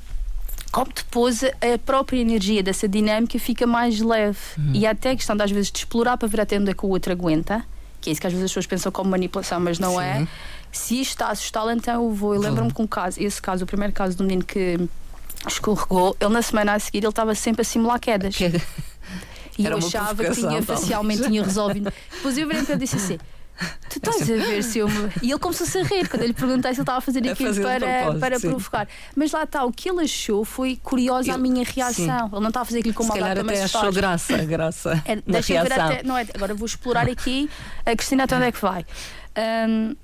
como 0.76 0.92
depois 0.92 1.42
a 1.42 1.78
própria 1.86 2.20
energia 2.20 2.62
dessa 2.62 2.86
dinâmica 2.86 3.38
fica 3.38 3.66
mais 3.66 3.98
leve. 3.98 4.36
Uhum. 4.58 4.72
E 4.74 4.86
até 4.86 5.12
a 5.12 5.16
questão 5.16 5.34
de, 5.34 5.42
às 5.42 5.50
vezes 5.50 5.72
de 5.72 5.78
explorar 5.78 6.18
para 6.18 6.28
ver 6.28 6.42
até 6.42 6.58
onde 6.58 6.70
é 6.70 6.74
que 6.74 6.84
o 6.84 6.90
outro 6.90 7.10
aguenta, 7.10 7.64
que 7.98 8.10
é 8.10 8.12
isso 8.12 8.20
que 8.20 8.26
às 8.26 8.32
vezes 8.34 8.44
as 8.44 8.50
pessoas 8.50 8.66
pensam 8.66 8.92
como 8.92 9.08
manipulação, 9.10 9.58
mas 9.58 9.78
não 9.78 9.98
é. 9.98 10.18
Sim. 10.18 10.28
Se 10.70 11.00
isto 11.00 11.12
está 11.12 11.28
a 11.28 11.30
assustá-lo, 11.30 11.70
então 11.70 11.94
eu 11.94 12.12
vou. 12.12 12.34
Eu 12.34 12.42
lembro-me 12.42 12.70
que 12.74 12.82
um 12.82 12.86
caso, 12.86 13.18
esse 13.22 13.40
caso, 13.40 13.64
o 13.64 13.66
primeiro 13.66 13.94
caso 13.94 14.18
do 14.18 14.24
menino 14.24 14.44
que 14.44 14.78
escorregou, 15.48 16.14
ele 16.20 16.28
na 16.28 16.42
semana 16.42 16.74
a 16.74 16.78
seguir 16.78 16.98
ele 16.98 17.08
estava 17.08 17.34
sempre 17.34 17.62
a 17.62 17.64
simular 17.64 17.98
quedas. 17.98 18.36
Que- 18.36 18.60
E 19.58 19.64
Era 19.64 19.74
eu 19.76 19.78
achava 19.78 20.22
que 20.22 20.32
tinha 20.32 20.62
facialmente 20.62 21.22
tinha 21.22 21.42
resolvido. 21.42 21.90
Depois 22.12 22.36
eu 22.36 22.46
virei 22.46 22.62
para 22.64 22.74
ele 22.74 22.82
e 22.82 22.84
disse 22.84 22.96
assim: 22.96 23.18
Tu 23.88 23.98
estás 23.98 24.22
a 24.22 24.34
ver 24.34 24.62
se 24.62 24.78
eu. 24.78 24.88
E 25.22 25.30
ele 25.30 25.38
começou-se 25.38 25.78
a 25.78 25.82
rir 25.82 26.08
quando 26.08 26.22
eu 26.22 26.28
lhe 26.28 26.34
perguntei 26.34 26.72
se 26.74 26.76
ele 26.80 26.82
estava 26.82 26.98
a 26.98 27.00
fazer 27.00 27.26
A 27.26 27.32
aquilo 27.32 27.48
fazer 27.54 27.62
para, 27.62 28.14
para 28.18 28.38
sim. 28.38 28.48
provocar. 28.50 28.86
Mas 29.14 29.32
lá 29.32 29.44
está, 29.44 29.64
o 29.64 29.72
que 29.72 29.88
ele 29.88 30.02
achou 30.04 30.44
foi 30.44 30.78
curiosa 30.82 31.32
a 31.34 31.38
minha 31.38 31.64
reação. 31.64 32.26
Ele 32.32 32.40
não 32.40 32.48
estava 32.48 32.62
a 32.62 32.66
fazer 32.66 32.80
aquilo 32.80 32.94
como 32.94 33.10
Se 33.12 33.18
a 33.18 33.22
calhar 33.22 33.38
até 33.38 33.62
achou 33.62 33.80
faz. 33.80 33.94
graça, 33.96 34.36
graça 34.44 35.02
É, 35.06 35.16
deixa 35.26 35.54
eu 35.54 35.62
ver 35.62 35.72
reação. 35.72 35.86
até, 35.94 36.02
não 36.02 36.18
é, 36.18 36.26
agora 36.34 36.52
vou 36.54 36.66
explorar 36.66 37.08
aqui 37.08 37.48
a 37.86 37.96
Cristina 37.96 38.24
até 38.24 38.36
onde 38.36 38.44
é 38.46 38.52
que 38.52 38.60
vai. 38.60 38.84
Hum, 39.68 39.94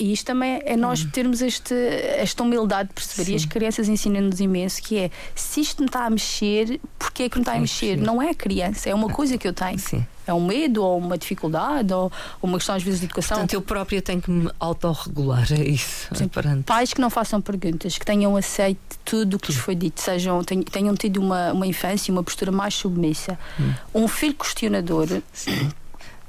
e 0.00 0.12
isto 0.12 0.24
também 0.26 0.62
é 0.64 0.76
nós 0.76 1.04
Hum. 1.04 1.10
termos 1.10 1.42
este, 1.42 1.74
esta 1.74 2.42
humildade 2.42 2.88
de 2.88 2.94
perceber, 2.94 3.32
e 3.32 3.34
as 3.36 3.44
crianças 3.44 3.86
ensinam-nos 3.88 4.40
imenso, 4.40 4.82
que 4.82 4.96
é 4.98 5.10
se 5.34 5.60
isto 5.60 5.80
me 5.80 5.86
está 5.86 6.06
a 6.06 6.10
mexer, 6.10 6.80
porquê 6.98 7.24
é 7.24 7.28
que 7.28 7.36
não 7.36 7.42
está 7.42 7.52
a 7.52 7.60
mexer? 7.60 7.96
mexer. 7.96 8.04
Não 8.04 8.20
é 8.22 8.30
a 8.30 8.34
criança, 8.34 8.88
é 8.88 8.94
uma 8.94 9.10
coisa 9.10 9.36
que 9.36 9.46
eu 9.46 9.52
tenho. 9.52 9.78
Sim. 9.78 10.04
É 10.26 10.32
um 10.32 10.44
medo, 10.46 10.82
ou 10.82 10.96
uma 10.98 11.18
dificuldade, 11.18 11.92
ou, 11.92 12.04
ou 12.04 12.48
uma 12.48 12.56
questão 12.58 12.74
às 12.76 12.82
vezes 12.82 13.00
de 13.00 13.06
educação. 13.06 13.36
Portanto, 13.36 13.52
eu 13.52 13.60
própria 13.62 14.00
tenho 14.00 14.22
que 14.22 14.30
me 14.30 14.50
autorregular, 14.60 15.46
é 15.52 15.62
isso. 15.62 16.08
Sim. 16.14 16.30
Pais 16.64 16.94
que 16.94 17.00
não 17.00 17.10
façam 17.10 17.40
perguntas, 17.40 17.98
que 17.98 18.06
tenham 18.06 18.36
aceito 18.36 18.98
tudo 19.04 19.36
o 19.36 19.38
que 19.40 19.50
lhes 19.50 19.60
foi 19.60 19.74
dito, 19.74 20.00
sejam, 20.00 20.42
tenham, 20.44 20.94
tido 20.94 21.20
uma, 21.20 21.52
uma 21.52 21.66
infância 21.66 22.12
uma 22.12 22.22
postura 22.22 22.52
mais 22.52 22.74
submissa. 22.74 23.38
Hum. 23.58 23.72
Um 23.94 24.08
filho 24.08 24.34
questionador 24.34 25.08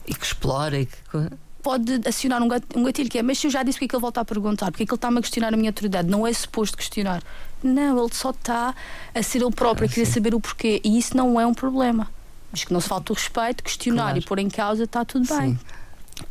E 0.07 0.13
que 0.15 0.25
explora 0.25 0.79
e 0.79 0.85
que. 0.87 0.93
Pode 1.61 2.01
acionar 2.07 2.41
um 2.41 2.47
gat- 2.47 2.63
gatilho 2.83 3.09
que 3.09 3.17
é, 3.19 3.23
mas 3.23 3.37
se 3.39 3.47
eu 3.47 3.51
já 3.51 3.63
disse 3.63 3.77
porque 3.77 3.85
é 3.85 3.87
que 3.89 3.95
ele 3.95 4.01
volta 4.01 4.21
a 4.21 4.25
perguntar, 4.25 4.71
porque 4.71 4.83
é 4.83 4.85
que 4.85 4.91
ele 4.91 4.97
está-me 4.97 5.17
a 5.19 5.21
questionar 5.21 5.53
a 5.53 5.57
minha 5.57 5.69
autoridade, 5.69 6.07
não 6.09 6.25
é 6.25 6.33
suposto 6.33 6.77
questionar. 6.77 7.21
Não, 7.63 8.03
ele 8.03 8.13
só 8.13 8.31
está 8.31 8.73
a 9.13 9.23
ser 9.23 9.41
ele 9.41 9.51
próprio, 9.51 9.87
a 9.87 9.91
querer 9.91 10.05
saber 10.05 10.33
o 10.35 10.39
porquê, 10.39 10.81
e 10.83 10.97
isso 10.97 11.15
não 11.15 11.39
é 11.39 11.45
um 11.45 11.53
problema. 11.53 12.07
Mas 12.51 12.63
que 12.63 12.73
não 12.73 12.81
se 12.81 12.89
falta 12.89 13.13
o 13.13 13.15
respeito, 13.15 13.63
questionar 13.63 14.03
Claro. 14.03 14.17
e 14.17 14.21
pôr 14.21 14.39
em 14.39 14.49
causa, 14.49 14.83
está 14.83 15.05
tudo 15.05 15.27
bem. 15.27 15.51
Sim. 15.51 15.59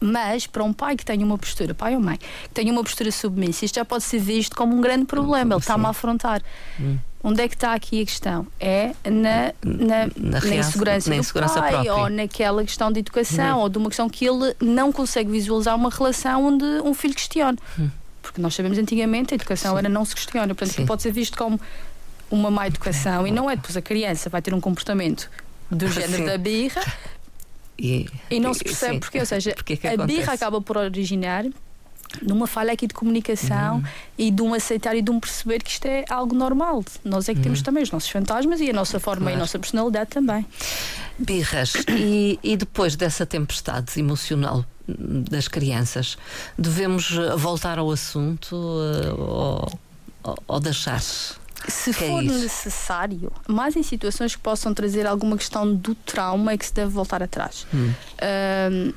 Mas 0.00 0.46
para 0.46 0.62
um 0.62 0.72
pai 0.72 0.96
que 0.96 1.04
tenha 1.04 1.24
uma 1.24 1.36
postura, 1.38 1.74
pai 1.74 1.94
ou 1.94 2.00
mãe, 2.00 2.16
que 2.18 2.50
tenha 2.52 2.70
uma 2.72 2.82
postura 2.84 3.10
submissa, 3.10 3.64
isto 3.64 3.74
já 3.76 3.84
pode 3.84 4.04
ser 4.04 4.18
visto 4.20 4.54
como 4.56 4.76
um 4.76 4.80
grande 4.80 5.04
problema. 5.06 5.54
Ele 5.54 5.60
está-me 5.60 5.86
a 5.86 5.88
afrontar. 5.88 6.42
Hum. 6.78 6.98
Onde 7.22 7.42
é 7.42 7.48
que 7.48 7.54
está 7.54 7.74
aqui 7.74 8.00
a 8.00 8.04
questão? 8.06 8.46
É 8.58 8.92
na, 9.04 9.52
na, 9.62 10.06
Na 10.06 10.10
na 10.16 10.38
reação- 10.38 10.58
insegurança 10.70 11.10
na 11.10 11.16
do 11.16 11.20
insegurança 11.20 11.60
pai 11.60 11.70
própria. 11.72 11.94
Ou 11.94 12.08
naquela 12.08 12.64
questão 12.64 12.90
de 12.90 13.00
educação 13.00 13.58
ou 13.58 13.68
de 13.68 13.76
uma 13.78 13.88
questão 13.90 14.08
que 14.08 14.24
ele 14.26 14.54
não 14.60 14.90
consegue 14.90 15.30
visualizar 15.30 15.76
uma 15.76 15.90
relação 15.90 16.46
onde 16.46 16.64
um 16.64 16.94
filho 16.94 17.14
questione. 17.14 17.58
Porque 18.22 18.40
nós 18.40 18.54
sabemos 18.54 18.78
antigamente 18.78 19.34
a 19.34 19.36
educação 19.36 19.76
era 19.78 19.88
não 19.88 20.04
se 20.04 20.14
questiona. 20.14 20.54
Portanto. 20.54 20.74
Sim. 20.76 20.86
pode 20.86 21.02
ser 21.02 21.12
visto 21.12 21.36
como 21.36 21.60
uma 22.30 22.50
má 22.50 22.66
educação 22.66 23.26
e 23.26 23.30
não 23.30 23.50
é. 23.50 23.56
Depois 23.56 23.76
a 23.76 23.82
criança 23.82 24.30
vai 24.30 24.40
ter 24.40 24.54
um 24.54 24.60
comportamento 24.60 25.30
do 25.70 25.88
género 25.92 26.16
Sim. 26.22 26.24
da 26.24 26.38
birra 26.38 26.82
E, 27.78 28.06
e 28.30 28.40
não 28.40 28.54
se 28.54 28.64
percebe 28.64 28.94
sim. 28.94 29.00
porquê. 29.00 29.18
Ou 29.20 29.26
seja, 29.26 29.52
Porquê 29.54 29.76
que 29.76 29.86
a 29.86 29.92
acontece? 29.92 30.18
birra 30.18 30.32
acaba 30.32 30.60
por 30.60 30.76
originar 30.78 31.44
numa 32.22 32.46
falha 32.46 32.72
aqui 32.72 32.86
de 32.86 32.94
comunicação 32.94 33.76
Uhum. 33.76 33.82
e 34.18 34.30
de 34.30 34.42
um 34.42 34.52
aceitar 34.54 34.94
e 34.96 35.02
de 35.02 35.10
um 35.10 35.20
perceber 35.20 35.62
que 35.62 35.70
isto 35.70 35.86
é 35.86 36.04
algo 36.10 36.34
normal. 36.34 36.84
Nós 37.04 37.28
é 37.28 37.34
que 37.34 37.40
temos 37.40 37.62
também 37.62 37.82
os 37.82 37.90
nossos 37.90 38.10
fantasmas 38.10 38.60
e 38.60 38.68
a 38.70 38.72
nossa 38.72 38.98
forma 39.00 39.24
e 39.24 39.24
a 39.24 39.26
Uhum. 39.26 39.30
Claro. 39.32 39.40
nossa 39.40 39.58
personalidade 39.58 40.10
também. 40.10 40.44
Birras. 41.18 41.72
E, 41.90 42.38
e 42.42 42.56
depois 42.56 42.96
dessa 42.96 43.24
tempestade 43.26 43.98
emocional 44.00 44.64
hum, 44.88 45.22
das 45.30 45.46
crianças, 45.48 46.16
devemos 46.58 47.12
eh, 47.16 47.36
voltar 47.36 47.78
ao 47.78 47.90
assunto 47.90 48.56
eh, 48.56 49.12
ou, 49.12 49.78
ou, 50.24 50.38
ou 50.48 50.60
deixar? 50.60 51.00
Se 51.00 51.92
Que 51.92 52.04
é 52.04 52.08
for 52.08 52.22
isso? 52.24 52.38
necessário, 52.38 53.30
mas 53.46 53.76
em 53.76 53.82
situações 53.82 54.34
que 54.34 54.40
possam 54.40 54.72
trazer 54.72 55.06
alguma 55.06 55.36
questão 55.36 55.74
do 55.74 55.94
trauma 55.94 56.52
é 56.52 56.56
que 56.58 56.64
se 56.64 56.72
deve 56.72 56.90
voltar 56.90 57.22
atrás. 57.22 57.66
Hum. 57.74 57.92
Ahm, 58.20 58.92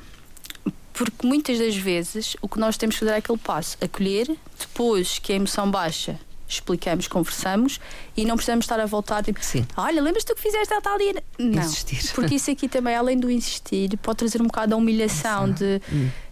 porque 0.94 1.26
muitas 1.26 1.58
das 1.58 1.76
vezes 1.76 2.36
o 2.40 2.48
que 2.48 2.58
nós 2.58 2.76
temos 2.78 2.94
que 2.94 3.00
fazer 3.00 3.12
é 3.12 3.16
aquele 3.16 3.38
passo, 3.38 3.76
acolher, 3.80 4.28
depois 4.58 5.18
que 5.18 5.32
a 5.32 5.36
emoção 5.36 5.68
baixa, 5.68 6.18
explicamos, 6.48 7.08
conversamos 7.08 7.80
e 8.16 8.24
não 8.24 8.36
precisamos 8.36 8.64
estar 8.64 8.78
a 8.78 8.86
voltar 8.86 9.22
tipo, 9.22 9.44
Sim. 9.44 9.66
olha, 9.76 10.00
lembras-te 10.00 10.28
do 10.28 10.36
que 10.36 10.42
fizeste 10.42 10.72
a 10.72 10.80
tal 10.80 10.96
dia? 10.96 11.22
Não. 11.36 11.62
Insistir. 11.62 12.00
Porque 12.14 12.36
isso 12.36 12.50
aqui 12.50 12.68
também, 12.68 12.94
além 12.94 13.18
do 13.18 13.30
insistir, 13.30 13.96
pode 13.98 14.18
trazer 14.18 14.40
um 14.40 14.46
bocado 14.46 14.74
a 14.74 14.76
humilhação 14.78 15.50
de 15.50 15.82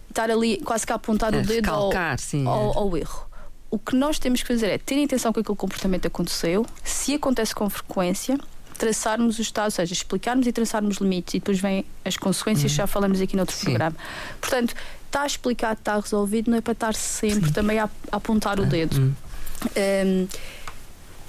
estar 0.09 0.31
ali 0.31 0.57
quase 0.57 0.85
que 0.85 0.93
a 0.93 0.95
apontar 0.95 1.35
A 1.35 1.39
o 1.39 1.41
dedo 1.41 1.69
ao, 1.69 1.89
recalcar, 1.89 2.17
sim, 2.19 2.47
ao, 2.47 2.71
é. 2.71 2.77
ao 2.77 2.97
erro. 2.97 3.27
O 3.69 3.77
que 3.77 3.95
nós 3.95 4.17
temos 4.17 4.41
que 4.41 4.47
fazer 4.47 4.67
é 4.67 4.77
ter 4.77 5.03
atenção 5.03 5.33
que 5.33 5.41
aquele 5.41 5.57
comportamento 5.57 6.05
aconteceu, 6.05 6.65
se 6.83 7.15
acontece 7.15 7.53
com 7.53 7.69
frequência, 7.69 8.37
traçarmos 8.77 9.39
o 9.39 9.41
estado, 9.41 9.65
ou 9.65 9.71
seja, 9.71 9.93
explicarmos 9.93 10.47
e 10.47 10.51
traçarmos 10.51 10.97
limites 10.97 11.33
e 11.35 11.39
depois 11.39 11.59
vêm 11.59 11.85
as 12.03 12.17
consequências, 12.17 12.71
já 12.71 12.87
falamos 12.87 13.21
aqui 13.21 13.35
noutro 13.35 13.55
Uhum. 13.55 13.59
Sim. 13.59 13.65
programa. 13.65 13.95
Portanto, 14.41 14.75
está 15.05 15.25
explicado, 15.25 15.79
está 15.79 15.99
resolvido, 15.99 16.49
não 16.51 16.57
é 16.57 16.61
para 16.61 16.73
estar 16.73 16.95
sempre 16.95 17.51
também 17.51 17.79
a, 17.79 17.85
a 18.11 18.17
apontar 18.17 18.59
o 18.59 18.65
dedo. 18.65 18.99
Hum. 18.99 19.13
Um, 19.77 20.27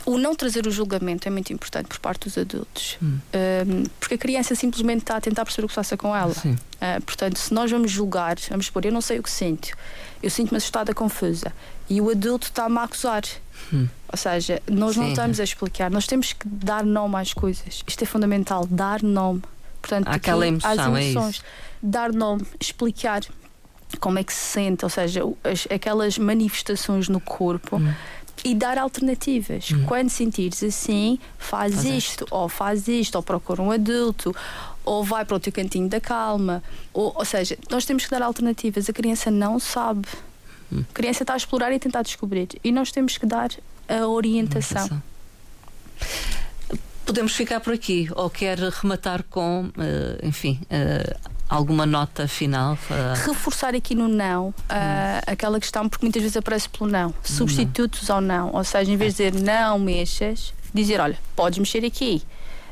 o 0.07 0.19
não 0.19 0.35
trazer 0.35 0.67
o 0.67 0.71
julgamento 0.71 1.27
é 1.27 1.31
muito 1.31 1.51
importante 1.53 1.87
por 1.87 1.99
parte 1.99 2.29
dos 2.29 2.37
adultos. 2.37 2.99
Hum. 3.03 3.19
Um, 3.33 3.85
porque 3.99 4.15
a 4.15 4.19
criança 4.19 4.55
simplesmente 4.55 5.01
está 5.01 5.17
a 5.17 5.21
tentar 5.21 5.45
perceber 5.45 5.65
o 5.65 5.69
que 5.69 5.73
se 5.73 5.77
passa 5.77 5.97
com 5.97 6.15
ela. 6.15 6.35
Sim. 6.35 6.53
Uh, 6.53 7.03
portanto, 7.05 7.39
se 7.39 7.55
nós 7.55 7.71
vamos 7.71 7.91
julgar, 7.91 8.37
vamos 8.51 8.67
supor, 8.67 8.85
eu 8.85 8.93
não 8.93 9.01
sei 9.01 9.19
o 9.19 9.23
que 9.23 9.31
sinto, 9.31 9.69
eu 10.23 10.29
sinto-me 10.31 10.59
assustada, 10.59 10.93
confusa, 10.93 11.53
e 11.89 12.01
o 12.01 12.11
adulto 12.11 12.49
está-me 12.49 12.79
a 12.79 12.83
acusar. 12.83 13.23
Hum. 13.73 13.89
Ou 14.13 14.17
seja, 14.19 14.61
nós 14.71 14.97
não 14.97 15.05
Sim. 15.05 15.11
estamos 15.11 15.41
a 15.41 15.45
explicar, 15.45 15.91
nós 15.91 16.07
temos 16.07 16.33
que 16.33 16.47
dar 16.47 16.85
nome 16.85 17.17
às 17.17 17.33
coisas. 17.33 17.83
Isto 17.87 18.03
é 18.03 18.07
fundamental, 18.07 18.67
dar 18.67 19.03
nome. 19.03 19.43
Portanto, 19.81 20.09
Àquela 20.09 20.45
aqui, 20.45 20.49
emoção, 20.55 20.71
às 20.71 20.79
é 20.79 20.83
emoções, 21.11 21.35
isso. 21.37 21.45
dar 21.83 22.13
nome, 22.13 22.47
explicar 22.61 23.23
como 24.01 24.19
é 24.19 24.25
que 24.25 24.33
se 24.33 24.41
sente, 24.53 24.85
ou 24.85 24.89
seja, 24.91 25.21
as- 25.45 25.67
aquelas 25.71 26.17
manifestações 26.19 27.09
no 27.09 27.21
corpo. 27.21 27.77
Hum. 27.77 27.93
E 28.43 28.55
dar 28.55 28.77
alternativas. 28.77 29.69
Quando 29.87 30.11
sentires 30.11 30.63
assim, 30.63 31.19
faz, 31.39 31.75
Faz 31.75 31.85
isto, 31.87 32.27
ou 32.31 32.49
faz 32.49 32.89
isto, 32.89 33.15
ou 33.15 33.23
procura 33.23 33.63
um 33.63 33.71
adulto, 33.71 34.35
ou 34.85 35.03
vai 35.05 35.25
para 35.25 35.37
o 35.37 35.41
teu 35.41 35.53
cantinho 35.53 35.89
da 35.89 36.01
calma. 36.01 36.63
Ou, 36.93 37.13
ou 37.17 37.25
seja, 37.25 37.57
nós 37.71 37.87
temos 37.87 38.05
que 38.05 38.11
dar 38.11 38.21
alternativas. 38.23 38.89
A 38.91 38.93
criança 38.93 39.31
não 39.31 39.59
sabe. 39.59 40.07
Hum. 40.73 40.85
A 40.91 40.95
criança 40.95 41.23
está 41.23 41.35
a 41.35 41.37
explorar 41.37 41.73
e 41.73 41.77
a 41.77 41.79
tentar 41.79 42.03
descobrir. 42.03 42.49
E 42.63 42.73
nós 42.73 42.91
temos 42.91 43.19
que 43.19 43.27
dar 43.27 43.51
a 43.89 44.07
orientação. 44.07 45.03
Podemos 47.05 47.35
ficar 47.35 47.61
por 47.61 47.73
aqui 47.73 48.09
ou 48.15 48.31
quer 48.31 48.59
rematar 48.59 49.23
com, 49.25 49.71
eh, 49.79 50.27
enfim, 50.27 50.59
eh, 50.71 51.17
Alguma 51.49 51.85
nota 51.85 52.27
final? 52.27 52.77
Reforçar 53.27 53.75
aqui 53.75 53.95
no 53.95 54.09
não 54.09 54.49
uh, 54.49 54.55
aquela 55.27 55.61
questão, 55.61 55.89
porque 55.89 56.05
muitas 56.05 56.23
vezes 56.23 56.37
aparece 56.37 56.69
pelo 56.69 56.91
não. 56.91 57.15
Substitutos 57.23 58.09
ao 58.09 58.21
não. 58.21 58.51
Ou 58.53 58.65
seja, 58.65 58.91
em 58.91 58.97
vez 58.97 59.15
de 59.15 59.31
dizer 59.31 59.43
não 59.43 59.79
mexas, 59.79 60.55
dizer: 60.73 61.01
olha, 61.01 61.19
podes 61.37 61.59
mexer 61.59 61.85
aqui. 61.85 62.23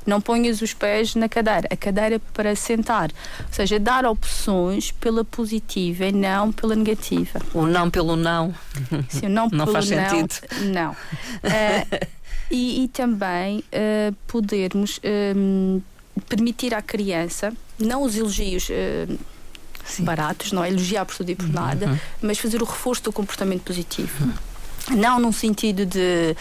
Não 0.07 0.21
ponhas 0.21 0.61
os 0.61 0.75
pés 0.75 1.15
na 1.15 1.29
cadeira. 1.29 1.69
A 1.71 1.77
cadeira 1.77 2.17
é 2.17 2.21
para 2.33 2.55
sentar. 2.57 3.11
Ou 3.41 3.53
seja, 3.53 3.79
dar 3.79 4.05
opções 4.05 4.91
pela 4.91 5.25
positiva 5.25 6.07
e 6.07 6.13
não 6.13 6.53
pela 6.53 6.75
negativa. 6.75 7.41
O 7.55 7.67
não 7.67 7.91
pelo 7.91 8.17
não. 8.17 8.55
Sim, 9.09 9.27
o 9.27 9.29
não, 9.29 9.49
não 9.53 9.65
pelo 9.65 9.73
faz 9.73 9.91
não. 9.91 10.11
Sentido. 10.11 10.35
Não. 10.73 10.93
Uh, 10.93 12.07
e, 12.51 12.85
e, 12.85 12.89
também 12.89 13.61
uh, 13.61 14.15
podermos 14.27 15.01
um, 15.37 15.81
permitir 16.29 16.75
à 16.75 16.83
criança, 16.83 17.53
não 17.79 18.03
os 18.03 18.17
elogios. 18.17 18.69
Uh, 18.69 19.19
baratos, 19.99 20.53
não 20.53 20.63
é 20.63 20.69
elogiar 20.69 21.05
por 21.05 21.17
tudo 21.17 21.31
e 21.31 21.35
por 21.35 21.47
uhum. 21.47 21.53
nada, 21.53 21.87
uhum. 21.87 21.99
mas 22.23 22.39
fazer 22.39 22.63
o 22.63 22.65
reforço 22.65 23.03
do 23.03 23.13
comportamento 23.13 23.63
positivo. 23.63 24.25
Uhum. 24.25 24.97
Não 24.97 25.19
num 25.19 25.33
sentido 25.33 25.85
de 25.85 26.37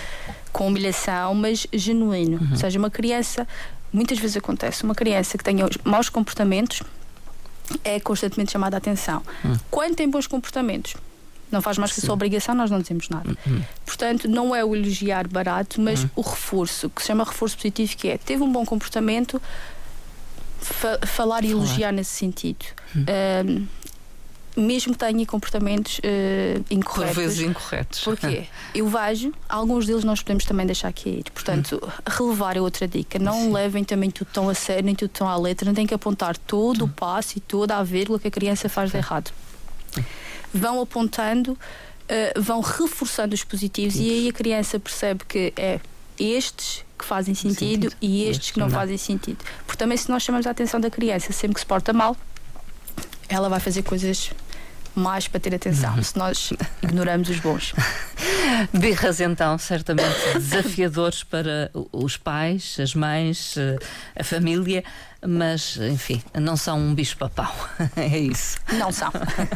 com 0.52 0.68
humilhação, 0.68 1.34
mas 1.34 1.68
genuíno. 1.72 2.38
Uhum. 2.42 2.48
Ou 2.52 2.58
seja, 2.58 2.78
uma 2.78 2.90
criança, 2.90 3.48
muitas 3.92 4.20
vezes 4.20 4.38
acontece, 4.38 4.84
uma 4.84 4.96
criança 4.96 5.38
que 5.38 5.44
tenha 5.44 5.66
maus 5.84 6.10
comportamentos 6.10 6.82
é 7.84 8.00
constantemente 8.00 8.52
chamada 8.52 8.78
a 8.78 8.80
atenção. 8.80 9.22
Uhum. 9.44 9.58
Quando 9.70 9.96
tem 9.96 10.10
bons 10.10 10.28
comportamentos, 10.28 10.96
não 11.52 11.62
faz 11.62 11.78
mais 11.78 11.92
que 11.92 12.00
a 12.00 12.04
sua 12.04 12.14
obrigação, 12.14 12.56
nós 12.56 12.72
não 12.72 12.80
dizemos 12.80 13.10
nada. 13.10 13.30
Uhum. 13.46 13.62
Portanto, 13.86 14.28
não 14.28 14.56
é 14.56 14.64
o 14.64 14.76
elogiar 14.76 15.28
barato, 15.28 15.82
mas 15.82 16.04
uhum. 16.04 16.10
o 16.18 16.22
reforço, 16.22 16.90
que 16.90 17.02
se 17.02 17.08
chama 17.08 17.24
reforço 17.24 17.56
positivo, 17.58 17.96
que 17.98 18.10
é 18.10 18.18
teve 18.18 18.44
um 18.44 18.52
bom 18.52 18.66
comportamento, 18.66 19.42
fa 20.60 21.00
falar 21.06 21.44
e 21.44 21.52
elogiar 21.52 21.92
nesse 21.92 22.12
sentido. 22.12 22.66
Uhum 22.96 23.68
mesmo 24.56 24.94
que 24.94 25.00
tenha 25.00 25.26
comportamentos 25.26 26.00
uh, 26.00 26.66
incorretos. 26.70 27.16
Por 27.16 27.22
vezes 27.22 27.40
incorretos. 27.40 28.00
Porquê? 28.02 28.46
Eu 28.76 28.88
vejo, 28.88 29.34
alguns 29.48 29.86
deles 29.86 30.04
nós 30.04 30.22
podemos 30.22 30.46
também 30.46 30.66
deixar 30.66 30.92
cair. 30.94 31.24
Portanto, 31.34 31.82
hum. 31.84 31.90
relevar 32.08 32.58
é 32.58 32.62
outra 32.62 32.88
dica. 32.88 33.18
Não 33.18 33.34
Sim. 33.34 33.54
levem 33.54 33.84
também 33.84 34.10
tudo 34.10 34.30
tão 34.32 34.50
a 34.50 34.54
sério, 34.54 34.86
nem 34.86 34.96
tudo 34.96 35.10
tão 35.10 35.28
à 35.28 35.36
letra. 35.38 35.66
Não 35.66 35.74
tem 35.74 35.88
que 35.88 35.94
apontar 35.94 36.38
todo 36.38 36.84
hum. 36.84 36.88
o 36.88 36.90
passo 36.90 37.38
e 37.38 37.42
toda 37.42 37.78
a 37.78 37.84
vírgula 37.84 38.20
que 38.20 38.28
a 38.28 38.32
criança 38.32 38.68
faz 38.68 38.92
de 38.92 38.98
errado. 38.98 39.32
Vão 40.54 40.82
apontando, 40.82 41.54
uh, 41.54 42.42
vão 42.42 42.60
reforçando 42.60 43.34
os 43.34 43.44
positivos 43.44 43.96
Isso. 43.96 44.04
e 44.04 44.10
aí 44.10 44.30
a 44.30 44.34
criança 44.34 44.80
percebe 44.80 45.24
que 45.26 45.54
é 45.56 45.80
estes 46.20 46.84
que 46.98 47.06
fazem 47.06 47.34
sentido, 47.34 47.90
sentido. 47.90 47.96
e 48.02 48.26
estes 48.26 48.52
que 48.52 48.60
não, 48.60 48.68
não 48.68 48.74
fazem 48.74 48.98
sentido. 48.98 49.44
Porque 49.66 49.78
também 49.78 49.98
se 49.98 50.10
nós 50.10 50.22
chamamos 50.22 50.46
a 50.46 50.52
atenção 50.52 50.80
da 50.80 50.90
criança 50.90 51.34
sempre 51.34 51.56
que 51.56 51.62
se 51.62 51.66
porta 51.66 51.92
mal, 51.92 52.16
ela 53.32 53.50
vai 53.50 53.60
fazer 53.60 53.82
coisas 53.84 54.32
mais 54.94 55.26
para 55.28 55.40
ter 55.40 55.56
atenção, 55.56 55.96
uhum. 55.96 56.04
se 56.04 56.18
nós 56.18 56.54
ignoramos 56.84 57.30
os 57.30 57.40
bons. 57.40 57.74
Birras, 58.74 59.22
então, 59.22 59.58
certamente 59.58 60.14
desafiadores 60.36 61.24
para 61.24 61.72
os 61.94 62.18
pais, 62.18 62.78
as 62.80 62.94
mães, 62.94 63.56
eh, 63.58 63.78
a 64.20 64.24
família, 64.24 64.84
mas, 65.26 65.78
enfim, 65.78 66.22
não 66.34 66.58
são 66.58 66.80
um 66.80 66.96
bicho-papão. 66.96 67.52
é 67.96 68.18
isso. 68.18 68.58
Não 68.74 68.92
são. 68.92 69.12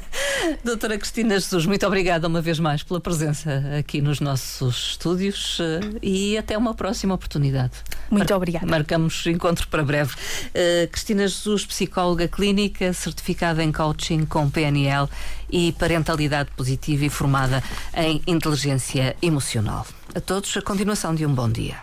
Doutora 0.63 0.97
Cristina 0.97 1.36
Jesus, 1.39 1.66
muito 1.66 1.86
obrigada 1.88 2.28
uma 2.28 2.41
vez 2.41 2.59
mais 2.59 2.84
pela 2.84 2.99
presença 2.99 3.63
aqui 3.80 4.01
nos 4.01 4.20
nossos 4.20 4.91
estúdios 4.91 5.57
eh, 5.59 5.80
e 6.01 6.38
até 6.38 6.57
uma 6.57 6.74
próxima 6.74 7.16
oportunidade. 7.16 7.74
Muito 8.09 8.30
Mar 8.30 8.38
obrigada. 8.38 8.66
Marcamos 8.66 9.26
encontro 9.26 9.68
para 9.68 9.84
breve. 9.84 10.13
Uh, 10.13 10.88
Cristina 10.91 11.28
Jesus, 11.28 11.66
psicóloga 11.66 12.28
clínica, 12.28 12.93
certificada 12.93 13.63
em 13.63 13.72
coaching 13.72 14.26
com 14.26 14.49
PNL 14.49 15.09
e 15.49 15.72
parentalidade 15.74 16.51
positiva 16.55 17.05
e 17.05 17.09
formada 17.09 17.63
em 17.95 18.22
inteligência 18.28 19.16
emocional. 19.22 19.86
A 20.13 20.22
todos, 20.22 20.55
a 20.55 20.61
continuação 20.61 21.16
de 21.16 21.26
um 21.26 21.34
bom 21.34 21.49
dia. 21.49 21.76